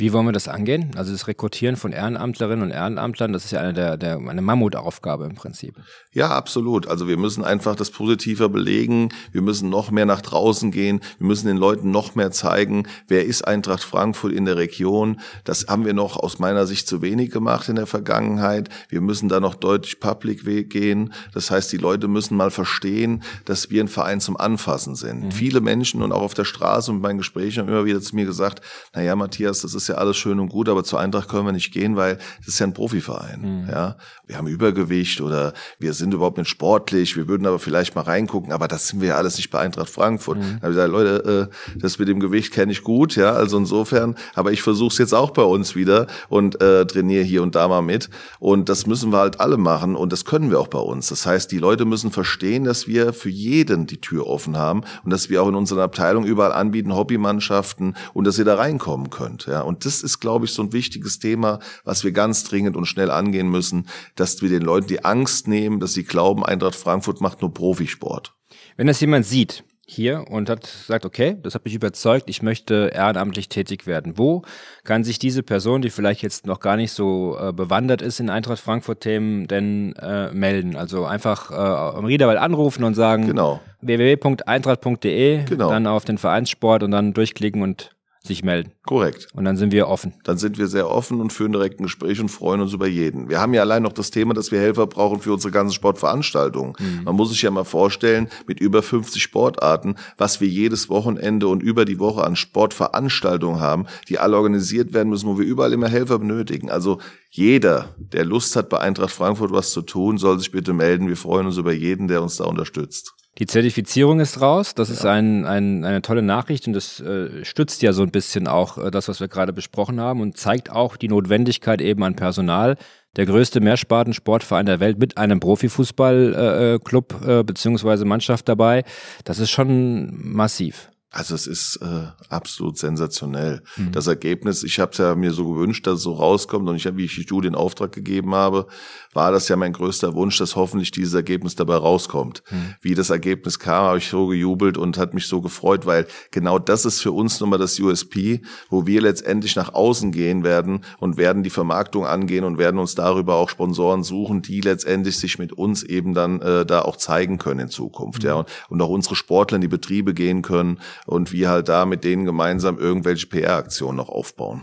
Wie 0.00 0.12
wollen 0.12 0.26
wir 0.26 0.32
das 0.32 0.46
angehen? 0.46 0.92
Also 0.96 1.10
das 1.10 1.26
Rekrutieren 1.26 1.74
von 1.74 1.90
Ehrenamtlerinnen 1.90 2.62
und 2.62 2.70
Ehrenamtlern, 2.70 3.32
das 3.32 3.44
ist 3.44 3.50
ja 3.50 3.60
eine 3.60 3.74
der, 3.74 3.96
der 3.96 4.16
eine 4.16 4.42
Mammutaufgabe 4.42 5.24
im 5.24 5.34
Prinzip. 5.34 5.74
Ja, 6.12 6.28
absolut. 6.28 6.86
Also 6.86 7.08
wir 7.08 7.16
müssen 7.16 7.44
einfach 7.44 7.74
das 7.74 7.90
positiver 7.90 8.48
belegen. 8.48 9.08
Wir 9.32 9.42
müssen 9.42 9.68
noch 9.70 9.90
mehr 9.90 10.06
nach 10.06 10.20
draußen 10.20 10.70
gehen. 10.70 11.00
Wir 11.18 11.26
müssen 11.26 11.48
den 11.48 11.56
Leuten 11.56 11.90
noch 11.90 12.14
mehr 12.14 12.30
zeigen, 12.30 12.86
wer 13.08 13.24
ist 13.24 13.42
Eintracht 13.42 13.82
Frankfurt 13.82 14.32
in 14.32 14.44
der 14.44 14.56
Region. 14.56 15.18
Das 15.42 15.66
haben 15.66 15.84
wir 15.84 15.94
noch 15.94 16.16
aus 16.16 16.38
meiner 16.38 16.68
Sicht 16.68 16.86
zu 16.86 17.02
wenig 17.02 17.32
gemacht 17.32 17.68
in 17.68 17.74
der 17.74 17.86
Vergangenheit. 17.86 18.68
Wir 18.88 19.00
müssen 19.00 19.28
da 19.28 19.40
noch 19.40 19.56
deutlich 19.56 19.98
public 19.98 20.70
gehen. 20.70 21.12
Das 21.34 21.50
heißt, 21.50 21.72
die 21.72 21.76
Leute 21.76 22.06
müssen 22.06 22.36
mal 22.36 22.52
verstehen, 22.52 23.24
dass 23.46 23.70
wir 23.70 23.82
ein 23.82 23.88
Verein 23.88 24.20
zum 24.20 24.36
Anfassen 24.36 24.94
sind. 24.94 25.24
Mhm. 25.24 25.32
Viele 25.32 25.60
Menschen 25.60 26.02
und 26.02 26.12
auch 26.12 26.22
auf 26.22 26.34
der 26.34 26.44
Straße 26.44 26.92
und 26.92 27.02
bei 27.02 27.08
meinen 27.08 27.18
Gesprächen 27.18 27.62
haben 27.62 27.68
immer 27.68 27.84
wieder 27.84 28.00
zu 28.00 28.14
mir 28.14 28.26
gesagt, 28.26 28.62
na 28.94 29.02
ja, 29.02 29.16
Matthias, 29.16 29.62
das 29.62 29.74
ist 29.74 29.87
ja 29.88 29.96
alles 29.96 30.16
schön 30.16 30.40
und 30.40 30.48
gut, 30.48 30.68
aber 30.68 30.84
zur 30.84 31.00
Eintracht 31.00 31.28
können 31.28 31.46
wir 31.46 31.52
nicht 31.52 31.72
gehen, 31.72 31.96
weil 31.96 32.18
das 32.38 32.48
ist 32.48 32.58
ja 32.58 32.66
ein 32.66 32.74
Profiverein. 32.74 33.62
Mhm. 33.62 33.68
Ja, 33.68 33.96
wir 34.26 34.36
haben 34.36 34.46
Übergewicht 34.46 35.20
oder 35.20 35.52
wir 35.78 35.92
sind 35.92 36.14
überhaupt 36.14 36.38
nicht 36.38 36.48
sportlich. 36.48 37.16
Wir 37.16 37.28
würden 37.28 37.46
aber 37.46 37.58
vielleicht 37.58 37.94
mal 37.94 38.02
reingucken, 38.02 38.52
aber 38.52 38.68
das 38.68 38.88
sind 38.88 39.00
wir 39.00 39.08
ja 39.08 39.16
alles 39.16 39.36
nicht 39.36 39.50
bei 39.50 39.60
Eintracht 39.60 39.90
Frankfurt. 39.90 40.38
Mhm. 40.38 40.42
Da 40.60 40.62
habe 40.62 40.70
ich 40.70 40.76
gesagt, 40.76 40.92
Leute, 40.92 41.50
äh, 41.74 41.78
das 41.78 41.98
mit 41.98 42.08
dem 42.08 42.20
Gewicht 42.20 42.52
kenne 42.52 42.72
ich 42.72 42.82
gut, 42.82 43.16
ja, 43.16 43.32
also 43.32 43.58
insofern. 43.58 44.16
Aber 44.34 44.52
ich 44.52 44.62
versuche 44.62 44.92
es 44.92 44.98
jetzt 44.98 45.14
auch 45.14 45.30
bei 45.30 45.42
uns 45.42 45.74
wieder 45.74 46.06
und 46.28 46.60
äh, 46.60 46.86
trainiere 46.86 47.24
hier 47.24 47.42
und 47.42 47.54
da 47.54 47.68
mal 47.68 47.82
mit. 47.82 48.10
Und 48.38 48.68
das 48.68 48.86
müssen 48.86 49.12
wir 49.12 49.18
halt 49.18 49.40
alle 49.40 49.56
machen 49.56 49.96
und 49.96 50.12
das 50.12 50.24
können 50.24 50.50
wir 50.50 50.60
auch 50.60 50.68
bei 50.68 50.78
uns. 50.78 51.08
Das 51.08 51.26
heißt, 51.26 51.50
die 51.50 51.58
Leute 51.58 51.84
müssen 51.84 52.10
verstehen, 52.10 52.64
dass 52.64 52.86
wir 52.86 53.12
für 53.12 53.30
jeden 53.30 53.86
die 53.86 54.00
Tür 54.00 54.26
offen 54.26 54.56
haben 54.56 54.82
und 55.04 55.12
dass 55.12 55.30
wir 55.30 55.42
auch 55.42 55.48
in 55.48 55.54
unserer 55.54 55.82
Abteilung 55.82 56.24
überall 56.24 56.52
anbieten 56.52 56.94
Hobbymannschaften 56.94 57.96
und 58.12 58.26
dass 58.26 58.38
ihr 58.38 58.44
da 58.44 58.56
reinkommen 58.56 59.10
könnt. 59.10 59.46
Ja, 59.46 59.62
und 59.62 59.77
das 59.84 60.02
ist, 60.02 60.20
glaube 60.20 60.44
ich, 60.44 60.52
so 60.52 60.62
ein 60.62 60.72
wichtiges 60.72 61.18
Thema, 61.18 61.58
was 61.84 62.04
wir 62.04 62.12
ganz 62.12 62.44
dringend 62.44 62.76
und 62.76 62.86
schnell 62.86 63.10
angehen 63.10 63.48
müssen, 63.48 63.88
dass 64.14 64.40
wir 64.42 64.48
den 64.48 64.62
Leuten 64.62 64.88
die 64.88 65.04
Angst 65.04 65.48
nehmen, 65.48 65.80
dass 65.80 65.92
sie 65.92 66.04
glauben, 66.04 66.44
Eintracht 66.44 66.76
Frankfurt 66.76 67.20
macht 67.20 67.40
nur 67.42 67.52
Profisport. 67.52 68.34
Wenn 68.76 68.86
das 68.86 69.00
jemand 69.00 69.26
sieht, 69.26 69.64
hier 69.90 70.26
und 70.28 70.50
hat 70.50 70.66
sagt, 70.66 71.06
okay, 71.06 71.38
das 71.42 71.54
hat 71.54 71.64
mich 71.64 71.74
überzeugt, 71.74 72.28
ich 72.28 72.42
möchte 72.42 72.90
ehrenamtlich 72.94 73.48
tätig 73.48 73.86
werden. 73.86 74.18
Wo 74.18 74.42
kann 74.84 75.02
sich 75.02 75.18
diese 75.18 75.42
Person, 75.42 75.80
die 75.80 75.88
vielleicht 75.88 76.20
jetzt 76.20 76.46
noch 76.46 76.60
gar 76.60 76.76
nicht 76.76 76.92
so 76.92 77.38
äh, 77.40 77.52
bewandert 77.54 78.02
ist 78.02 78.20
in 78.20 78.28
Eintracht 78.28 78.60
Frankfurt 78.60 79.00
Themen, 79.00 79.48
denn 79.48 79.94
äh, 79.96 80.30
melden? 80.32 80.76
Also 80.76 81.06
einfach 81.06 81.50
äh, 81.50 81.54
am 81.54 82.04
Riederwald 82.04 82.38
anrufen 82.38 82.84
und 82.84 82.94
sagen 82.94 83.28
genau. 83.28 83.60
www.eintracht.de, 83.80 85.44
genau. 85.44 85.70
dann 85.70 85.86
auf 85.86 86.04
den 86.04 86.18
Vereinssport 86.18 86.82
und 86.82 86.90
dann 86.90 87.14
durchklicken 87.14 87.62
und 87.62 87.92
sich 88.22 88.42
melden. 88.42 88.72
Korrekt. 88.84 89.28
Und 89.34 89.44
dann 89.44 89.56
sind 89.56 89.72
wir 89.72 89.88
offen. 89.88 90.14
Dann 90.24 90.38
sind 90.38 90.58
wir 90.58 90.66
sehr 90.66 90.90
offen 90.90 91.20
und 91.20 91.32
führen 91.32 91.52
direkt 91.52 91.80
ein 91.80 91.84
Gespräch 91.84 92.20
und 92.20 92.28
freuen 92.28 92.60
uns 92.60 92.72
über 92.72 92.86
jeden. 92.86 93.28
Wir 93.28 93.40
haben 93.40 93.54
ja 93.54 93.62
allein 93.62 93.82
noch 93.82 93.92
das 93.92 94.10
Thema, 94.10 94.34
dass 94.34 94.50
wir 94.50 94.60
Helfer 94.60 94.86
brauchen 94.86 95.20
für 95.20 95.32
unsere 95.32 95.52
ganzen 95.52 95.74
Sportveranstaltungen. 95.74 96.74
Mhm. 96.78 97.04
Man 97.04 97.14
muss 97.14 97.30
sich 97.30 97.42
ja 97.42 97.50
mal 97.50 97.64
vorstellen, 97.64 98.28
mit 98.46 98.60
über 98.60 98.82
50 98.82 99.22
Sportarten, 99.22 99.96
was 100.16 100.40
wir 100.40 100.48
jedes 100.48 100.88
Wochenende 100.88 101.48
und 101.48 101.62
über 101.62 101.84
die 101.84 101.98
Woche 101.98 102.24
an 102.24 102.36
Sportveranstaltungen 102.36 103.60
haben, 103.60 103.86
die 104.08 104.18
alle 104.18 104.36
organisiert 104.36 104.92
werden 104.92 105.10
müssen, 105.10 105.28
wo 105.28 105.38
wir 105.38 105.46
überall 105.46 105.72
immer 105.72 105.88
Helfer 105.88 106.18
benötigen. 106.18 106.70
Also 106.70 106.98
jeder, 107.30 107.94
der 107.98 108.24
Lust 108.24 108.56
hat, 108.56 108.68
bei 108.68 108.78
Eintracht 108.78 109.12
Frankfurt 109.12 109.52
was 109.52 109.70
zu 109.70 109.82
tun, 109.82 110.18
soll 110.18 110.38
sich 110.38 110.50
bitte 110.50 110.72
melden. 110.72 111.08
Wir 111.08 111.16
freuen 111.16 111.46
uns 111.46 111.56
über 111.56 111.72
jeden, 111.72 112.08
der 112.08 112.22
uns 112.22 112.36
da 112.36 112.44
unterstützt. 112.44 113.14
Die 113.38 113.46
Zertifizierung 113.46 114.18
ist 114.18 114.40
raus. 114.40 114.74
Das 114.74 114.88
ja. 114.88 114.94
ist 114.94 115.04
ein, 115.04 115.44
ein, 115.44 115.84
eine 115.84 116.02
tolle 116.02 116.22
Nachricht 116.22 116.66
und 116.66 116.72
das 116.72 117.00
äh, 117.00 117.44
stützt 117.44 117.82
ja 117.82 117.92
so 117.92 118.02
ein 118.02 118.10
bisschen 118.10 118.48
auch 118.48 118.78
äh, 118.78 118.90
das, 118.90 119.08
was 119.08 119.20
wir 119.20 119.28
gerade 119.28 119.52
besprochen 119.52 120.00
haben 120.00 120.20
und 120.20 120.36
zeigt 120.36 120.70
auch 120.70 120.96
die 120.96 121.08
Notwendigkeit 121.08 121.80
eben 121.80 122.02
an 122.02 122.16
Personal. 122.16 122.76
Der 123.16 123.26
größte 123.26 123.60
Mehrsparten-Sportverein 123.60 124.66
der 124.66 124.80
Welt 124.80 124.98
mit 124.98 125.16
einem 125.16 125.40
Profifußballclub 125.40 127.20
äh, 127.22 127.30
äh, 127.30 127.40
äh, 127.40 127.44
beziehungsweise 127.44 128.04
Mannschaft 128.04 128.48
dabei. 128.48 128.84
Das 129.24 129.38
ist 129.38 129.50
schon 129.50 130.10
massiv. 130.20 130.90
Also 131.10 131.34
es 131.34 131.46
ist 131.46 131.76
äh, 131.76 132.08
absolut 132.28 132.76
sensationell. 132.76 133.62
Mhm. 133.78 133.92
Das 133.92 134.06
Ergebnis, 134.06 134.62
ich 134.62 134.78
habe 134.78 134.92
es 134.92 134.98
ja 134.98 135.14
mir 135.14 135.32
so 135.32 135.54
gewünscht, 135.54 135.86
dass 135.86 135.96
es 135.96 136.02
so 136.02 136.12
rauskommt 136.12 136.68
und 136.68 136.76
ich 136.76 136.86
habe, 136.86 136.98
wie 136.98 137.06
ich 137.06 137.14
die 137.14 137.22
Studie 137.22 137.48
in 137.48 137.54
Auftrag 137.54 137.92
gegeben 137.92 138.34
habe, 138.34 138.66
war 139.14 139.32
das 139.32 139.48
ja 139.48 139.56
mein 139.56 139.72
größter 139.72 140.14
Wunsch, 140.14 140.36
dass 140.36 140.54
hoffentlich 140.54 140.90
dieses 140.90 141.14
Ergebnis 141.14 141.56
dabei 141.56 141.76
rauskommt. 141.76 142.42
Mhm. 142.50 142.74
Wie 142.82 142.94
das 142.94 143.08
Ergebnis 143.08 143.58
kam, 143.58 143.86
habe 143.86 143.98
ich 143.98 144.08
so 144.08 144.26
gejubelt 144.26 144.76
und 144.76 144.98
hat 144.98 145.14
mich 145.14 145.26
so 145.28 145.40
gefreut, 145.40 145.86
weil 145.86 146.06
genau 146.30 146.58
das 146.58 146.84
ist 146.84 147.00
für 147.00 147.12
uns 147.12 147.40
nun 147.40 147.48
mal 147.48 147.58
das 147.58 147.80
USP, 147.80 148.42
wo 148.68 148.86
wir 148.86 149.00
letztendlich 149.00 149.56
nach 149.56 149.72
außen 149.72 150.12
gehen 150.12 150.44
werden 150.44 150.84
und 150.98 151.16
werden 151.16 151.42
die 151.42 151.48
Vermarktung 151.48 152.04
angehen 152.04 152.44
und 152.44 152.58
werden 152.58 152.78
uns 152.78 152.94
darüber 152.94 153.36
auch 153.36 153.48
Sponsoren 153.48 154.02
suchen, 154.02 154.42
die 154.42 154.60
letztendlich 154.60 155.18
sich 155.18 155.38
mit 155.38 155.54
uns 155.54 155.82
eben 155.82 156.12
dann 156.12 156.42
äh, 156.42 156.66
da 156.66 156.82
auch 156.82 156.96
zeigen 156.96 157.38
können 157.38 157.60
in 157.60 157.68
Zukunft. 157.70 158.24
Mhm. 158.24 158.28
Ja, 158.28 158.34
und, 158.34 158.48
und 158.68 158.82
auch 158.82 158.90
unsere 158.90 159.16
Sportler 159.16 159.56
in 159.56 159.62
die 159.62 159.68
Betriebe 159.68 160.12
gehen 160.12 160.42
können 160.42 160.78
und 161.06 161.32
wir 161.32 161.48
halt 161.48 161.68
da 161.68 161.86
mit 161.86 162.04
denen 162.04 162.24
gemeinsam 162.24 162.78
irgendwelche 162.78 163.26
PR-Aktionen 163.26 163.96
noch 163.96 164.08
aufbauen. 164.08 164.62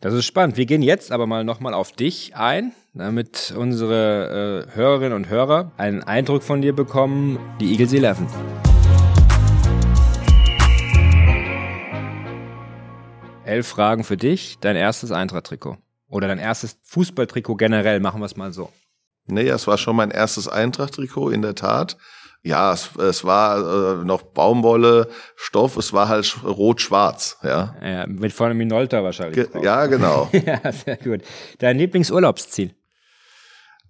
Das 0.00 0.14
ist 0.14 0.24
spannend. 0.24 0.56
Wir 0.56 0.66
gehen 0.66 0.82
jetzt 0.82 1.12
aber 1.12 1.26
mal 1.26 1.44
nochmal 1.44 1.74
auf 1.74 1.92
dich 1.92 2.34
ein, 2.34 2.72
damit 2.94 3.52
unsere 3.56 4.66
äh, 4.70 4.74
Hörerinnen 4.74 5.12
und 5.12 5.28
Hörer 5.28 5.72
einen 5.76 6.02
Eindruck 6.02 6.42
von 6.42 6.62
dir 6.62 6.74
bekommen. 6.74 7.38
Die 7.60 7.72
Eagles 7.72 7.92
11. 7.92 8.18
Elf 13.44 13.66
Fragen 13.66 14.04
für 14.04 14.16
dich. 14.16 14.58
Dein 14.60 14.76
erstes 14.76 15.10
Eintracht-Trikot. 15.10 15.76
Oder 16.08 16.28
dein 16.28 16.38
erstes 16.38 16.78
Fußballtrikot 16.84 17.56
generell, 17.56 18.00
machen 18.00 18.20
wir 18.20 18.26
es 18.26 18.36
mal 18.36 18.52
so. 18.52 18.70
Nee, 19.26 19.48
es 19.48 19.66
war 19.66 19.76
schon 19.76 19.96
mein 19.96 20.10
erstes 20.10 20.48
Eintracht-Trikot, 20.48 21.30
in 21.30 21.42
der 21.42 21.54
Tat. 21.54 21.96
Ja, 22.42 22.72
es, 22.72 22.96
es 22.96 23.24
war 23.24 24.00
äh, 24.00 24.04
noch 24.04 24.22
Baumwolle, 24.22 25.08
Stoff, 25.36 25.76
es 25.76 25.92
war 25.92 26.08
halt 26.08 26.42
rot-schwarz, 26.42 27.38
ja. 27.42 27.74
ja. 27.82 28.06
Mit 28.06 28.32
vorne 28.32 28.54
Minolta 28.54 29.04
wahrscheinlich. 29.04 29.50
Ge 29.52 29.62
ja, 29.62 29.86
genau. 29.86 30.28
ja, 30.32 30.72
sehr 30.72 30.96
gut. 30.96 31.20
Dein 31.58 31.76
Lieblingsurlaubsziel? 31.76 32.74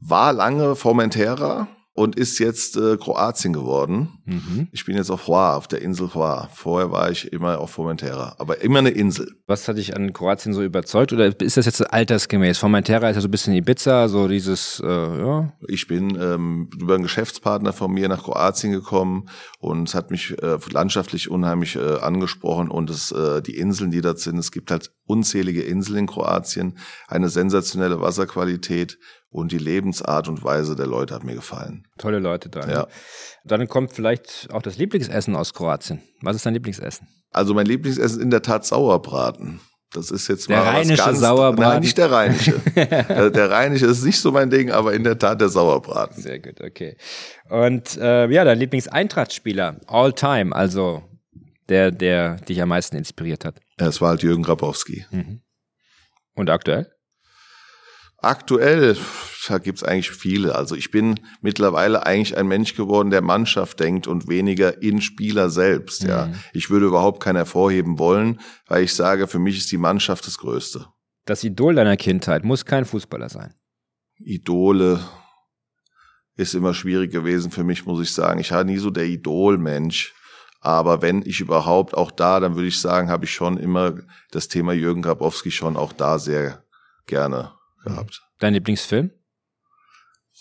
War 0.01 0.33
lange 0.33 0.75
Formentera 0.75 1.69
und 1.93 2.17
ist 2.17 2.39
jetzt 2.39 2.77
äh, 2.77 2.97
Kroatien 2.97 3.53
geworden. 3.53 4.21
Mhm. 4.25 4.69
Ich 4.73 4.85
bin 4.85 4.97
jetzt 4.97 5.11
auf 5.11 5.27
Hua, 5.27 5.57
auf 5.57 5.67
der 5.67 5.83
Insel 5.83 6.15
Hua. 6.15 6.49
Vorher 6.55 6.91
war 6.91 7.11
ich 7.11 7.33
immer 7.33 7.59
auf 7.59 7.71
Formentera, 7.71 8.37
aber 8.39 8.63
immer 8.63 8.79
eine 8.79 8.91
Insel. 8.91 9.33
Was 9.47 9.67
hat 9.67 9.77
dich 9.77 9.97
an 9.97 10.13
Kroatien 10.13 10.55
so 10.55 10.63
überzeugt 10.63 11.13
oder 11.13 11.27
ist 11.41 11.57
das 11.57 11.67
jetzt 11.67 11.81
altersgemäß? 11.93 12.59
Formentera 12.59 13.11
ist 13.11 13.17
ja 13.17 13.23
so 13.23 13.29
ein 13.29 13.33
bisschen 13.33 13.55
Ibiza, 13.55 14.09
so 14.09 14.29
dieses, 14.29 14.81
äh, 14.85 14.89
ja. 14.89 15.53
Ich 15.69 15.89
bin 15.89 16.17
ähm, 16.21 16.71
über 16.79 16.95
einen 16.95 17.03
Geschäftspartner 17.03 17.73
von 17.73 17.93
mir 17.93 18.09
nach 18.09 18.23
Kroatien 18.23 18.73
gekommen 18.73 19.29
und 19.59 19.89
es 19.89 19.95
hat 19.95 20.11
mich 20.11 20.41
äh, 20.43 20.59
landschaftlich 20.71 21.31
unheimlich 21.31 21.77
äh, 21.77 21.99
angesprochen 21.99 22.71
und 22.71 22.89
es, 22.89 23.11
äh, 23.11 23.43
die 23.43 23.57
Inseln, 23.57 23.91
die 23.91 24.01
da 24.01 24.15
sind, 24.15 24.39
es 24.39 24.53
gibt 24.53 24.71
halt 24.71 24.93
unzählige 25.11 25.63
Inseln 25.63 25.99
in 25.99 26.07
Kroatien, 26.07 26.79
eine 27.09 27.29
sensationelle 27.29 28.01
Wasserqualität 28.01 28.99
und 29.29 29.53
die 29.53 29.59
Lebensart 29.59 30.29
und 30.29 30.45
Weise 30.45 30.77
der 30.77 30.87
Leute 30.87 31.15
hat 31.15 31.25
mir 31.25 31.35
gefallen. 31.35 31.87
Tolle 31.99 32.21
Leute 32.21 32.49
da. 32.49 32.67
Ne? 32.67 32.73
Ja. 32.73 32.89
Dann 33.45 33.69
kommt 33.69 33.93
vielleicht 33.93 34.49
auch 34.53 34.63
das 34.63 34.77
Lieblingsessen 34.77 35.35
aus 35.35 35.53
Kroatien. 35.53 36.01
Was 36.23 36.37
ist 36.37 36.47
dein 36.47 36.55
Lieblingsessen? 36.55 37.09
Also 37.31 37.55
mein 37.55 37.67
Lieblingsessen 37.67 38.19
ist 38.19 38.23
in 38.23 38.31
der 38.31 38.43
Tat 38.43 38.65
Sauerbraten. 38.65 39.61
Das 39.93 40.13
ist 40.13 40.29
jetzt 40.29 40.49
der 40.49 40.59
mal 40.59 40.69
rheinische 40.69 40.99
was 40.99 41.07
ganz, 41.07 41.21
Sauerbraten. 41.21 41.73
Nein, 41.73 41.81
nicht 41.81 41.99
der 41.99 42.13
rheinische. 42.13 42.61
der 42.75 43.51
rheinische 43.51 43.87
ist 43.87 44.05
nicht 44.05 44.21
so 44.21 44.31
mein 44.31 44.49
Ding, 44.49 44.71
aber 44.71 44.93
in 44.93 45.03
der 45.03 45.19
Tat 45.19 45.41
der 45.41 45.49
Sauerbraten. 45.49 46.23
Sehr 46.23 46.39
gut, 46.39 46.61
okay. 46.61 46.97
Und 47.49 47.97
äh, 47.97 48.29
ja, 48.29 48.45
dein 48.45 48.59
Lieblings-Eintracht-Spieler 48.59 49.81
all 49.89 50.13
time, 50.13 50.55
also 50.55 51.03
der, 51.69 51.91
der 51.91 52.37
dich 52.37 52.63
am 52.63 52.69
meisten 52.69 52.97
inspiriert 52.97 53.45
hat. 53.45 53.61
Es 53.89 54.01
war 54.01 54.11
halt 54.11 54.23
Jürgen 54.23 54.43
Grabowski. 54.43 55.07
Mhm. 55.11 55.43
Und 56.35 56.51
aktuell? 56.51 56.91
Aktuell, 58.23 58.99
da 59.49 59.59
gibt's 59.59 59.83
eigentlich 59.83 60.11
viele. 60.11 60.55
Also 60.55 60.75
ich 60.75 60.91
bin 60.91 61.21
mittlerweile 61.41 62.05
eigentlich 62.05 62.37
ein 62.37 62.49
Mensch 62.49 62.75
geworden, 62.75 63.11
der 63.11 63.23
Mannschaft 63.23 63.81
denkt 63.81 64.07
und 64.07 64.29
weniger 64.29 64.83
in 64.83 65.01
Spieler 65.01 65.49
selbst. 65.49 66.03
Ja, 66.03 66.27
mhm. 66.27 66.35
ich 66.53 66.69
würde 66.69 66.87
überhaupt 66.87 67.23
keinen 67.23 67.37
hervorheben 67.37 67.99
wollen, 67.99 68.41
weil 68.67 68.85
ich 68.85 68.95
sage, 68.95 69.27
für 69.27 69.39
mich 69.39 69.57
ist 69.57 69.73
die 69.73 69.79
Mannschaft 69.79 70.27
das 70.27 70.37
Größte. 70.37 70.87
Das 71.25 71.45
Idol 71.45 71.75
deiner 71.75 71.97
Kindheit 71.97 72.45
muss 72.45 72.67
kein 72.67 72.85
Fußballer 72.85 73.31
sein. 73.31 73.55
Idole 74.19 75.01
ist 76.35 76.55
immer 76.55 76.75
schwierig 76.75 77.13
gewesen 77.13 77.51
für 77.51 77.65
mich, 77.65 77.87
muss 77.87 78.03
ich 78.03 78.13
sagen. 78.13 78.41
Ich 78.41 78.51
war 78.51 78.65
nie 78.65 78.79
so 78.79 78.91
der 78.91 79.07
Idolmensch. 79.07 80.15
Aber 80.61 81.01
wenn 81.01 81.23
ich 81.23 81.41
überhaupt 81.41 81.95
auch 81.95 82.11
da, 82.11 82.39
dann 82.39 82.55
würde 82.55 82.69
ich 82.69 82.81
sagen, 82.81 83.09
habe 83.09 83.25
ich 83.25 83.33
schon 83.33 83.57
immer 83.57 83.95
das 84.31 84.49
Thema 84.49 84.73
Jürgen 84.73 85.03
Grabowski 85.03 85.51
schon 85.51 85.77
auch 85.77 85.93
da 85.93 86.19
sehr 86.19 86.63
gerne 87.07 87.53
gehabt. 87.85 88.23
Dein 88.39 88.55
Lieblingsfilm? 88.55 89.11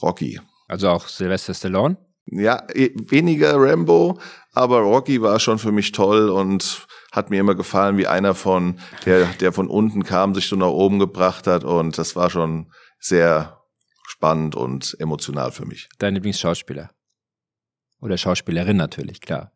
Rocky. 0.02 0.40
Also 0.68 0.90
auch 0.90 1.08
Sylvester 1.08 1.54
Stallone? 1.54 1.98
Ja, 2.26 2.68
eh, 2.74 2.92
weniger 2.96 3.56
Rambo, 3.56 4.20
aber 4.54 4.82
Rocky 4.82 5.22
war 5.22 5.40
schon 5.40 5.58
für 5.58 5.72
mich 5.72 5.92
toll 5.92 6.30
und 6.30 6.86
hat 7.12 7.32
mir 7.32 7.40
immer 7.40 7.56
gefallen, 7.56 7.98
wie 7.98 8.06
einer 8.06 8.36
von, 8.36 8.80
der, 9.06 9.26
der 9.40 9.52
von 9.52 9.68
unten 9.68 10.04
kam, 10.04 10.36
sich 10.36 10.48
so 10.48 10.56
nach 10.56 10.68
oben 10.68 11.00
gebracht 11.00 11.48
hat 11.48 11.64
und 11.64 11.98
das 11.98 12.16
war 12.16 12.30
schon 12.30 12.72
sehr 13.00 13.64
spannend 14.08 14.56
und 14.56 14.96
emotional 15.00 15.52
für 15.52 15.66
mich. 15.66 15.90
Dein 15.98 16.14
Lieblingsschauspieler? 16.14 16.92
Oder 18.00 18.18
Schauspielerin 18.18 18.78
natürlich, 18.78 19.22
klar. 19.22 19.52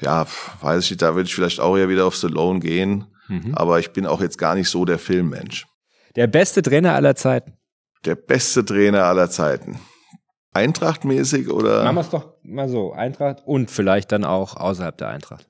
Ja, 0.00 0.26
weiß 0.60 0.84
ich 0.84 0.90
nicht, 0.92 1.02
da 1.02 1.14
würde 1.14 1.26
ich 1.28 1.34
vielleicht 1.34 1.60
auch 1.60 1.76
eher 1.76 1.88
wieder 1.88 2.06
auf 2.06 2.14
Stallone 2.14 2.60
gehen, 2.60 3.06
mhm. 3.28 3.54
aber 3.54 3.80
ich 3.80 3.92
bin 3.92 4.06
auch 4.06 4.20
jetzt 4.20 4.38
gar 4.38 4.54
nicht 4.54 4.68
so 4.68 4.84
der 4.84 4.98
Filmmensch. 4.98 5.66
Der 6.16 6.26
beste 6.26 6.62
Trainer 6.62 6.94
aller 6.94 7.16
Zeiten. 7.16 7.54
Der 8.04 8.14
beste 8.14 8.64
Trainer 8.64 9.04
aller 9.04 9.28
Zeiten. 9.28 9.80
Eintrachtmäßig 10.52 11.50
oder? 11.50 11.84
Machen 11.84 11.96
wir 11.96 12.00
es 12.00 12.10
doch 12.10 12.34
mal 12.42 12.68
so. 12.68 12.92
Eintracht 12.92 13.42
und 13.44 13.70
vielleicht 13.70 14.12
dann 14.12 14.24
auch 14.24 14.56
außerhalb 14.56 14.96
der 14.96 15.08
Eintracht. 15.08 15.48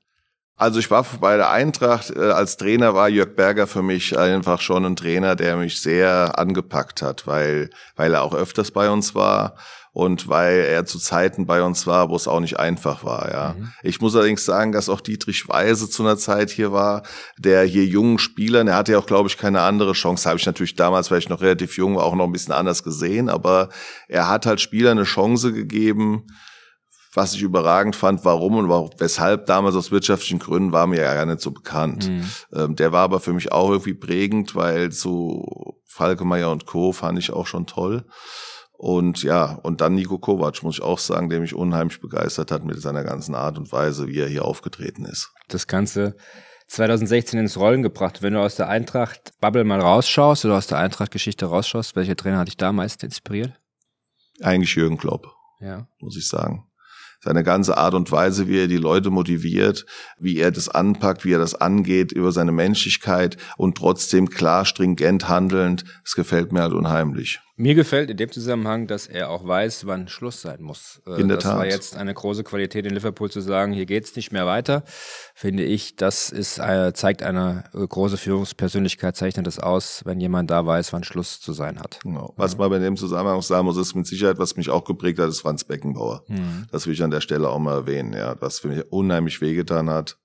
Also 0.56 0.80
ich 0.80 0.90
war 0.90 1.06
bei 1.20 1.36
der 1.36 1.50
Eintracht, 1.50 2.10
äh, 2.10 2.18
als 2.18 2.56
Trainer 2.56 2.92
war 2.92 3.08
Jörg 3.08 3.36
Berger 3.36 3.68
für 3.68 3.82
mich 3.82 4.18
einfach 4.18 4.60
schon 4.60 4.84
ein 4.84 4.96
Trainer, 4.96 5.36
der 5.36 5.56
mich 5.56 5.80
sehr 5.80 6.36
angepackt 6.36 7.00
hat, 7.00 7.28
weil, 7.28 7.70
weil 7.94 8.14
er 8.14 8.22
auch 8.22 8.34
öfters 8.34 8.72
bei 8.72 8.90
uns 8.90 9.14
war 9.14 9.54
und 9.98 10.28
weil 10.28 10.60
er 10.60 10.86
zu 10.86 11.00
Zeiten 11.00 11.44
bei 11.44 11.60
uns 11.60 11.84
war, 11.88 12.08
wo 12.08 12.14
es 12.14 12.28
auch 12.28 12.38
nicht 12.38 12.60
einfach 12.60 13.02
war. 13.02 13.32
Ja, 13.32 13.56
mhm. 13.58 13.72
ich 13.82 14.00
muss 14.00 14.14
allerdings 14.14 14.44
sagen, 14.44 14.70
dass 14.70 14.88
auch 14.88 15.00
Dietrich 15.00 15.48
Weise 15.48 15.90
zu 15.90 16.04
einer 16.04 16.16
Zeit 16.16 16.50
hier 16.50 16.70
war, 16.70 17.02
der 17.36 17.64
hier 17.64 17.84
jungen 17.84 18.20
Spielern, 18.20 18.68
er 18.68 18.76
hatte 18.76 18.92
ja 18.92 18.98
auch, 19.00 19.06
glaube 19.06 19.28
ich, 19.28 19.36
keine 19.36 19.62
andere 19.62 19.94
Chance. 19.94 20.28
Habe 20.28 20.38
ich 20.38 20.46
natürlich 20.46 20.76
damals, 20.76 21.10
weil 21.10 21.18
ich 21.18 21.28
noch 21.28 21.40
relativ 21.40 21.76
jung 21.76 21.96
war, 21.96 22.04
auch 22.04 22.14
noch 22.14 22.26
ein 22.26 22.32
bisschen 22.32 22.54
anders 22.54 22.84
gesehen, 22.84 23.28
aber 23.28 23.70
er 24.06 24.28
hat 24.28 24.46
halt 24.46 24.60
Spielern 24.60 24.98
eine 24.98 25.04
Chance 25.04 25.52
gegeben. 25.52 26.28
Was 27.12 27.34
ich 27.34 27.42
überragend 27.42 27.96
fand, 27.96 28.24
warum 28.24 28.54
und 28.54 29.00
weshalb 29.00 29.46
damals 29.46 29.74
aus 29.74 29.90
wirtschaftlichen 29.90 30.38
Gründen 30.38 30.70
war 30.70 30.86
mir 30.86 31.00
ja 31.00 31.14
gar 31.14 31.26
nicht 31.26 31.40
so 31.40 31.50
bekannt. 31.50 32.08
Mhm. 32.08 32.30
Ähm, 32.54 32.76
der 32.76 32.92
war 32.92 33.02
aber 33.02 33.18
für 33.18 33.32
mich 33.32 33.50
auch 33.50 33.70
irgendwie 33.70 33.94
prägend, 33.94 34.54
weil 34.54 34.92
so 34.92 35.80
Falkemeyer 35.86 36.52
und 36.52 36.66
Co. 36.66 36.92
fand 36.92 37.18
ich 37.18 37.32
auch 37.32 37.48
schon 37.48 37.66
toll. 37.66 38.04
Und 38.78 39.24
ja, 39.24 39.58
und 39.64 39.80
dann 39.80 39.96
Nico 39.96 40.18
Kovac, 40.18 40.62
muss 40.62 40.76
ich 40.76 40.82
auch 40.84 41.00
sagen, 41.00 41.28
der 41.28 41.40
mich 41.40 41.52
unheimlich 41.52 42.00
begeistert 42.00 42.52
hat 42.52 42.64
mit 42.64 42.80
seiner 42.80 43.02
ganzen 43.02 43.34
Art 43.34 43.58
und 43.58 43.72
Weise, 43.72 44.06
wie 44.06 44.20
er 44.20 44.28
hier 44.28 44.44
aufgetreten 44.44 45.04
ist. 45.04 45.32
Das 45.48 45.66
Ganze 45.66 46.14
2016 46.68 47.40
ins 47.40 47.56
Rollen 47.56 47.82
gebracht. 47.82 48.22
Wenn 48.22 48.34
du 48.34 48.40
aus 48.40 48.54
der 48.54 48.68
Eintracht-Bubble 48.68 49.64
mal 49.64 49.80
rausschaust 49.80 50.44
oder 50.44 50.56
aus 50.56 50.68
der 50.68 50.78
Eintracht-Geschichte 50.78 51.46
rausschaust, 51.46 51.96
welcher 51.96 52.14
Trainer 52.14 52.38
hat 52.38 52.46
dich 52.46 52.56
da 52.56 52.72
meist 52.72 53.02
inspiriert? 53.02 53.52
Eigentlich 54.42 54.76
Jürgen 54.76 54.96
Klopp, 54.96 55.26
ja. 55.58 55.88
muss 55.98 56.16
ich 56.16 56.28
sagen 56.28 56.64
seine 57.20 57.42
ganze 57.42 57.76
Art 57.76 57.94
und 57.94 58.12
Weise, 58.12 58.46
wie 58.46 58.60
er 58.60 58.68
die 58.68 58.76
Leute 58.76 59.10
motiviert, 59.10 59.86
wie 60.20 60.38
er 60.38 60.52
das 60.52 60.68
anpackt, 60.68 61.24
wie 61.24 61.32
er 61.32 61.40
das 61.40 61.56
angeht, 61.56 62.12
über 62.12 62.30
seine 62.30 62.52
Menschlichkeit 62.52 63.36
und 63.56 63.76
trotzdem 63.76 64.30
klar, 64.30 64.64
stringent 64.64 65.28
handelnd, 65.28 65.84
das 66.04 66.14
gefällt 66.14 66.52
mir 66.52 66.62
halt 66.62 66.74
unheimlich. 66.74 67.40
Mir 67.60 67.74
gefällt 67.74 68.08
in 68.08 68.16
dem 68.16 68.30
Zusammenhang, 68.30 68.86
dass 68.86 69.08
er 69.08 69.30
auch 69.30 69.44
weiß, 69.44 69.84
wann 69.88 70.06
Schluss 70.06 70.42
sein 70.42 70.62
muss. 70.62 71.02
Äh, 71.08 71.20
in 71.20 71.26
der 71.26 71.38
das 71.38 71.44
Tat. 71.44 71.56
war 71.56 71.66
jetzt 71.66 71.96
eine 71.96 72.14
große 72.14 72.44
Qualität 72.44 72.86
in 72.86 72.94
Liverpool 72.94 73.32
zu 73.32 73.40
sagen, 73.40 73.72
hier 73.72 73.84
geht's 73.84 74.14
nicht 74.14 74.30
mehr 74.30 74.46
weiter. 74.46 74.84
Finde 75.34 75.64
ich, 75.64 75.96
das 75.96 76.30
ist, 76.30 76.58
äh, 76.60 76.92
zeigt 76.94 77.24
eine 77.24 77.64
äh, 77.74 77.84
große 77.84 78.16
Führungspersönlichkeit, 78.16 79.16
zeichnet 79.16 79.48
das 79.48 79.58
aus, 79.58 80.02
wenn 80.04 80.20
jemand 80.20 80.52
da 80.52 80.64
weiß, 80.64 80.92
wann 80.92 81.02
Schluss 81.02 81.40
zu 81.40 81.52
sein 81.52 81.80
hat. 81.80 81.98
Genau. 82.04 82.32
Was 82.36 82.56
man 82.56 82.70
bei 82.70 82.78
dem 82.78 82.96
Zusammenhang 82.96 83.42
sagen 83.42 83.64
muss, 83.64 83.76
ist 83.76 83.96
mit 83.96 84.06
Sicherheit, 84.06 84.38
was 84.38 84.56
mich 84.56 84.70
auch 84.70 84.84
geprägt 84.84 85.18
hat, 85.18 85.28
ist 85.28 85.40
Franz 85.40 85.64
Beckenbauer. 85.64 86.22
Mhm. 86.28 86.68
Das 86.70 86.86
will 86.86 86.92
ich 86.92 87.02
an 87.02 87.10
der 87.10 87.20
Stelle 87.20 87.48
auch 87.48 87.58
mal 87.58 87.74
erwähnen, 87.74 88.12
ja, 88.12 88.36
was 88.40 88.60
für 88.60 88.68
mich 88.68 88.84
unheimlich 88.92 89.40
wehgetan 89.40 89.90
hat, 89.90 90.16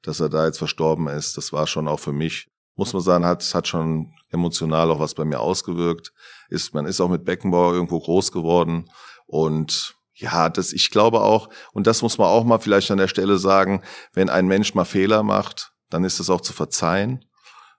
dass 0.00 0.18
er 0.18 0.30
da 0.30 0.46
jetzt 0.46 0.56
verstorben 0.56 1.08
ist. 1.08 1.36
Das 1.36 1.52
war 1.52 1.66
schon 1.66 1.88
auch 1.88 2.00
für 2.00 2.14
mich 2.14 2.48
muss 2.76 2.92
man 2.92 3.02
sagen, 3.02 3.26
hat, 3.26 3.42
hat 3.54 3.68
schon 3.68 4.12
emotional 4.30 4.90
auch 4.90 5.00
was 5.00 5.14
bei 5.14 5.24
mir 5.24 5.40
ausgewirkt. 5.40 6.12
Ist, 6.48 6.74
man 6.74 6.86
ist 6.86 7.00
auch 7.00 7.08
mit 7.08 7.24
Beckenbauer 7.24 7.74
irgendwo 7.74 7.98
groß 8.00 8.32
geworden 8.32 8.88
und 9.26 9.94
Ja, 10.14 10.50
das, 10.50 10.72
ich 10.72 10.90
glaube 10.90 11.20
auch, 11.22 11.48
und 11.72 11.86
das 11.86 12.02
muss 12.02 12.18
man 12.18 12.28
auch 12.28 12.44
mal 12.44 12.58
vielleicht 12.58 12.90
an 12.90 12.98
der 12.98 13.08
Stelle 13.08 13.38
sagen, 13.38 13.82
wenn 14.12 14.28
ein 14.28 14.46
Mensch 14.46 14.74
mal 14.74 14.84
Fehler 14.84 15.22
macht, 15.22 15.72
dann 15.88 16.04
ist 16.04 16.20
das 16.20 16.28
auch 16.28 16.42
zu 16.42 16.52
verzeihen. 16.52 17.24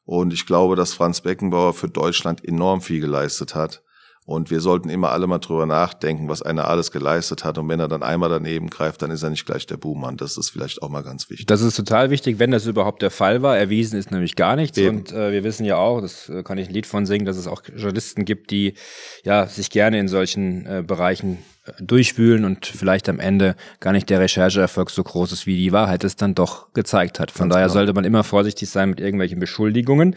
Und 0.04 0.34
ich 0.34 0.46
glaube, 0.48 0.76
dass 0.76 0.94
Franz 0.94 1.22
Beckenbauer 1.22 1.74
für 1.74 1.88
Deutschland 1.88 2.44
enorm 2.44 2.82
viel 2.82 3.00
geleistet 3.00 3.54
hat. 3.54 3.84
Und 4.24 4.52
wir 4.52 4.62
sollten 4.62 4.90
immer 4.90 5.10
alle 5.10 5.26
mal 5.26 5.40
drüber 5.40 5.66
nachdenken, 5.66 6.30
was 6.30 6.44
einer 6.44 6.68
alles 6.68 6.92
geleistet 6.92 7.44
hat. 7.44 7.58
Und 7.58 7.68
wenn 7.70 7.80
er 7.80 7.88
dann 7.88 8.04
einmal 8.04 8.30
daneben 8.30 8.70
greift, 8.70 9.02
dann 9.02 9.10
ist 9.10 9.24
er 9.24 9.32
nicht 9.32 9.48
gleich 9.48 9.66
der 9.66 9.78
Buhmann. 9.78 10.16
Das 10.16 10.38
ist 10.38 10.52
vielleicht 10.52 10.84
auch 10.84 10.90
mal 10.90 11.02
ganz 11.02 11.28
wichtig. 11.32 11.48
Das 11.48 11.62
ist 11.62 11.76
total 11.76 12.12
wichtig, 12.12 12.38
wenn 12.38 12.52
das 12.52 12.68
überhaupt 12.68 13.02
der 13.02 13.10
Fall 13.10 13.42
war. 13.42 13.58
Erwiesen 13.58 13.98
ist 13.98 14.12
nämlich 14.12 14.36
gar 14.36 14.56
nichts. 14.56 14.78
Eben. 14.78 15.00
Und 15.00 15.12
äh, 15.12 15.32
wir 15.32 15.44
wissen 15.44 15.66
ja 15.66 15.78
auch, 15.78 16.02
das 16.02 16.30
äh, 16.30 16.44
kann 16.44 16.60
ich 16.60 16.68
ein 16.68 16.74
Lied 16.74 16.86
von 16.86 17.08
singen, 17.08 17.26
dass 17.26 17.36
es 17.36 17.48
auch 17.48 17.64
Journalisten 17.76 18.24
gibt, 18.24 18.52
die 18.52 18.76
ja 19.24 19.48
sich 19.48 19.72
gerne 19.72 20.00
in 20.00 20.08
solchen 20.08 20.68
äh, 20.68 20.84
Bereichen 20.86 21.40
äh, 21.66 21.72
durchwühlen 21.82 22.46
und 22.46 22.68
vielleicht 22.68 23.10
am 23.10 23.20
Ende 23.20 23.56
gar 23.80 23.92
nicht 23.92 24.08
der 24.12 24.20
Rechercheerfolg 24.20 24.92
so 24.92 25.04
groß 25.04 25.32
ist, 25.32 25.48
wie 25.48 25.58
die 25.58 25.72
Wahrheit 25.72 26.04
es 26.04 26.16
dann 26.16 26.36
doch 26.36 26.72
gezeigt 26.74 27.20
hat. 27.20 27.32
Von 27.32 27.50
Ganz 27.50 27.56
daher 27.56 27.68
genau. 27.68 27.74
sollte 27.74 27.94
man 27.94 28.06
immer 28.06 28.24
vorsichtig 28.24 28.70
sein 28.70 28.92
mit 28.92 29.00
irgendwelchen 29.00 29.40
Beschuldigungen. 29.40 30.16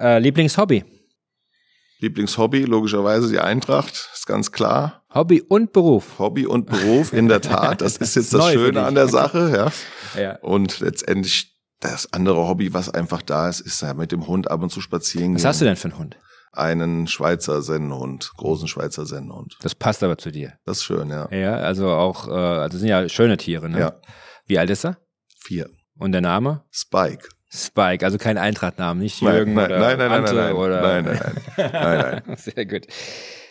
Äh, 0.00 0.18
Lieblingshobby? 0.18 0.84
Lieblingshobby, 2.00 2.62
logischerweise 2.62 3.28
die 3.28 3.40
Eintracht, 3.40 4.10
ist 4.14 4.26
ganz 4.26 4.52
klar. 4.52 5.04
Hobby 5.12 5.42
und 5.42 5.72
Beruf. 5.72 6.18
Hobby 6.18 6.46
und 6.46 6.66
Beruf, 6.66 7.12
in 7.12 7.28
der 7.28 7.40
Tat. 7.40 7.80
Das 7.80 7.96
ist 7.98 8.14
jetzt 8.14 8.32
das, 8.32 8.44
das 8.44 8.52
Schöne 8.52 8.84
an 8.84 8.94
der 8.94 9.08
Sache, 9.08 9.72
ja. 10.16 10.20
ja. 10.20 10.38
Und 10.40 10.80
letztendlich 10.80 11.56
das 11.80 12.12
andere 12.12 12.46
Hobby, 12.48 12.72
was 12.72 12.88
einfach 12.88 13.22
da 13.22 13.48
ist, 13.48 13.60
ist 13.60 13.82
ja 13.82 13.94
mit 13.94 14.12
dem 14.12 14.26
Hund 14.26 14.50
ab 14.50 14.62
und 14.62 14.70
zu 14.70 14.80
spazieren 14.80 15.34
Was 15.34 15.42
gehen. 15.42 15.48
hast 15.48 15.60
du 15.60 15.64
denn 15.64 15.76
für 15.76 15.88
einen 15.88 15.98
Hund? 15.98 16.16
Einen 16.52 17.06
Schweizer 17.06 17.62
Sennenhund, 17.62 18.32
großen 18.36 18.68
Schweizer 18.68 19.06
Sennenhund. 19.06 19.56
Das 19.62 19.74
passt 19.74 20.02
aber 20.02 20.18
zu 20.18 20.30
dir. 20.30 20.54
Das 20.64 20.78
ist 20.78 20.84
schön, 20.84 21.10
ja. 21.10 21.28
Ja, 21.30 21.56
also 21.56 21.90
auch, 21.90 22.28
äh, 22.28 22.32
also 22.32 22.78
sind 22.78 22.88
ja 22.88 23.08
schöne 23.08 23.36
Tiere, 23.36 23.68
ne? 23.68 23.78
Ja. 23.78 24.00
Wie 24.46 24.58
alt 24.58 24.70
ist 24.70 24.84
er? 24.84 24.98
Vier. 25.38 25.68
Und 25.98 26.12
der 26.12 26.20
Name? 26.20 26.64
Spike. 26.70 27.28
Spike, 27.50 28.04
also 28.04 28.18
kein 28.18 28.36
Eintrachtnamen, 28.36 29.02
nicht 29.02 29.20
Jürgen 29.22 29.54
nein, 29.54 29.66
oder 29.66 29.78
nein, 29.78 29.98
nein, 29.98 30.10
Ante 30.12 30.34
nein, 30.34 30.44
nein, 30.44 30.54
oder 30.54 30.80
nein, 30.82 31.04
nein, 31.04 31.20
nein, 31.56 31.70
nein, 31.72 32.22
nein. 32.26 32.36
Sehr 32.36 32.66
gut. 32.66 32.86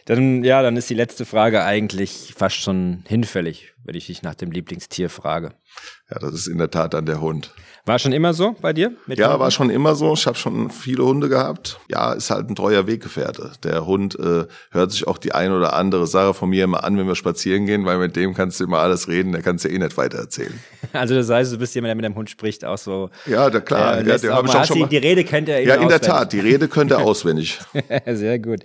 Dann 0.06 0.44
ja, 0.44 0.62
dann 0.62 0.78
ist 0.78 0.90
die 0.90 0.94
letzte 0.94 1.26
Frage 1.26 1.64
eigentlich 1.64 2.34
fast 2.38 2.56
schon 2.58 3.04
hinfällig, 3.08 3.74
wenn 3.84 3.96
ich 3.96 4.08
dich 4.08 4.22
nach 4.22 4.36
dem 4.36 4.52
Lieblingstier 4.52 5.10
frage. 5.10 5.52
Ja, 6.10 6.20
das 6.20 6.34
ist 6.34 6.48
in 6.48 6.58
der 6.58 6.72
Tat 6.72 6.94
dann 6.94 7.06
der 7.06 7.22
Hund. 7.22 7.52
War 7.86 8.00
schon 8.00 8.12
immer 8.12 8.34
so 8.34 8.54
bei 8.62 8.74
dir? 8.74 8.92
ja, 9.08 9.28
Hunden? 9.28 9.40
war 9.40 9.52
schon 9.52 9.70
immer 9.70 9.96
so. 9.96 10.14
Ich 10.14 10.26
habe 10.28 10.38
schon 10.38 10.70
viele 10.72 11.06
Hunde 11.06 11.30
gehabt. 11.30 11.80
Ja, 11.90 12.12
ist 12.14 12.30
halt 12.30 12.50
ein 12.50 12.56
treuer 12.56 12.86
Weggefährte. 12.88 13.52
Der 13.64 13.86
Hund 13.86 14.18
äh, 14.20 14.46
hört 14.72 14.92
sich 14.92 15.08
auch 15.08 15.18
die 15.18 15.32
ein 15.34 15.52
oder 15.54 15.74
andere 15.74 16.06
Sache 16.08 16.34
von 16.34 16.50
mir 16.50 16.66
immer 16.66 16.84
an, 16.84 16.98
wenn 16.98 17.08
wir 17.08 17.16
spazieren 17.16 17.66
gehen, 17.66 17.86
weil 17.86 17.98
mit 17.98 18.16
dem 18.18 18.34
kannst 18.34 18.60
du 18.60 18.66
immer 18.66 18.80
alles 18.80 19.08
reden, 19.08 19.32
der 19.32 19.42
kannst 19.42 19.64
du 19.64 19.70
eh 19.70 19.78
nicht 19.78 19.96
weiter 19.98 20.18
erzählen. 20.18 20.54
Also 20.94 21.16
das 21.16 21.30
heißt, 21.30 21.52
du 21.52 21.58
bist 21.58 21.76
jemand, 21.76 21.90
der 21.90 21.96
mit 21.96 22.06
dem 22.06 22.16
Hund 22.16 22.30
spricht, 22.30 22.64
auch 22.64 22.78
so. 22.78 23.10
Ja, 23.26 23.50
da 23.50 23.60
klar. 23.60 23.98
Äh, 24.00 24.08
ja, 24.08 24.18
der, 24.18 24.40
auch 24.40 24.66
schon 24.66 24.80
mal, 24.80 24.88
die 24.88 24.98
Rede 24.98 25.26
kennt 25.26 25.50
er 25.50 25.60
Ja, 25.62 25.76
in 25.76 25.82
auswendig. 25.84 26.00
der 26.00 26.10
Tat, 26.10 26.34
die 26.34 26.40
Rede 26.40 26.68
könnte 26.70 26.94
er 26.96 27.00
auswendig. 27.04 27.60
Sehr 28.06 28.40
gut. 28.40 28.62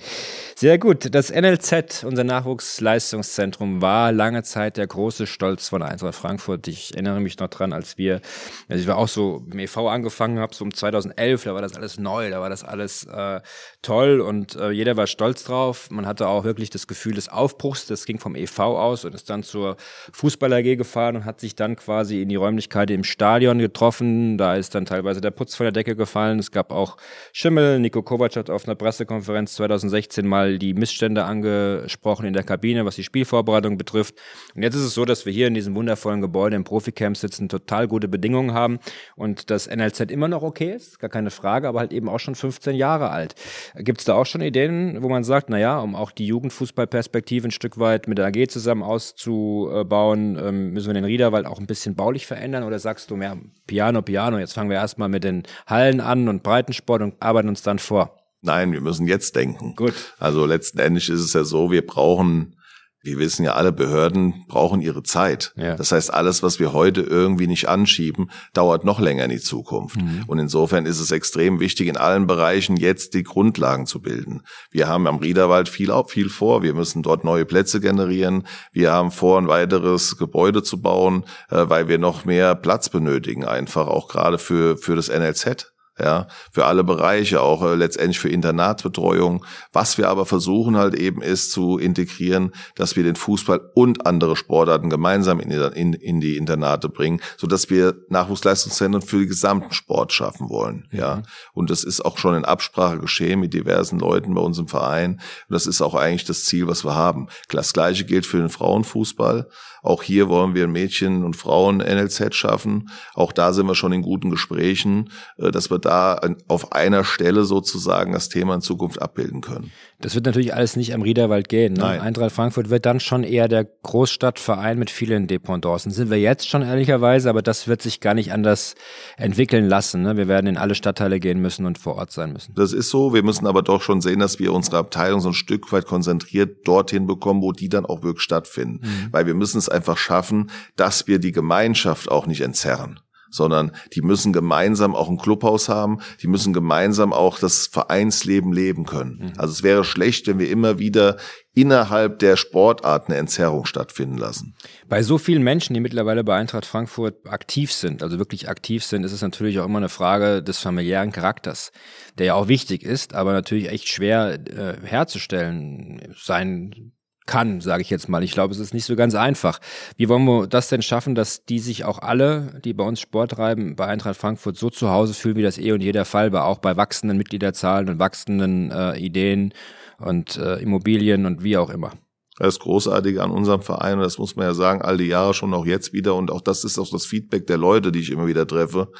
Sehr 0.55 0.79
gut. 0.79 1.13
Das 1.13 1.31
NLZ, 1.31 2.05
unser 2.05 2.23
Nachwuchsleistungszentrum, 2.23 3.83
war 3.83 4.13
lange 4.13 4.45
Zeit 4.45 4.77
der 4.77 4.87
große 4.87 5.12
Stolz 5.19 5.69
von 5.69 5.83
Eintracht 5.83 6.15
Frankfurt. 6.15 6.67
Ich 6.69 6.93
erinnere 6.95 7.21
mich 7.21 7.39
noch 7.39 7.49
dran, 7.49 7.73
als 7.73 7.99
wir, 7.99 8.21
also 8.69 8.81
ich 8.81 8.87
war 8.87 8.97
auch 8.97 9.09
so 9.09 9.45
im 9.51 9.59
EV 9.59 9.89
angefangen 9.89 10.39
habe, 10.39 10.55
so 10.55 10.65
um 10.65 10.73
2011, 10.73 11.45
da 11.45 11.55
war 11.55 11.63
das 11.63 11.77
alles 11.77 11.99
neu, 11.99 12.31
da 12.31 12.41
war 12.41 12.51
das 12.51 12.65
alles 12.65 13.05
äh, 13.05 13.41
toll 13.83 14.21
und 14.21 14.55
äh, 14.55 14.71
jeder 14.71 14.97
war 14.97 15.07
stolz 15.07 15.45
drauf. 15.45 15.91
Man 15.91 16.07
hatte 16.07 16.29
auch 16.29 16.45
wirklich 16.45 16.71
das 16.71 16.87
Gefühl 16.87 17.15
des 17.15 17.29
Aufbruchs. 17.29 17.87
Das 17.87 18.07
ging 18.07 18.19
vom 18.19 18.37
EV 18.37 18.61
aus 18.61 19.05
und 19.05 19.15
ist 19.15 19.29
dann 19.29 19.43
zur 19.43 19.77
Fußball 20.13 20.53
AG 20.53 20.77
gefahren 20.77 21.17
und 21.17 21.25
hat 21.25 21.41
sich 21.41 21.57
dann 21.57 21.77
quasi 21.77 22.23
in 22.23 22.29
die 22.29 22.37
Räumlichkeiten 22.37 22.95
im 22.95 23.05
Stadion 23.05 23.59
getroffen. 23.59 24.39
Da 24.39 24.55
ist 24.55 24.75
dann 24.75 24.87
teilweise 24.87 25.21
der 25.21 25.33
Putz 25.33 25.57
von 25.57 25.65
der 25.65 25.73
Decke 25.73 25.97
gefallen. 25.97 26.39
Es 26.39 26.53
gab 26.53 26.71
auch 26.71 26.97
Schimmel. 27.33 27.81
Nico 27.81 28.03
Kovac 28.03 28.37
hat 28.37 28.51
auf 28.51 28.67
einer 28.67 28.77
Pressekonferenz 28.77 29.55
2016 29.55 30.27
mal 30.27 30.59
die 30.59 30.75
Missstände 30.75 31.25
angesprochen 31.25 32.27
in 32.27 32.33
der 32.33 32.45
Kabine, 32.45 32.85
was 32.85 32.95
die 32.95 33.05
Spielvorbereitung 33.05 33.77
betrifft. 33.77 34.15
Und 34.55 34.63
jetzt 34.63 34.77
ist 34.77 34.83
es 34.83 34.95
so, 34.95 35.05
dass 35.05 35.27
wir 35.27 35.33
hier 35.33 35.49
in 35.49 35.55
diesem 35.55 35.75
wundervollen 35.75 36.21
Gebäude 36.21 36.55
im 36.55 36.65
Proficamp 36.65 37.17
sitzen, 37.17 37.49
total 37.49 37.89
gute 37.89 38.07
Bedingungen 38.07 38.55
haben 38.55 38.79
und 39.17 39.51
das 39.51 39.69
NLZ 39.69 40.13
immer 40.13 40.29
noch 40.29 40.43
okay 40.43 40.73
ist, 40.73 41.01
gar 41.01 41.11
keine 41.11 41.31
Frage, 41.31 41.69
aber 41.69 41.81
halt 41.81 41.93
eben 41.93 42.09
auch 42.09 42.21
schon 42.21 42.35
15 42.35 42.77
Jahre 42.77 43.11
alt. 43.11 43.35
Gibt 43.77 44.01
es 44.01 44.05
da 44.05 44.15
auch 44.15 44.27
schon 44.27 44.41
Ideen, 44.43 45.03
wo 45.03 45.09
man 45.09 45.25
sagt, 45.25 45.49
na 45.49 45.59
ja, 45.59 45.79
um 45.79 45.95
auch 45.95 46.11
die 46.11 46.27
Jugendfußballperspektive 46.27 47.49
ein 47.49 47.51
Stück 47.51 47.79
weit 47.79 48.07
mit 48.09 48.19
der 48.19 48.27
AG 48.27 48.49
zusammen 48.49 48.83
auszubauen, 48.83 50.39
ähm, 50.39 50.73
müssen 50.73 50.89
wir 50.89 50.95
den 50.95 51.05
Riederwald 51.05 51.47
auch 51.47 51.59
ein 51.59 51.67
bisschen 51.67 51.95
baulich 51.95 52.27
verändern 52.27 52.65
oder 52.65 52.79
sagst 52.79 53.11
du 53.11 53.17
mehr 53.17 53.39
Piano, 53.67 54.03
Piano, 54.03 54.39
jetzt 54.39 54.53
fangen 54.53 54.71
wir 54.71 54.77
erstmal 54.77 55.09
mit 55.09 55.25
den 55.25 55.45
Hallen 55.67 56.01
an 56.01 56.29
und 56.29 56.43
Breitensport 56.43 57.03
und 57.03 57.15
arbeiten 57.21 57.49
uns 57.49 57.63
dann 57.63 57.79
vor? 57.79 58.19
Nein, 58.43 58.73
wir 58.73 58.81
müssen 58.81 59.07
jetzt 59.07 59.37
denken. 59.37 59.75
Gut. 59.77 60.15
Also 60.19 60.47
letzten 60.47 60.81
Endes 60.81 61.09
ist 61.09 61.21
es 61.21 61.33
ja 61.33 61.45
so, 61.45 61.71
wir 61.71 61.87
brauchen 61.87 62.57
wir 63.03 63.19
wissen 63.19 63.45
ja, 63.45 63.55
alle 63.55 63.73
Behörden 63.73 64.45
brauchen 64.49 64.81
ihre 64.81 65.03
Zeit. 65.03 65.53
Ja. 65.57 65.75
Das 65.77 65.93
heißt, 65.93 66.13
alles, 66.13 66.43
was 66.43 66.61
wir 66.61 66.73
heute 66.73 67.01
irgendwie 67.01 67.47
nicht 67.47 67.69
anschieben, 67.69 68.31
dauert 68.53 68.85
noch 68.85 69.01
länger 69.01 69.25
in 69.25 69.31
die 69.31 69.41
Zukunft. 69.41 69.97
Mhm. 69.97 70.25
Und 70.27 70.39
insofern 70.39 70.87
ist 70.87 71.01
es 71.01 71.11
extrem 71.11 71.59
wichtig, 71.59 71.89
in 71.89 71.97
allen 71.97 72.27
Bereichen 72.27 72.77
jetzt 72.77 73.15
die 73.15 73.25
Grundlagen 73.25 73.87
zu 73.87 74.01
bilden. 74.01 74.43
Wir 74.71 74.89
haben 74.89 75.07
am 75.07 75.17
Riederwald 75.17 75.69
viel, 75.69 75.93
viel 76.07 76.29
vor. 76.29 76.63
Wir 76.63 76.75
müssen 76.75 77.03
dort 77.03 77.25
neue 77.25 77.45
Plätze 77.45 77.81
generieren. 77.81 78.47
Wir 78.73 78.93
haben 78.93 79.11
vor, 79.11 79.39
ein 79.39 79.49
weiteres 79.49 80.17
Gebäude 80.17 80.63
zu 80.63 80.81
bauen, 80.81 81.25
äh, 81.51 81.65
weil 81.69 81.89
wir 81.89 81.99
noch 81.99 82.25
mehr 82.25 82.55
Platz 82.55 82.89
benötigen, 82.89 83.45
einfach 83.45 83.89
auch 83.89 84.09
gerade 84.09 84.39
für, 84.39 84.77
für 84.77 84.95
das 84.95 85.09
NLZ 85.09 85.72
ja, 85.99 86.27
für 86.51 86.65
alle 86.65 86.85
Bereiche, 86.85 87.43
auch 87.43 87.63
äh, 87.63 87.75
letztendlich 87.75 88.19
für 88.19 88.31
Internatsbetreuung. 88.31 89.45
Was 89.73 89.99
wir 89.99 90.09
aber 90.09 90.25
versuchen 90.25 90.77
halt 90.77 90.95
eben 90.95 91.21
ist 91.21 91.53
zu 91.53 91.77
integrieren, 91.79 92.53
dass 92.77 92.97
wir 92.97 93.03
den 93.03 93.17
Fußball 93.17 93.61
und 93.75 94.07
andere 94.07 94.37
Sportarten 94.37 94.89
gemeinsam 94.89 95.39
in 95.39 95.51
die, 95.51 95.71
in, 95.79 95.93
in 95.93 96.21
die 96.21 96.37
Internate 96.39 96.89
bringen, 96.89 97.21
so 97.37 97.47
dass 97.47 97.69
wir 97.69 97.95
Nachwuchsleistungszentren 98.09 99.03
für 99.03 99.19
den 99.19 99.29
gesamten 99.29 99.73
Sport 99.73 100.13
schaffen 100.13 100.49
wollen, 100.49 100.89
mhm. 100.91 100.99
ja. 100.99 101.23
Und 101.53 101.71
das 101.71 101.85
ist 101.85 102.03
auch 102.05 102.17
schon 102.17 102.35
in 102.35 102.45
Absprache 102.45 102.99
geschehen 102.99 103.41
mit 103.41 103.53
diversen 103.53 103.99
Leuten 103.99 104.35
bei 104.35 104.41
uns 104.41 104.59
im 104.59 104.69
Verein. 104.69 105.21
Und 105.49 105.55
das 105.55 105.67
ist 105.67 105.83
auch 105.83 105.95
eigentlich 105.95 106.25
das 106.25 106.45
Ziel, 106.45 106.67
was 106.69 106.85
wir 106.85 106.95
haben. 106.95 107.29
Das 107.51 107.73
Gleiche 107.73 108.05
gilt 108.05 108.27
für 108.27 108.39
den 108.39 108.49
Frauenfußball. 108.49 109.49
Auch 109.83 110.03
hier 110.03 110.29
wollen 110.29 110.55
wir 110.55 110.69
Mädchen 110.69 111.25
und 111.25 111.37
Frauen 111.37 111.79
NLZ 111.79 112.35
schaffen. 112.35 112.89
Auch 113.15 113.33
da 113.33 113.53
sind 113.53 113.67
wir 113.67 113.75
schon 113.75 113.93
in 113.93 114.03
guten 114.03 114.31
Gesprächen, 114.31 115.11
äh, 115.37 115.51
dass 115.51 115.71
wir 115.71 115.79
da 115.79 116.21
auf 116.49 116.73
einer 116.73 117.05
Stelle 117.05 117.45
sozusagen 117.45 118.13
das 118.13 118.29
Thema 118.29 118.55
in 118.55 118.61
Zukunft 118.61 119.03
abbilden 119.03 119.41
können. 119.41 119.73
Das 120.03 120.17
wird 120.17 120.27
natürlich 120.27 120.53
alles 120.53 120.77
nicht 120.77 120.95
am 120.95 121.03
Riederwald 121.03 121.49
gehen. 121.49 121.75
Ne? 121.75 121.81
Nein. 121.81 122.01
Eintracht 122.01 122.33
Frankfurt 122.33 122.71
wird 122.71 122.85
dann 122.87 123.01
schon 123.01 123.23
eher 123.23 123.47
der 123.47 123.65
Großstadtverein 123.65 124.79
mit 124.79 124.91
vielen 124.91 125.29
Dependancen. 125.29 125.93
Sind 125.93 126.11
wir 126.11 126.19
jetzt 126.19 126.49
schon 126.49 126.63
ehrlicherweise, 126.63 127.31
aber 127.31 127.41
das 127.41 127.69
wird 127.69 127.83
sich 127.83 128.01
gar 128.01 128.13
nicht 128.15 128.33
anders 128.33 128.75
entwickeln 129.17 129.69
lassen. 129.69 130.03
Ne? 130.03 130.17
Wir 130.17 130.27
werden 130.27 130.49
in 130.49 130.57
alle 130.59 130.75
Stadtteile 130.75 131.21
gehen 131.21 131.41
müssen 131.41 131.67
und 131.67 131.79
vor 131.79 131.95
Ort 131.95 132.11
sein 132.11 132.33
müssen. 132.33 132.53
Das 132.55 132.73
ist 132.73 132.91
so. 132.91 133.15
Wir 133.15 133.23
müssen 133.23 133.47
aber 133.47 133.63
doch 133.63 133.81
schon 133.81 134.01
sehen, 134.01 134.19
dass 134.19 134.41
wir 134.41 134.53
unsere 134.53 134.79
Abteilung 134.79 135.21
so 135.21 135.29
ein 135.29 135.35
Stück 135.35 135.73
weit 135.73 135.87
konzentriert 135.87 136.67
dorthin 136.67 137.07
bekommen, 137.07 137.41
wo 137.41 137.53
die 137.53 137.69
dann 137.69 137.87
auch 137.87 138.03
wirklich 138.03 138.25
stattfinden. 138.25 138.81
Mhm. 138.83 139.09
Weil 139.13 139.27
wir 139.27 139.35
müssen 139.35 139.59
es 139.59 139.69
einfach 139.69 139.97
schaffen, 139.97 140.51
dass 140.75 141.07
wir 141.07 141.21
die 141.21 141.33
Gemeinschaft 141.33 142.11
auch 142.11 142.27
nicht 142.27 142.41
entzerren 142.41 142.99
sondern 143.33 143.73
die 143.95 144.03
müssen 144.03 144.33
gemeinsam 144.33 144.95
auch 144.95 145.09
ein 145.09 145.19
Clubhaus 145.19 145.69
haben, 145.69 145.99
die 146.23 146.29
müssen 146.29 146.53
gemeinsam 146.53 147.13
auch 147.13 147.39
das 147.39 147.67
Vereinsleben 147.67 148.53
leben 148.53 148.85
können. 148.85 149.19
Mhm. 149.19 149.33
Also 149.39 149.53
es 149.53 149.63
wäre 149.63 149.85
schlecht, 149.85 150.27
wenn 150.27 150.39
wir 150.39 150.51
immer 150.51 150.79
wieder 150.79 151.17
innerhalb 151.55 152.19
der 152.19 152.37
Sportart 152.37 153.09
eine 153.09 153.19
Entzerrung 153.19 153.67
stattfinden 153.67 154.17
lassen. 154.17 154.55
Bei 154.89 155.03
so 155.03 155.19
vielen 155.19 155.43
Menschen, 155.43 155.75
die 155.75 155.81
mittlerweile 155.81 156.25
bei 156.25 156.37
Eintracht 156.37 156.65
Frankfurt 156.65 157.27
aktiv 157.27 157.73
sind, 157.73 158.03
also 158.03 158.19
wirklich 158.19 158.49
aktiv 158.49 158.85
sind, 158.85 159.05
ist 159.05 159.13
es 159.13 159.23
natürlich 159.23 159.59
auch 159.59 159.67
immer 159.67 159.79
eine 159.79 159.91
Frage 159.91 160.43
des 160.43 160.59
familiären 160.59 161.13
Charakters, 161.13 161.73
der 162.19 162.27
ja 162.27 162.35
auch 162.35 162.49
wichtig 162.49 162.83
ist, 162.83 163.15
aber 163.15 163.33
natürlich 163.33 163.69
echt 163.69 163.89
schwer 163.89 164.39
äh, 164.47 164.77
herzustellen 164.87 166.15
sein 166.17 166.93
kann, 167.27 167.61
sage 167.61 167.83
ich 167.83 167.91
jetzt 167.91 168.09
mal. 168.09 168.23
Ich 168.23 168.33
glaube, 168.33 168.53
es 168.53 168.61
ist 168.61 168.75
nicht 168.75 168.85
so 168.85 168.97
ganz 168.97 169.15
einfach. 169.15 169.61
Wie 169.97 170.09
wollen 170.09 170.25
wir 170.25 170.47
das 170.47 170.69
denn 170.69 170.83
schaffen, 170.83 171.15
dass 171.15 171.45
die 171.45 171.59
sich 171.59 171.85
auch 171.85 171.99
alle, 171.99 172.61
die 172.65 172.73
bei 172.73 172.85
uns 172.85 173.01
Sport 173.01 173.33
treiben, 173.33 173.77
bei 173.77 173.87
Eintracht 173.87 174.17
Frankfurt 174.17 174.57
so 174.57 174.71
zu 174.71 174.91
Hause 174.91 175.15
fühlen, 175.15 175.37
wie 175.37 175.43
das 175.43 175.59
eh 175.59 175.73
und 175.73 175.83
jeder 175.83 176.05
Fall 176.05 176.33
war, 176.33 176.47
auch 176.47 176.59
bei 176.59 176.77
wachsenden 176.77 177.17
Mitgliederzahlen 177.19 177.89
und 177.89 177.99
wachsenden 177.99 178.71
äh, 178.71 178.99
Ideen 178.99 179.55
und 179.99 180.37
äh, 180.37 180.57
Immobilien 180.57 181.27
und 181.27 181.43
wie 181.43 181.57
auch 181.57 181.71
immer. 181.71 181.93
Das 182.39 182.59
Großartige 182.59 183.23
an 183.23 183.31
unserem 183.31 183.63
Verein, 183.63 183.99
und 183.99 184.05
das 184.05 184.19
muss 184.19 184.37
man 184.37 184.47
ja 184.47 184.55
sagen, 184.55 184.83
all 184.83 184.97
die 184.97 185.07
Jahre 185.07 185.35
schon, 185.35 185.55
auch 185.55 185.67
jetzt 185.67 185.93
wieder, 185.93 186.15
und 186.15 186.31
auch 186.31 186.41
das 186.41 186.65
ist 186.65 186.79
auch 186.79 186.91
das 186.91 187.05
Feedback 187.05 187.47
der 187.47 187.59
Leute, 187.59 187.93
die 187.93 188.01
ich 188.01 188.11
immer 188.11 188.27
wieder 188.27 188.47
treffe. 188.47 188.91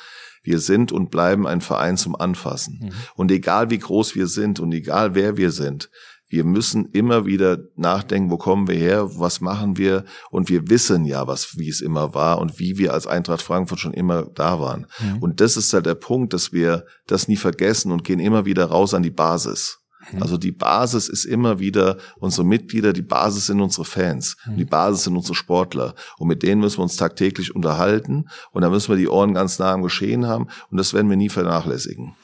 Wir 0.45 0.59
sind 0.59 0.93
und 0.93 1.11
bleiben 1.11 1.47
ein 1.47 1.61
Verein 1.61 1.97
zum 1.97 2.17
Anfassen. 2.17 2.81
Mhm. 2.83 2.93
Und 3.15 3.31
egal 3.31 3.71
wie 3.71 3.79
groß 3.79 4.15
wir 4.17 4.27
sind 4.27 4.61
und 4.61 4.73
egal 4.73 5.15
wer 5.15 5.37
wir 5.37 5.51
sind, 5.51 5.89
wir 6.33 6.45
müssen 6.45 6.87
immer 6.87 7.27
wieder 7.27 7.59
nachdenken, 7.77 8.31
wo 8.31 8.39
kommen 8.39 8.67
wir 8.67 8.75
her, 8.75 9.19
was 9.19 9.43
machen 9.43 9.77
wir 9.77 10.05
und 10.31 10.49
wir 10.49 10.69
wissen 10.71 11.05
ja, 11.05 11.27
was 11.27 11.59
wie 11.59 11.69
es 11.69 11.83
immer 11.83 12.15
war 12.15 12.39
und 12.39 12.59
wie 12.59 12.79
wir 12.79 12.95
als 12.95 13.07
Eintracht 13.07 13.43
Frankfurt 13.43 13.81
schon 13.81 13.93
immer 13.93 14.23
da 14.23 14.59
waren. 14.59 14.87
Mhm. 14.99 15.19
Und 15.19 15.41
das 15.43 15.59
ist 15.59 15.73
halt 15.75 15.85
der 15.85 15.95
Punkt, 15.95 16.33
dass 16.33 16.51
wir 16.51 16.87
das 17.07 17.29
nie 17.29 17.37
vergessen 17.37 17.93
und 17.93 18.03
gehen 18.03 18.19
immer 18.19 18.47
wieder 18.47 18.65
raus 18.65 18.95
an 18.95 19.03
die 19.03 19.11
Basis. 19.11 19.81
Mhm. 20.11 20.23
Also 20.23 20.39
die 20.39 20.53
Basis 20.53 21.11
ist 21.11 21.27
immer 21.27 21.59
wieder 21.59 21.99
unsere 22.19 22.47
Mitglieder, 22.47 22.95
die 22.95 23.03
Basis 23.03 23.47
sind 23.47 23.61
unsere 23.61 23.85
Fans, 23.85 24.39
mhm. 24.47 24.57
die 24.57 24.65
Basis 24.65 25.05
sind 25.05 25.17
unsere 25.17 25.35
Sportler. 25.35 25.95
Und 26.17 26.29
mit 26.29 26.43
denen 26.43 26.63
müssen 26.63 26.79
wir 26.79 26.85
uns 26.85 26.97
tagtäglich 26.97 27.55
unterhalten 27.55 28.29
und 28.53 28.63
da 28.63 28.71
müssen 28.71 28.91
wir 28.91 28.97
die 28.97 29.09
Ohren 29.09 29.35
ganz 29.35 29.59
nah 29.59 29.73
am 29.73 29.83
Geschehen 29.83 30.27
haben 30.27 30.49
und 30.71 30.79
das 30.79 30.95
werden 30.95 31.11
wir 31.11 31.17
nie 31.19 31.29
vernachlässigen. 31.29 32.17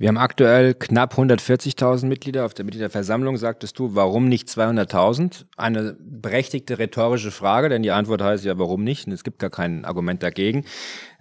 Wir 0.00 0.08
haben 0.08 0.16
aktuell 0.16 0.72
knapp 0.72 1.18
140.000 1.18 2.06
Mitglieder. 2.06 2.46
Auf 2.46 2.54
der 2.54 2.64
Mitgliederversammlung 2.64 3.36
sagtest 3.36 3.78
du, 3.78 3.94
warum 3.94 4.30
nicht 4.30 4.48
200.000? 4.48 5.44
Eine 5.58 5.94
berechtigte 6.00 6.78
rhetorische 6.78 7.30
Frage, 7.30 7.68
denn 7.68 7.82
die 7.82 7.90
Antwort 7.90 8.22
heißt 8.22 8.46
ja, 8.46 8.58
warum 8.58 8.82
nicht? 8.82 9.06
Und 9.06 9.12
es 9.12 9.24
gibt 9.24 9.40
gar 9.40 9.50
kein 9.50 9.84
Argument 9.84 10.22
dagegen. 10.22 10.64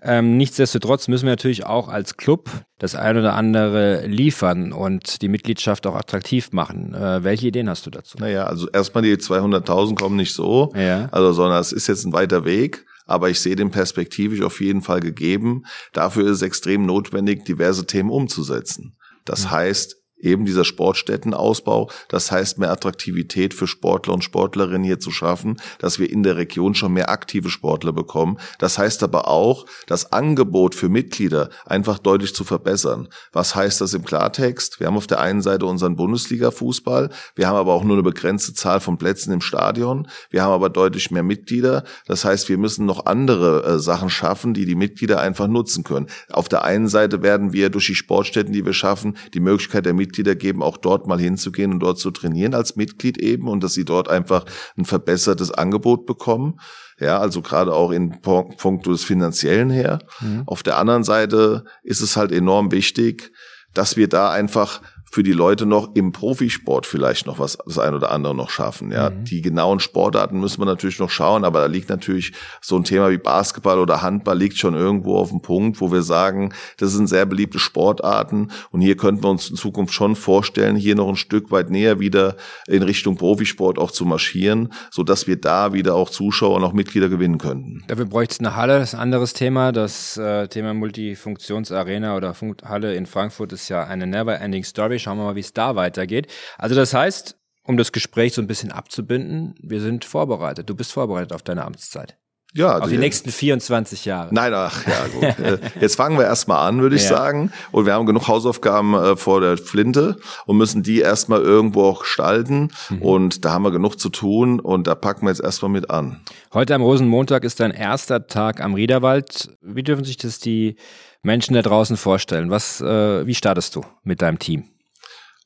Ähm, 0.01 0.37
nichtsdestotrotz 0.37 1.09
müssen 1.09 1.25
wir 1.25 1.33
natürlich 1.33 1.65
auch 1.65 1.89
als 1.89 2.15
Club 2.15 2.49
das 2.77 2.95
ein 2.95 3.17
oder 3.17 3.33
andere 3.33 4.07
liefern 4.07 4.71
und 4.71 5.21
die 5.21 5.27
Mitgliedschaft 5.27 5.85
auch 5.85 5.95
attraktiv 5.95 6.53
machen. 6.53 6.93
Äh, 6.93 7.21
welche 7.25 7.47
Ideen 7.47 7.69
hast 7.69 7.85
du 7.85 7.89
dazu? 7.89 8.17
Naja, 8.17 8.45
also 8.45 8.69
erstmal 8.69 9.03
die 9.03 9.13
200.000 9.13 9.95
kommen 9.95 10.15
nicht 10.15 10.33
so, 10.33 10.71
ja. 10.73 11.09
also 11.11 11.33
sondern 11.33 11.59
es 11.59 11.73
ist 11.73 11.87
jetzt 11.87 12.05
ein 12.05 12.13
weiter 12.13 12.45
Weg 12.45 12.85
aber 13.09 13.29
ich 13.29 13.39
sehe 13.39 13.55
den 13.55 13.71
perspektivisch 13.71 14.41
auf 14.41 14.61
jeden 14.61 14.81
Fall 14.81 14.99
gegeben. 14.99 15.63
Dafür 15.93 16.25
ist 16.25 16.37
es 16.37 16.41
extrem 16.43 16.85
notwendig, 16.85 17.43
diverse 17.45 17.85
Themen 17.85 18.09
umzusetzen. 18.09 18.95
Das 19.25 19.49
heißt, 19.51 19.98
eben 20.19 20.45
dieser 20.45 20.65
Sportstättenausbau. 20.65 21.89
Das 22.09 22.31
heißt, 22.31 22.59
mehr 22.59 22.71
Attraktivität 22.71 23.53
für 23.53 23.67
Sportler 23.67 24.13
und 24.13 24.23
Sportlerinnen 24.23 24.83
hier 24.83 24.99
zu 24.99 25.11
schaffen, 25.11 25.57
dass 25.79 25.99
wir 25.99 26.09
in 26.09 26.23
der 26.23 26.37
Region 26.37 26.75
schon 26.75 26.93
mehr 26.93 27.09
aktive 27.09 27.49
Sportler 27.49 27.93
bekommen. 27.93 28.37
Das 28.59 28.77
heißt 28.77 29.03
aber 29.03 29.27
auch, 29.27 29.65
das 29.87 30.11
Angebot 30.11 30.75
für 30.75 30.89
Mitglieder 30.89 31.49
einfach 31.65 31.99
deutlich 31.99 32.35
zu 32.35 32.43
verbessern. 32.43 33.07
Was 33.31 33.55
heißt 33.55 33.81
das 33.81 33.93
im 33.93 34.03
Klartext? 34.03 34.79
Wir 34.79 34.87
haben 34.87 34.97
auf 34.97 35.07
der 35.07 35.19
einen 35.19 35.41
Seite 35.41 35.65
unseren 35.65 35.95
Bundesliga-Fußball. 35.95 37.09
Wir 37.35 37.47
haben 37.47 37.55
aber 37.55 37.73
auch 37.73 37.83
nur 37.83 37.95
eine 37.95 38.03
begrenzte 38.03 38.53
Zahl 38.53 38.79
von 38.79 38.97
Plätzen 38.97 39.31
im 39.31 39.41
Stadion. 39.41 40.07
Wir 40.29 40.43
haben 40.43 40.51
aber 40.51 40.69
deutlich 40.69 41.11
mehr 41.11 41.23
Mitglieder. 41.23 41.83
Das 42.05 42.25
heißt, 42.25 42.49
wir 42.49 42.57
müssen 42.57 42.85
noch 42.85 43.05
andere 43.05 43.63
äh, 43.63 43.79
Sachen 43.79 44.09
schaffen, 44.09 44.53
die 44.53 44.65
die 44.65 44.75
Mitglieder 44.75 45.19
einfach 45.19 45.47
nutzen 45.47 45.83
können. 45.83 46.07
Auf 46.31 46.49
der 46.49 46.63
einen 46.63 46.87
Seite 46.87 47.21
werden 47.21 47.53
wir 47.53 47.69
durch 47.69 47.87
die 47.87 47.95
Sportstätten, 47.95 48.53
die 48.53 48.65
wir 48.65 48.73
schaffen, 48.73 49.17
die 49.33 49.39
Möglichkeit 49.39 49.85
der 49.85 49.93
Mitglieder 49.93 50.08
Mitglieder 50.09 50.35
geben, 50.35 50.63
auch 50.63 50.77
dort 50.77 51.07
mal 51.07 51.19
hinzugehen 51.19 51.71
und 51.71 51.79
dort 51.79 51.99
zu 51.99 52.09
trainieren 52.09 52.55
als 52.55 52.75
Mitglied 52.75 53.19
eben 53.19 53.47
und 53.47 53.63
dass 53.63 53.73
sie 53.73 53.85
dort 53.85 54.09
einfach 54.09 54.45
ein 54.75 54.85
verbessertes 54.85 55.51
Angebot 55.51 56.07
bekommen. 56.07 56.59
Ja, 56.99 57.19
also 57.19 57.41
gerade 57.41 57.73
auch 57.73 57.91
in 57.91 58.21
puncto 58.21 58.91
des 58.91 59.03
Finanziellen 59.03 59.69
her. 59.69 59.99
Mhm. 60.19 60.43
Auf 60.47 60.63
der 60.63 60.77
anderen 60.77 61.03
Seite 61.03 61.63
ist 61.83 62.01
es 62.01 62.17
halt 62.17 62.31
enorm 62.31 62.71
wichtig, 62.71 63.31
dass 63.73 63.97
wir 63.97 64.09
da 64.09 64.31
einfach 64.31 64.81
für 65.11 65.23
die 65.23 65.33
Leute 65.33 65.65
noch 65.65 65.95
im 65.95 66.11
Profisport 66.11 66.85
vielleicht 66.85 67.25
noch 67.25 67.39
was, 67.39 67.57
das 67.65 67.79
ein 67.79 67.93
oder 67.93 68.11
andere 68.11 68.35
noch 68.35 68.49
schaffen. 68.49 68.91
Ja, 68.91 69.09
mhm. 69.09 69.23
die 69.25 69.41
genauen 69.41 69.79
Sportarten 69.79 70.39
müssen 70.39 70.61
wir 70.61 70.65
natürlich 70.65 70.99
noch 70.99 71.09
schauen, 71.09 71.43
aber 71.43 71.61
da 71.61 71.65
liegt 71.65 71.89
natürlich 71.89 72.33
so 72.61 72.75
ein 72.75 72.83
Thema 72.83 73.09
wie 73.09 73.17
Basketball 73.17 73.79
oder 73.79 74.01
Handball 74.01 74.37
liegt 74.37 74.57
schon 74.57 74.75
irgendwo 74.75 75.17
auf 75.17 75.29
dem 75.29 75.41
Punkt, 75.41 75.81
wo 75.81 75.91
wir 75.91 76.01
sagen, 76.01 76.53
das 76.77 76.91
sind 76.91 77.07
sehr 77.07 77.25
beliebte 77.25 77.59
Sportarten 77.59 78.51
und 78.71 78.81
hier 78.81 78.97
könnten 78.97 79.23
wir 79.23 79.29
uns 79.29 79.49
in 79.49 79.55
Zukunft 79.55 79.93
schon 79.93 80.15
vorstellen, 80.15 80.75
hier 80.75 80.95
noch 80.95 81.09
ein 81.09 81.15
Stück 81.15 81.51
weit 81.51 81.69
näher 81.69 81.99
wieder 81.99 82.35
in 82.67 82.83
Richtung 82.83 83.17
Profisport 83.17 83.79
auch 83.79 83.91
zu 83.91 84.05
marschieren, 84.05 84.71
so 84.91 85.03
dass 85.03 85.27
wir 85.27 85.39
da 85.39 85.73
wieder 85.73 85.95
auch 85.95 86.09
Zuschauer 86.09 86.55
und 86.55 86.63
auch 86.63 86.73
Mitglieder 86.73 87.09
gewinnen 87.09 87.37
könnten. 87.37 87.83
Dafür 87.87 88.05
bräuchte 88.05 88.33
es 88.33 88.39
eine 88.39 88.55
Halle, 88.55 88.79
das 88.79 88.89
ist 88.89 88.95
ein 88.95 89.01
anderes 89.01 89.33
Thema. 89.33 89.71
Das 89.71 90.17
äh, 90.17 90.47
Thema 90.47 90.73
Multifunktionsarena 90.73 92.15
oder 92.15 92.33
Funk 92.33 92.63
Halle 92.63 92.93
in 92.93 93.05
Frankfurt 93.05 93.53
ist 93.53 93.69
ja 93.69 93.83
eine 93.83 94.05
never-ending 94.05 94.63
Story 94.63 94.98
Schauen 94.99 95.17
wir 95.17 95.23
mal, 95.23 95.35
wie 95.35 95.41
es 95.41 95.53
da 95.53 95.75
weitergeht. 95.75 96.27
Also 96.57 96.75
das 96.75 96.93
heißt, 96.93 97.35
um 97.63 97.77
das 97.77 97.91
Gespräch 97.91 98.33
so 98.33 98.41
ein 98.41 98.47
bisschen 98.47 98.71
abzubinden, 98.71 99.55
wir 99.61 99.81
sind 99.81 100.05
vorbereitet. 100.05 100.69
Du 100.69 100.75
bist 100.75 100.91
vorbereitet 100.91 101.33
auf 101.33 101.43
deine 101.43 101.65
Amtszeit. 101.65 102.17
Ja, 102.55 102.79
auf 102.79 102.85
die, 102.85 102.95
die 102.95 102.97
nächsten 102.97 103.29
24 103.29 104.05
Jahre. 104.05 104.33
Nein, 104.33 104.53
ach 104.55 104.85
ja, 104.87 105.07
gut. 105.07 105.19
Äh, 105.39 105.59
jetzt 105.79 105.95
fangen 105.95 106.17
wir 106.17 106.25
erstmal 106.25 106.67
an, 106.67 106.81
würde 106.81 106.95
ich 106.95 107.03
ja. 107.03 107.09
sagen. 107.09 107.51
Und 107.71 107.85
wir 107.85 107.93
haben 107.93 108.05
genug 108.05 108.27
Hausaufgaben 108.27 108.93
äh, 108.93 109.15
vor 109.15 109.39
der 109.39 109.57
Flinte 109.57 110.17
und 110.45 110.57
müssen 110.57 110.83
die 110.83 110.99
erstmal 110.99 111.41
irgendwo 111.41 111.83
auch 111.83 112.01
gestalten. 112.01 112.71
Mhm. 112.89 113.01
Und 113.01 113.45
da 113.45 113.51
haben 113.51 113.63
wir 113.63 113.71
genug 113.71 113.99
zu 113.99 114.09
tun 114.09 114.59
und 114.59 114.87
da 114.87 114.95
packen 114.95 115.25
wir 115.25 115.29
jetzt 115.29 115.41
erstmal 115.41 115.71
mit 115.71 115.89
an. 115.89 116.19
Heute 116.53 116.75
am 116.75 116.81
Rosenmontag 116.81 117.43
ist 117.43 117.59
dein 117.59 117.71
erster 117.71 118.27
Tag 118.27 118.61
am 118.61 118.73
Riederwald. 118.73 119.49
Wie 119.61 119.83
dürfen 119.83 120.03
sich 120.03 120.17
das 120.17 120.39
die 120.39 120.75
Menschen 121.21 121.53
da 121.53 121.61
draußen 121.61 121.97
vorstellen? 121.97 122.49
Was, 122.49 122.81
äh, 122.81 123.25
wie 123.27 123.35
startest 123.35 123.75
du 123.75 123.85
mit 124.03 124.21
deinem 124.21 124.39
Team? 124.39 124.65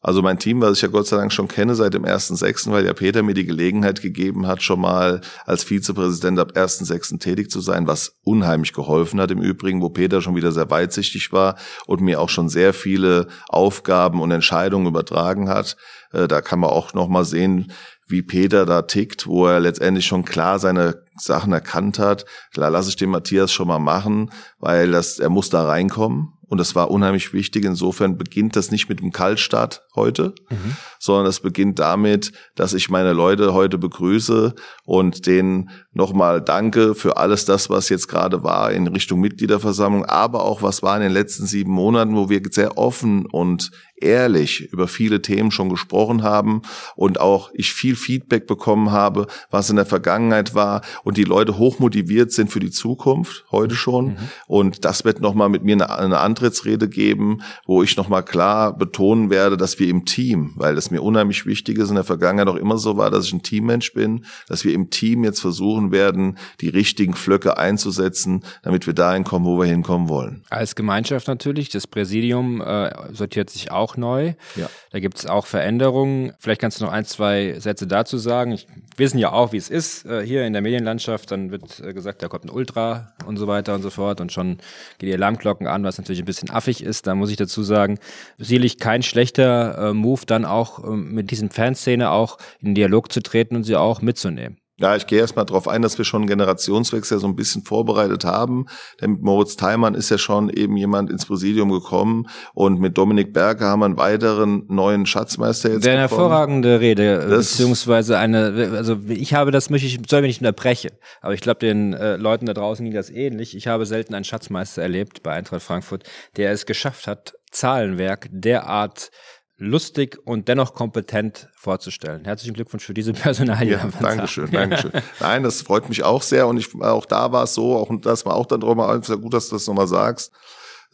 Also 0.04 0.22
mein 0.22 0.38
Team, 0.38 0.60
was 0.60 0.76
ich 0.78 0.82
ja 0.82 0.90
Gott 0.90 1.08
sei 1.08 1.16
Dank 1.16 1.32
schon 1.32 1.48
kenne 1.48 1.76
seit 1.76 1.94
dem 1.94 2.04
1.6., 2.04 2.70
weil 2.72 2.86
ja 2.86 2.92
Peter 2.92 3.24
mir 3.24 3.34
die 3.34 3.46
Gelegenheit 3.46 4.02
gegeben 4.02 4.48
hat, 4.48 4.62
schon 4.62 4.82
mal 4.82 5.22
als 5.46 5.64
Vizepräsident 5.64 6.40
ab 6.40 6.52
1.6. 6.56 7.20
tätig 7.20 7.50
zu 7.50 7.62
sein, 7.62 7.88
was 7.88 8.18
unheimlich 8.26 8.74
geholfen 8.74 9.22
hat 9.22 9.32
im 9.32 9.42
Übrigen, 9.42 9.82
wo 9.82 9.90
Peter 9.90 10.22
schon 10.22 10.36
wieder 10.36 10.52
sehr 10.52 10.70
weitsichtig 10.70 11.32
war 11.32 11.56
und 11.88 12.02
mir 12.02 12.20
auch 12.20 12.28
schon 12.28 12.50
sehr 12.50 12.74
viele 12.74 13.28
Aufgaben 13.48 14.22
und 14.22 14.32
Entscheidungen 14.32 14.88
übertragen 14.88 15.48
hat. 15.48 15.78
Äh, 16.12 16.28
da 16.28 16.42
kann 16.42 16.60
man 16.60 16.72
auch 16.72 16.94
noch 16.94 17.08
mal 17.08 17.24
sehen, 17.24 17.72
wie 18.06 18.22
Peter 18.22 18.66
da 18.66 18.82
tickt, 18.82 19.26
wo 19.26 19.48
er 19.48 19.62
letztendlich 19.62 20.06
schon 20.06 20.26
klar 20.26 20.60
seine 20.60 21.02
Sachen 21.16 21.54
erkannt 21.54 21.98
hat. 21.98 22.26
Klar, 22.54 22.70
lasse 22.70 22.90
ich 22.90 22.98
den 22.98 23.10
Matthias 23.10 23.54
schon 23.54 23.70
mal 23.70 23.80
machen, 23.80 24.32
weil 24.60 24.92
das, 24.92 25.20
er 25.20 25.30
muss 25.30 25.50
da 25.50 25.66
reinkommen. 25.66 26.34
Und 26.54 26.60
das 26.60 26.76
war 26.76 26.92
unheimlich 26.92 27.34
wichtig. 27.34 27.66
Insofern 27.66 28.16
beginnt 28.16 28.56
das 28.56 28.70
nicht 28.70 28.88
mit 28.88 29.00
dem 29.00 29.12
Kaltstart 29.12 29.88
heute, 29.96 30.36
mhm. 30.52 30.78
sondern 31.00 31.26
es 31.26 31.40
beginnt 31.40 31.80
damit, 31.80 32.32
dass 32.54 32.76
ich 32.76 32.92
meine 32.92 33.12
Leute 33.12 33.56
heute 33.56 33.80
begrüße 33.80 34.54
und 34.86 35.26
denen 35.26 35.72
nochmal 35.94 36.44
danke 36.44 36.94
für 36.94 37.18
alles 37.18 37.46
das, 37.46 37.72
was 37.72 37.90
jetzt 37.90 38.08
gerade 38.08 38.44
war 38.44 38.72
in 38.72 38.86
Richtung 38.86 39.20
Mitgliederversammlung, 39.20 40.06
aber 40.06 40.44
auch 40.44 40.62
was 40.62 40.84
war 40.84 40.96
in 40.96 41.02
den 41.02 41.12
letzten 41.12 41.48
sieben 41.48 41.72
Monaten, 41.72 42.16
wo 42.16 42.30
wir 42.30 42.44
sehr 42.52 42.78
offen 42.78 43.26
und 43.26 43.72
ehrlich 44.04 44.72
über 44.72 44.88
viele 44.88 45.22
Themen 45.22 45.52
schon 45.52 45.70
gesprochen 45.70 46.24
haben 46.24 46.62
und 46.96 47.20
auch 47.20 47.52
ich 47.54 47.74
viel 47.74 47.96
Feedback 47.96 48.48
bekommen 48.48 48.92
habe, 48.92 49.28
was 49.50 49.70
in 49.70 49.76
der 49.76 49.86
Vergangenheit 49.86 50.54
war 50.54 50.82
und 51.04 51.18
die 51.18 51.24
Leute 51.24 51.58
hochmotiviert 51.58 52.32
sind 52.32 52.52
für 52.52 52.60
die 52.60 52.72
Zukunft, 52.72 53.46
heute 53.52 53.76
schon. 53.76 54.06
Mhm. 54.06 54.18
Und 54.48 54.86
das 54.86 55.06
wird 55.06 55.22
nochmal 55.22 55.50
mit 55.50 55.64
mir 55.64 55.74
eine, 55.74 55.90
eine 55.90 56.20
Antrittsrede 56.20 56.90
geben, 56.90 57.42
wo 57.66 57.84
ich 57.84 57.98
nochmal 57.98 58.24
klar 58.24 58.78
betonen 58.78 59.30
werde, 59.30 59.58
dass 59.58 59.80
wir 59.80 59.88
im 59.88 60.06
Team, 60.06 60.54
weil 60.56 60.76
das 60.76 60.92
mir 60.92 61.02
unheimlich 61.02 61.46
wichtig 61.46 61.78
ist, 61.78 61.90
in 61.90 61.96
der 61.96 62.04
Vergangenheit 62.04 62.48
auch 62.48 62.56
immer 62.56 62.78
so 62.78 62.98
war, 62.98 63.10
dass 63.10 63.26
ich 63.26 63.34
ein 63.34 63.44
Teammensch 63.44 63.94
bin, 63.94 64.26
dass 64.48 64.66
wir 64.66 64.74
im 64.74 64.90
Team 64.90 65.24
jetzt 65.24 65.40
versuchen 65.40 65.92
werden, 65.92 66.38
die 66.62 66.70
richtigen 66.70 67.14
Flöcke 67.14 67.58
einzusetzen, 67.58 68.44
damit 68.64 68.88
wir 68.88 68.94
dahin 68.94 69.24
kommen, 69.24 69.46
wo 69.46 69.58
wir 69.60 69.66
hinkommen 69.66 70.10
wollen. 70.10 70.44
Als 70.50 70.76
Gemeinschaft 70.76 71.28
natürlich, 71.28 71.70
das 71.70 71.88
Präsidium 71.88 72.62
äh, 72.62 72.92
sortiert 73.14 73.50
sich 73.50 73.72
auch 73.72 73.93
auch 73.94 73.98
neu. 73.98 74.34
Ja. 74.56 74.70
Da 74.92 75.00
gibt 75.00 75.18
es 75.18 75.26
auch 75.26 75.46
Veränderungen. 75.46 76.34
Vielleicht 76.40 76.62
kannst 76.62 76.80
du 76.80 76.86
noch 76.86 76.92
ein, 76.92 77.06
zwei 77.06 77.56
Sätze 77.60 77.88
dazu 77.88 78.18
sagen. 78.18 78.52
Ich, 78.52 78.68
wir 78.68 79.06
wissen 79.06 79.18
ja 79.18 79.32
auch, 79.32 79.54
wie 79.54 79.58
es 79.58 79.70
ist 79.70 80.06
äh, 80.06 80.26
hier 80.26 80.46
in 80.46 80.54
der 80.54 80.62
Medienlandschaft. 80.62 81.32
Dann 81.32 81.52
wird 81.52 81.80
äh, 81.80 81.94
gesagt, 81.94 82.22
da 82.22 82.28
kommt 82.28 82.46
ein 82.46 82.50
Ultra 82.50 83.14
und 83.26 83.38
so 83.38 83.48
weiter 83.48 83.74
und 83.76 83.82
so 83.82 83.90
fort. 83.90 84.22
Und 84.22 84.32
schon 84.32 84.58
geht 84.98 85.10
die 85.10 85.14
Alarmglocken 85.14 85.68
an, 85.68 85.84
was 85.84 85.98
natürlich 85.98 86.22
ein 86.22 86.26
bisschen 86.26 86.50
affig 86.50 86.84
ist. 86.84 87.08
Da 87.08 87.16
muss 87.16 87.30
ich 87.30 87.38
dazu 87.38 87.64
sagen, 87.64 88.00
sicherlich 88.38 88.80
kein 88.80 89.04
schlechter 89.04 89.90
äh, 89.90 89.94
Move, 89.94 90.22
dann 90.26 90.46
auch 90.46 90.84
ähm, 90.84 91.14
mit 91.14 91.32
diesen 91.32 91.50
Fanszene 91.50 92.12
auch 92.12 92.38
in 92.60 92.76
Dialog 92.76 93.12
zu 93.12 93.22
treten 93.22 93.56
und 93.56 93.64
sie 93.64 93.76
auch 93.76 94.02
mitzunehmen. 94.02 94.58
Ja, 94.84 94.98
ich 94.98 95.08
gehe 95.08 95.22
erstmal 95.22 95.46
darauf 95.46 95.70
ein, 95.70 95.82
dass 95.82 95.98
wir 95.98 96.04
schon 96.04 96.24
einen 96.24 96.28
Generationswechsel 96.28 97.18
so 97.18 97.26
ein 97.26 97.38
bisschen 97.38 97.64
vorbereitet 97.64 98.26
haben. 98.26 98.66
Denn 99.00 99.12
mit 99.12 99.22
Moritz 99.22 99.56
Theimann 99.56 99.96
ist 99.96 100.10
ja 100.10 100.18
schon 100.18 100.50
eben 100.50 100.76
jemand 100.76 101.10
ins 101.10 101.26
Präsidium 101.26 101.72
gekommen 101.72 102.28
und 102.54 102.82
mit 102.82 102.98
Dominik 102.98 103.32
Berger 103.32 103.68
haben 103.68 103.80
wir 103.80 103.86
einen 103.86 103.96
weiteren 103.96 104.66
neuen 104.68 105.06
Schatzmeister 105.06 105.72
jetzt. 105.72 105.88
Eine 105.88 106.00
hervorragende 106.00 106.82
Rede, 106.82 107.26
das 107.30 107.52
beziehungsweise 107.52 108.18
eine, 108.18 108.74
also 108.76 108.98
ich 109.08 109.34
habe 109.34 109.52
das, 109.52 109.70
möchte 109.70 109.88
ich, 109.88 110.02
soll 110.06 110.20
mir 110.20 110.28
nicht 110.28 110.42
unterbrechen, 110.42 110.92
aber 111.22 111.34
ich 111.34 111.40
glaube, 111.40 111.60
den 111.60 111.94
äh, 111.94 112.18
Leuten 112.18 112.46
da 112.46 112.54
draußen 112.54 112.84
ging 112.84 112.94
das 112.94 113.10
ähnlich. 113.10 113.56
Ich 113.56 113.68
habe 113.68 113.86
selten 113.86 114.14
einen 114.14 114.26
Schatzmeister 114.26 114.82
erlebt 114.82 115.24
bei 115.24 115.32
Eintracht 115.32 115.62
Frankfurt, 115.62 116.04
der 116.36 116.52
es 116.52 116.66
geschafft 116.66 117.08
hat, 117.08 117.36
Zahlenwerk 117.52 118.28
derart 118.34 119.12
lustig 119.58 120.18
und 120.26 120.48
dennoch 120.48 120.74
kompetent 120.74 121.50
vorzustellen. 121.56 122.26
Herzlichen 122.26 122.54
Glückwunsch 122.54 122.86
für 122.86 122.94
diese 122.94 123.14
Personalie. 123.14 123.74
Ja, 123.74 123.90
Dankeschön. 124.00 124.52
Dankeschön. 124.52 124.92
Nein, 125.20 125.44
das 125.44 125.62
freut 125.62 125.90
mich 125.90 126.04
auch 126.04 126.22
sehr 126.22 126.48
und 126.48 126.58
ich, 126.58 126.74
auch 126.82 127.06
da 127.06 127.32
war 127.32 127.44
es 127.44 127.54
so, 127.54 127.76
auch 127.76 127.90
das 128.02 128.26
war 128.26 128.36
auch 128.36 128.46
dann 128.46 128.62
drüber, 128.62 129.02
sehr 129.04 129.18
gut, 129.18 129.34
dass 129.34 129.50
du 129.50 129.56
das 129.56 129.68
nochmal 129.68 129.88
sagst. 129.88 130.32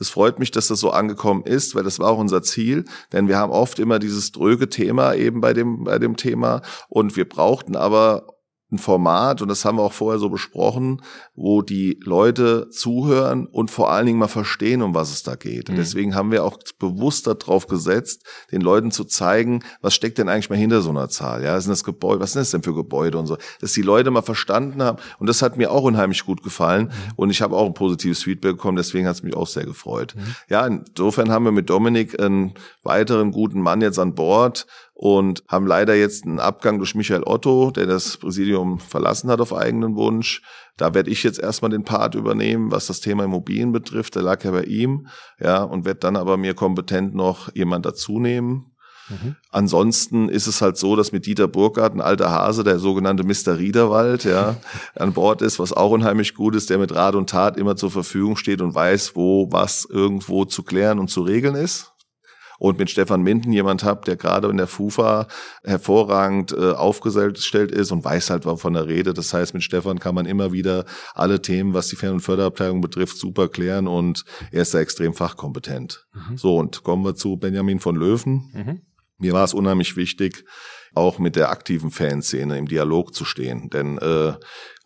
Es 0.02 0.10
freut 0.10 0.40
mich, 0.40 0.52
dass 0.52 0.68
das 0.68 0.80
so 0.80 0.92
angekommen 0.92 1.44
ist, 1.44 1.76
weil 1.76 1.84
das 1.84 2.00
war 2.00 2.12
auch 2.12 2.20
unser 2.20 2.42
Ziel, 2.42 2.86
denn 3.12 3.28
wir 3.28 3.38
haben 3.38 3.52
oft 3.52 3.80
immer 3.80 4.00
dieses 4.00 4.32
dröge 4.32 4.70
Thema 4.70 5.14
eben 5.14 5.42
bei 5.42 5.54
dem, 5.54 5.84
bei 5.84 6.00
dem 6.00 6.16
Thema 6.16 6.62
und 6.88 7.18
wir 7.18 7.28
brauchten 7.28 7.76
aber 7.76 8.39
ein 8.72 8.78
Format, 8.78 9.42
und 9.42 9.48
das 9.48 9.66
haben 9.66 9.78
wir 9.78 9.84
auch 9.84 9.94
vorher 9.94 10.20
so 10.20 10.30
besprochen, 10.30 11.02
wo 11.36 11.62
die 11.62 12.00
Leute 12.04 12.70
zuhören 12.70 13.48
und 13.48 13.72
vor 13.72 13.92
allen 13.92 14.06
Dingen 14.06 14.20
mal 14.20 14.28
verstehen, 14.28 14.82
um 14.82 14.94
was 14.94 15.12
es 15.12 15.24
da 15.24 15.36
geht. 15.36 15.70
Mhm. 15.70 15.76
Deswegen 15.76 16.16
haben 16.16 16.32
wir 16.32 16.44
auch 16.44 16.58
bewusst 16.78 17.26
darauf 17.26 17.68
gesetzt, 17.68 18.24
den 18.52 18.62
Leuten 18.62 18.92
zu 18.92 19.06
zeigen, 19.06 19.64
was 19.82 19.96
steckt 19.96 20.20
denn 20.20 20.30
eigentlich 20.30 20.50
mal 20.50 20.58
hinter 20.58 20.82
so 20.82 20.92
einer 20.92 21.10
Zahl? 21.10 21.44
Ja, 21.44 21.60
sind 21.60 21.72
das 21.72 21.84
Gebäude, 21.84 22.20
was 22.20 22.34
sind 22.34 22.42
das 22.42 22.52
denn 22.52 22.64
für 22.64 22.76
Gebäude 22.76 23.18
und 23.18 23.26
so? 23.26 23.38
Dass 23.60 23.74
die 23.74 23.82
Leute 23.82 24.12
mal 24.12 24.22
verstanden 24.22 24.84
haben. 24.84 25.00
Und 25.18 25.28
das 25.28 25.42
hat 25.42 25.58
mir 25.58 25.72
auch 25.72 25.84
unheimlich 25.84 26.24
gut 26.26 26.44
gefallen. 26.44 26.86
Mhm. 26.86 27.14
Und 27.16 27.30
ich 27.32 27.42
habe 27.42 27.56
auch 27.56 27.66
ein 27.66 27.74
positives 27.74 28.24
Feedback 28.24 28.58
bekommen, 28.58 28.78
deswegen 28.78 29.08
hat 29.08 29.16
es 29.16 29.24
mich 29.24 29.36
auch 29.36 29.48
sehr 29.48 29.66
gefreut. 29.66 30.14
Mhm. 30.16 30.36
Ja, 30.48 30.68
insofern 30.68 31.32
haben 31.32 31.46
wir 31.46 31.52
mit 31.52 31.70
Dominik 31.70 32.20
einen 32.20 32.54
weiteren 32.84 33.32
guten 33.32 33.62
Mann 33.62 33.82
jetzt 33.82 33.98
an 33.98 34.14
Bord, 34.14 34.68
und 35.02 35.46
haben 35.48 35.66
leider 35.66 35.96
jetzt 35.96 36.26
einen 36.26 36.42
Abgang 36.42 36.78
durch 36.78 36.94
Michael 36.94 37.24
Otto, 37.24 37.72
der 37.72 37.86
das 37.86 38.18
Präsidium 38.18 38.80
verlassen 38.80 39.30
hat 39.30 39.40
auf 39.40 39.54
eigenen 39.54 39.96
Wunsch. 39.96 40.42
Da 40.76 40.94
werde 40.94 41.10
ich 41.10 41.24
jetzt 41.24 41.40
erstmal 41.40 41.72
den 41.72 41.86
Part 41.86 42.16
übernehmen, 42.16 42.70
was 42.70 42.88
das 42.88 43.00
Thema 43.00 43.24
Immobilien 43.24 43.72
betrifft. 43.72 44.16
Der 44.16 44.24
lag 44.24 44.44
ja 44.44 44.52
bei 44.52 44.64
ihm, 44.64 45.08
ja, 45.40 45.64
und 45.64 45.86
werde 45.86 46.02
dann 46.02 46.18
aber 46.18 46.36
mir 46.36 46.54
kompetent 46.54 47.16
noch 47.16 47.48
jemand 47.56 47.86
dazu 47.86 48.20
nehmen. 48.20 48.74
Mhm. 49.08 49.38
Ansonsten 49.52 50.28
ist 50.28 50.48
es 50.48 50.62
halt 50.62 50.76
so, 50.76 50.98
dass 50.98 51.14
mit 51.14 51.26
Dieter 51.26 51.48
Burkhardt 51.48 51.94
ein 51.94 52.02
alter 52.02 52.32
Hase, 52.32 52.66
der 52.66 52.78
sogenannte 52.78 53.24
Mr. 53.24 53.58
Riederwald, 53.58 54.26
ja, 54.26 54.58
an 54.96 55.14
Bord 55.14 55.42
ist, 55.42 55.60
was 55.60 55.72
auch 55.72 55.92
unheimlich 55.92 56.36
gut 56.36 56.56
ist, 56.56 56.70
der 56.70 56.78
mit 56.78 56.94
Rat 56.94 57.16
und 57.16 57.30
Tat 57.30 57.56
immer 57.56 57.78
zur 57.78 57.90
Verfügung 57.90 58.36
steht 58.36 58.60
und 58.60 58.76
weiß, 58.76 59.16
wo 59.16 59.50
was 59.50 59.86
irgendwo 59.90 60.44
zu 60.44 60.62
klären 60.62 61.00
und 61.00 61.10
zu 61.10 61.22
regeln 61.22 61.56
ist 61.56 61.94
und 62.60 62.78
mit 62.78 62.90
Stefan 62.92 63.24
Minden 63.24 63.52
jemand 63.52 63.84
habt, 63.84 64.08
der 64.08 64.18
gerade 64.18 64.50
in 64.50 64.58
der 64.58 64.68
FUFA 64.68 65.28
hervorragend 65.64 66.52
äh, 66.52 66.74
aufgestellt 66.74 67.72
ist 67.72 67.92
und 67.92 68.06
weiß 68.06 68.30
halt 68.30 68.44
von 68.44 68.74
der 68.74 68.88
Rede. 68.88 69.14
Das 69.14 69.34
heißt, 69.34 69.54
mit 69.54 69.64
Stefan 69.64 70.00
kann 70.00 70.14
man 70.14 70.26
immer 70.26 70.52
wieder 70.52 70.86
alle 71.16 71.42
Themen, 71.42 71.74
was 71.74 71.88
die 71.88 71.96
Fern- 71.96 72.14
und 72.14 72.20
Förderabteilung 72.20 72.82
betrifft, 72.82 73.18
super 73.18 73.48
klären 73.48 73.88
und 73.88 74.26
er 74.52 74.62
ist 74.62 74.74
da 74.74 74.80
extrem 74.80 75.14
fachkompetent. 75.14 76.06
Mhm. 76.14 76.38
So, 76.38 76.58
und 76.58 76.84
kommen 76.84 77.04
wir 77.04 77.16
zu 77.16 77.38
Benjamin 77.38 77.80
von 77.80 77.96
Löwen. 77.96 78.52
Mhm. 78.54 78.82
Mir 79.18 79.34
war 79.34 79.44
es 79.44 79.54
unheimlich 79.54 79.96
wichtig, 79.98 80.46
auch 80.96 81.20
mit 81.20 81.36
der 81.36 81.50
aktiven 81.50 81.92
Fanszene 81.92 82.58
im 82.58 82.68
Dialog 82.68 83.14
zu 83.14 83.26
stehen. 83.26 83.70
Denn 83.70 83.98
äh, 83.98 84.34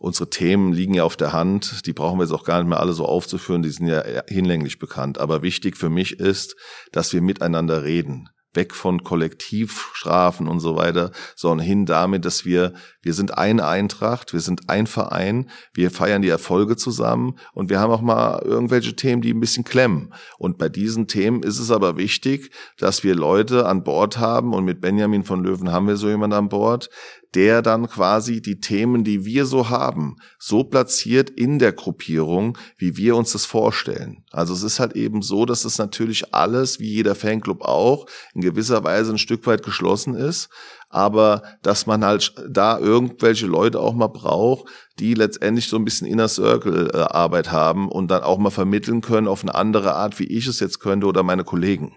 unsere 0.03 0.29
Themen 0.29 0.73
liegen 0.73 0.93
ja 0.93 1.05
auf 1.05 1.15
der 1.15 1.31
Hand, 1.31 1.85
die 1.85 1.93
brauchen 1.93 2.19
wir 2.19 2.25
jetzt 2.25 2.33
auch 2.33 2.43
gar 2.43 2.59
nicht 2.59 2.67
mehr 2.67 2.81
alle 2.81 2.91
so 2.91 3.05
aufzuführen, 3.05 3.63
die 3.63 3.69
sind 3.69 3.87
ja 3.87 4.03
hinlänglich 4.27 4.77
bekannt. 4.77 5.17
Aber 5.17 5.41
wichtig 5.41 5.77
für 5.77 5.89
mich 5.89 6.19
ist, 6.19 6.57
dass 6.91 7.13
wir 7.13 7.21
miteinander 7.21 7.83
reden 7.85 8.29
weg 8.53 8.75
von 8.75 9.03
Kollektivstrafen 9.03 10.47
und 10.47 10.59
so 10.59 10.75
weiter, 10.75 11.11
sondern 11.35 11.65
hin 11.65 11.85
damit, 11.87 12.23
dass 12.23 12.45
wir, 12.45 12.73
wir 13.01 13.13
sind 13.13 13.35
eine 13.35 13.65
Eintracht, 13.65 14.33
wir 14.33 14.41
sind 14.41 14.69
ein 14.69 14.85
Verein, 14.85 15.49
wir 15.73 15.89
feiern 15.89 16.21
die 16.21 16.29
Erfolge 16.29 16.75
zusammen 16.75 17.39
und 17.53 17.71
wir 17.71 17.79
haben 17.79 17.91
auch 17.91 18.01
mal 18.01 18.43
irgendwelche 18.43 18.95
Themen, 18.95 19.23
die 19.23 19.33
ein 19.33 19.39
bisschen 19.39 19.63
klemmen. 19.63 20.13
Und 20.37 20.59
bei 20.59 20.69
diesen 20.69 21.07
Themen 21.07 21.41
ist 21.41 21.57
es 21.57 21.71
aber 21.71 21.97
wichtig, 21.97 22.51
dass 22.77 23.03
wir 23.03 23.15
Leute 23.15 23.65
an 23.65 23.83
Bord 23.83 24.19
haben 24.19 24.53
und 24.53 24.65
mit 24.65 24.81
Benjamin 24.81 25.23
von 25.23 25.43
Löwen 25.43 25.71
haben 25.71 25.87
wir 25.87 25.97
so 25.97 26.07
jemanden 26.07 26.35
an 26.35 26.49
Bord, 26.49 26.89
der 27.35 27.61
dann 27.61 27.87
quasi 27.87 28.41
die 28.41 28.59
Themen, 28.59 29.03
die 29.03 29.25
wir 29.25 29.45
so 29.45 29.69
haben, 29.69 30.17
so 30.39 30.63
platziert 30.63 31.29
in 31.29 31.59
der 31.59 31.73
Gruppierung, 31.73 32.57
wie 32.77 32.95
wir 32.97 33.15
uns 33.15 33.31
das 33.31 33.45
vorstellen. 33.45 34.23
Also 34.31 34.53
es 34.53 34.63
ist 34.63 34.79
halt 34.79 34.95
eben 34.95 35.21
so, 35.21 35.45
dass 35.45 35.65
es 35.65 35.77
natürlich 35.77 36.33
alles, 36.33 36.79
wie 36.79 36.91
jeder 36.91 37.15
Fanclub 37.15 37.61
auch, 37.61 38.05
in 38.33 38.41
gewisser 38.41 38.83
Weise 38.83 39.11
ein 39.11 39.17
Stück 39.17 39.47
weit 39.47 39.63
geschlossen 39.63 40.15
ist, 40.15 40.49
aber 40.89 41.41
dass 41.63 41.87
man 41.87 42.05
halt 42.05 42.35
da 42.47 42.77
irgendwelche 42.77 43.47
Leute 43.47 43.79
auch 43.79 43.95
mal 43.95 44.07
braucht, 44.07 44.69
die 44.99 45.15
letztendlich 45.15 45.67
so 45.67 45.77
ein 45.77 45.85
bisschen 45.85 46.07
Inner 46.07 46.27
Circle 46.27 46.91
äh, 46.93 46.97
Arbeit 46.97 47.51
haben 47.51 47.89
und 47.89 48.11
dann 48.11 48.21
auch 48.21 48.37
mal 48.37 48.51
vermitteln 48.51 49.01
können 49.01 49.27
auf 49.27 49.41
eine 49.41 49.55
andere 49.55 49.95
Art, 49.95 50.19
wie 50.19 50.27
ich 50.27 50.45
es 50.45 50.59
jetzt 50.59 50.79
könnte 50.79 51.07
oder 51.07 51.23
meine 51.23 51.43
Kollegen. 51.43 51.95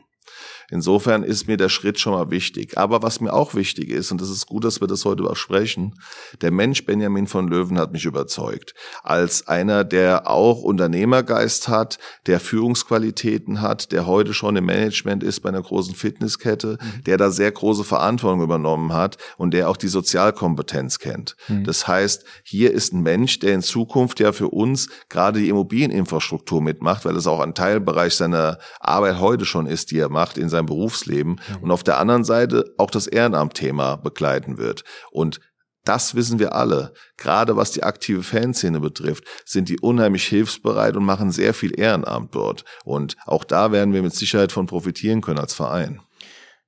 Insofern 0.71 1.23
ist 1.23 1.47
mir 1.47 1.57
der 1.57 1.69
Schritt 1.69 1.99
schon 2.01 2.13
mal 2.13 2.31
wichtig. 2.31 2.77
Aber 2.77 3.03
was 3.03 3.21
mir 3.21 3.33
auch 3.33 3.55
wichtig 3.55 3.91
ist, 3.91 4.11
und 4.11 4.21
das 4.21 4.31
ist 4.31 4.47
gut, 4.47 4.65
dass 4.65 4.81
wir 4.81 4.89
das 4.89 5.05
heute 5.05 5.23
besprechen, 5.23 5.95
der 6.41 6.51
Mensch 6.51 6.85
Benjamin 6.85 7.27
von 7.27 7.49
Löwen 7.49 7.79
hat 7.79 7.93
mich 7.93 8.05
überzeugt. 8.05 8.75
Als 9.03 9.47
einer, 9.47 9.85
der 9.85 10.29
auch 10.29 10.63
Unternehmergeist 10.63 11.69
hat, 11.69 11.99
der 12.27 12.41
Führungsqualitäten 12.41 13.61
hat, 13.61 13.93
der 13.93 14.07
heute 14.07 14.35
schon 14.35 14.57
im 14.57 14.67
Management 14.67 15.23
ist 15.23 15.41
bei 15.41 15.51
einer 15.51 15.63
großen 15.63 15.95
Fitnesskette, 15.95 16.79
mhm. 16.81 17.05
der 17.05 17.17
da 17.17 17.31
sehr 17.31 17.53
große 17.53 17.85
Verantwortung 17.85 18.43
übernommen 18.43 18.93
hat 18.93 19.19
und 19.37 19.53
der 19.55 19.69
auch 19.69 19.77
die 19.77 19.89
Sozialkompetenz 19.89 20.99
kennt. 20.99 21.37
Mhm. 21.49 21.65
Das 21.65 21.87
heißt, 21.87 22.25
hier 22.43 22.73
ist 22.73 22.93
ein 22.93 23.03
Mensch, 23.03 23.39
der 23.39 23.55
in 23.55 23.63
Zukunft 23.63 24.21
ja 24.21 24.33
für 24.33 24.49
uns 24.49 24.89
gerade 25.09 25.41
die 25.41 25.49
Immobilieninfrastruktur 25.49 26.61
mitmacht, 26.61 27.05
weil 27.05 27.17
es 27.17 27.27
auch 27.27 27.41
ein 27.41 27.55
Teilbereich 27.55 28.15
seiner 28.15 28.59
Arbeit 28.81 29.21
heute 29.21 29.45
schon 29.45 29.67
ist, 29.67 29.91
die 29.91 29.99
er 29.99 30.09
macht 30.09 30.39
in 30.39 30.49
seinem 30.57 30.67
Berufsleben 30.67 31.33
mhm. 31.33 31.63
und 31.63 31.71
auf 31.71 31.85
der 31.85 31.99
anderen 31.99 32.25
Seite 32.25 32.75
auch 32.79 32.91
das 32.91 33.07
Ehrenamtthema 33.07 33.97
begleiten 33.97 34.59
wird. 34.59 34.85
Und 35.11 35.41
das 35.85 36.15
wissen 36.15 36.39
wir 36.39 36.55
alle. 36.55 36.93
Gerade 37.17 37.57
was 37.57 37.71
die 37.71 37.85
aktive 37.85 38.23
Fanszene 38.23 38.81
betrifft, 38.81 39.25
sind 39.45 39.69
die 39.69 39.79
unheimlich 39.79 40.27
hilfsbereit 40.27 40.97
und 40.97 41.05
machen 41.05 41.31
sehr 41.31 41.55
viel 41.55 41.79
Ehrenamt 41.79 42.35
dort. 42.35 42.65
Und 42.85 43.17
auch 43.25 43.45
da 43.45 43.71
werden 43.73 43.95
wir 43.95 44.03
mit 44.03 44.15
Sicherheit 44.15 44.53
von 44.53 44.67
profitieren 44.67 45.21
können 45.21 45.39
als 45.39 45.55
Verein. 45.55 46.01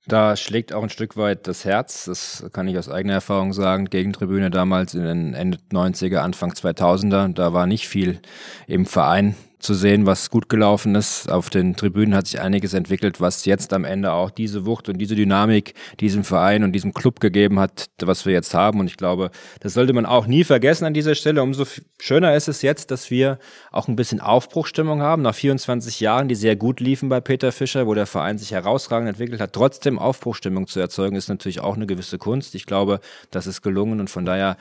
Da 0.07 0.37
schlägt 0.37 0.73
auch 0.73 0.83
ein 0.83 0.89
Stück 0.89 1.19
weit 1.19 1.47
das 1.47 1.67
Herz, 1.67 2.07
das 2.07 2.43
kann 2.53 2.67
ich 2.67 2.79
aus 2.79 2.89
eigener 2.89 3.15
Erfahrung 3.15 3.53
sagen. 3.53 3.91
Gegentribüne 3.91 4.51
damals 4.51 4.95
in 4.95 5.03
den 5.03 5.35
Ende 5.35 5.59
90er, 5.71 6.19
Anfang 6.19 6.53
2000er, 6.53 7.35
da 7.35 7.53
war 7.53 7.67
nicht 7.67 7.89
viel 7.89 8.21
im 8.67 8.87
Verein 8.87 9.37
zu 9.59 9.75
sehen, 9.75 10.07
was 10.07 10.31
gut 10.31 10.49
gelaufen 10.49 10.95
ist. 10.95 11.31
Auf 11.31 11.51
den 11.51 11.75
Tribünen 11.75 12.15
hat 12.15 12.27
sich 12.27 12.41
einiges 12.41 12.75
entwickelt, 12.75 13.21
was 13.21 13.45
jetzt 13.45 13.73
am 13.73 13.85
Ende 13.85 14.13
auch 14.13 14.31
diese 14.31 14.67
Wucht 14.67 14.89
und 14.89 14.99
diese 14.99 15.17
Dynamik 15.17 15.75
diesem 16.01 16.25
Verein 16.25 16.63
und 16.63 16.73
diesem 16.73 16.95
Club 16.95 17.21
gegeben 17.21 17.59
hat, 17.59 17.87
was 18.01 18.25
wir 18.25 18.33
jetzt 18.33 18.55
haben. 18.55 18.81
Und 18.81 18.87
ich 18.87 18.97
glaube, 18.97 19.31
das 19.61 19.75
sollte 19.75 19.93
man 19.93 20.07
auch 20.07 20.27
nie 20.27 20.45
vergessen 20.45 20.85
an 20.85 20.95
dieser 20.95 21.15
Stelle. 21.15 21.43
Umso 21.43 21.65
schöner 21.99 22.35
ist 22.35 22.49
es 22.49 22.63
jetzt, 22.63 22.91
dass 22.91 23.11
wir 23.11 23.39
auch 23.73 23.89
ein 23.89 23.97
bisschen 23.97 24.21
Aufbruchstimmung 24.21 25.03
haben. 25.03 25.23
Nach 25.23 25.35
24 25.35 26.01
Jahren, 26.01 26.29
die 26.29 26.37
sehr 26.37 26.57
gut 26.57 26.81
liefen 26.81 27.09
bei 27.09 27.21
Peter 27.21 27.51
Fischer, 27.51 27.87
wo 27.87 27.95
der 27.95 28.07
Verein 28.07 28.39
sich 28.39 28.53
herausragend 28.53 29.09
entwickelt 29.09 29.41
hat, 29.41 29.53
trotzdem 29.53 29.99
Aufbruchstimmung 29.99 30.69
zu 30.69 30.79
erzeugen, 30.79 31.17
ist 31.17 31.29
natürlich 31.29 31.61
auch 31.61 31.75
eine 31.75 31.87
gewisse 31.87 32.19
Kunst. 32.19 32.55
Ich 32.55 32.67
glaube, 32.67 33.01
das 33.31 33.47
ist 33.47 33.63
gelungen 33.63 33.99
und 34.01 34.09
von 34.09 34.25
daher 34.25 34.57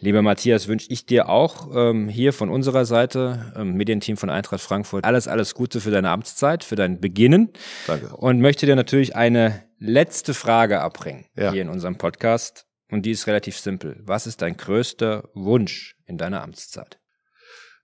Lieber 0.00 0.22
Matthias, 0.22 0.68
wünsche 0.68 0.86
ich 0.90 1.06
dir 1.06 1.28
auch 1.28 1.74
ähm, 1.74 2.08
hier 2.08 2.32
von 2.32 2.50
unserer 2.50 2.84
Seite, 2.84 3.52
ähm, 3.56 3.74
Medienteam 3.74 4.16
von 4.16 4.30
Eintracht 4.30 4.60
Frankfurt, 4.60 5.04
alles, 5.04 5.26
alles 5.26 5.54
Gute 5.54 5.80
für 5.80 5.90
deine 5.90 6.10
Amtszeit, 6.10 6.62
für 6.62 6.76
dein 6.76 7.00
Beginnen. 7.00 7.50
Danke. 7.88 8.14
Und 8.16 8.40
möchte 8.40 8.64
dir 8.64 8.76
natürlich 8.76 9.16
eine 9.16 9.64
letzte 9.80 10.34
Frage 10.34 10.80
abbringen 10.80 11.26
ja. 11.34 11.50
hier 11.50 11.62
in 11.62 11.68
unserem 11.68 11.98
Podcast. 11.98 12.66
Und 12.90 13.02
die 13.02 13.10
ist 13.10 13.26
relativ 13.26 13.58
simpel. 13.58 14.00
Was 14.04 14.28
ist 14.28 14.40
dein 14.40 14.56
größter 14.56 15.28
Wunsch 15.34 15.96
in 16.06 16.16
deiner 16.16 16.42
Amtszeit? 16.42 17.00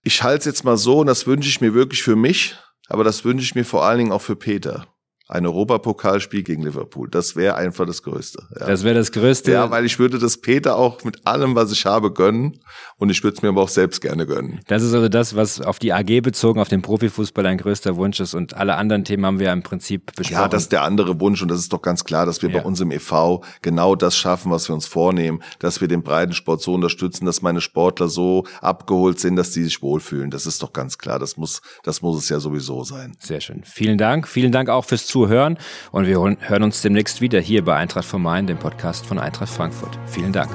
Ich 0.05 0.23
halte 0.23 0.39
es 0.39 0.45
jetzt 0.45 0.65
mal 0.65 0.77
so, 0.77 1.01
und 1.01 1.09
das 1.09 1.27
wünsche 1.27 1.49
ich 1.49 1.61
mir 1.61 1.75
wirklich 1.75 2.05
für 2.05 2.17
mich, 2.17 2.57
aber 2.87 3.03
das 3.03 3.25
wünsche 3.25 3.45
ich 3.45 3.57
mir 3.57 3.65
vor 3.65 3.85
allen 3.85 3.99
Dingen 3.99 4.13
auch 4.13 4.23
für 4.23 4.37
Peter 4.37 4.87
ein 5.27 5.47
Europapokalspiel 5.47 6.43
gegen 6.43 6.63
Liverpool. 6.63 7.09
Das 7.09 7.35
wäre 7.35 7.55
einfach 7.55 7.87
das 7.87 8.03
Größte. 8.03 8.43
Ja. 8.59 8.67
Das 8.67 8.85
wäre 8.85 8.95
das 8.95 9.11
Größte. 9.11 9.53
Ja, 9.53 9.71
weil 9.71 9.87
ich 9.87 9.99
würde 9.99 10.19
das 10.19 10.37
Peter 10.39 10.77
auch 10.77 11.03
mit 11.03 11.27
allem, 11.27 11.55
was 11.55 11.73
ich 11.73 11.87
habe, 11.87 12.13
gönnen. 12.13 12.61
Und 12.99 13.09
ich 13.09 13.23
würde 13.25 13.37
es 13.37 13.43
mir 13.43 13.49
aber 13.49 13.63
auch 13.63 13.69
selbst 13.71 14.03
gerne 14.03 14.27
gönnen. 14.27 14.61
Das 14.67 14.83
ist 14.83 14.93
also 14.93 15.09
das, 15.09 15.35
was 15.35 15.63
auf 15.63 15.79
die 15.79 15.95
AG 15.95 16.21
bezogen, 16.21 16.61
auf 16.61 16.69
den 16.69 16.83
Profifußball 16.83 17.47
ein 17.47 17.57
größter 17.57 17.97
Wunsch 17.97 18.21
ist. 18.21 18.35
Und 18.35 18.55
alle 18.55 18.77
anderen 18.77 19.05
Themen 19.05 19.25
haben 19.25 19.39
wir 19.39 19.51
im 19.51 19.63
Prinzip 19.63 20.15
besprochen. 20.15 20.43
Ja, 20.43 20.49
das 20.49 20.65
ist 20.65 20.73
der 20.73 20.83
andere 20.83 21.19
Wunsch. 21.21 21.41
Und 21.41 21.49
das 21.49 21.59
ist 21.59 21.73
doch 21.73 21.81
ganz 21.81 22.05
klar, 22.05 22.27
dass 22.27 22.43
wir 22.43 22.51
ja. 22.51 22.61
bei 22.61 22.65
uns 22.65 22.81
im 22.81 22.91
EV 22.91 23.41
genau 23.63 23.97
das 23.97 24.17
schaffen, 24.19 24.51
was 24.51 24.69
wir 24.69 24.75
uns 24.75 24.87
vornehmen. 24.87 25.43
Dass 25.59 25.81
wir 25.81 25.89
den 25.89 26.03
Breitensport 26.03 26.61
so 26.61 26.75
unterstützen, 26.75 27.25
dass 27.25 27.41
meine 27.41 27.63
Sportler 27.63 28.09
so 28.09 28.45
abgeholt 28.61 29.19
sind, 29.21 29.37
dass 29.37 29.53
die 29.53 29.63
sich 29.63 29.81
wohlfühlen. 29.81 30.31
Das 30.31 30.45
ist 30.45 30.63
doch 30.63 30.75
ganz 30.75 30.99
klar. 30.99 31.19
Das 31.19 31.39
muss, 31.39 31.63
das 31.83 32.03
muss 32.03 32.19
es 32.19 32.29
ja 32.29 32.41
sowieso 32.41 32.85
sein. 32.85 33.17
Sehr 33.21 33.41
schön. 33.41 33.63
Vielen 33.65 33.97
Dank. 33.97 34.29
Vielen 34.29 34.53
Dank 34.53 34.69
auch 34.69 34.85
fürs 34.85 35.07
Zuhören 35.15 35.59
und 35.93 36.09
wir 36.09 36.17
hören 36.17 36.63
uns 36.65 36.83
demnächst 36.83 37.21
wieder 37.21 37.39
hier 37.39 37.65
bei 37.65 37.77
Eintracht 37.77 38.05
vom 38.05 38.25
Main, 38.25 38.49
dem 38.49 38.59
Podcast 38.59 39.07
von 39.07 39.21
Eintracht 39.21 39.53
Frankfurt. 39.53 39.97
Vielen 40.07 40.33
Dank. 40.33 40.51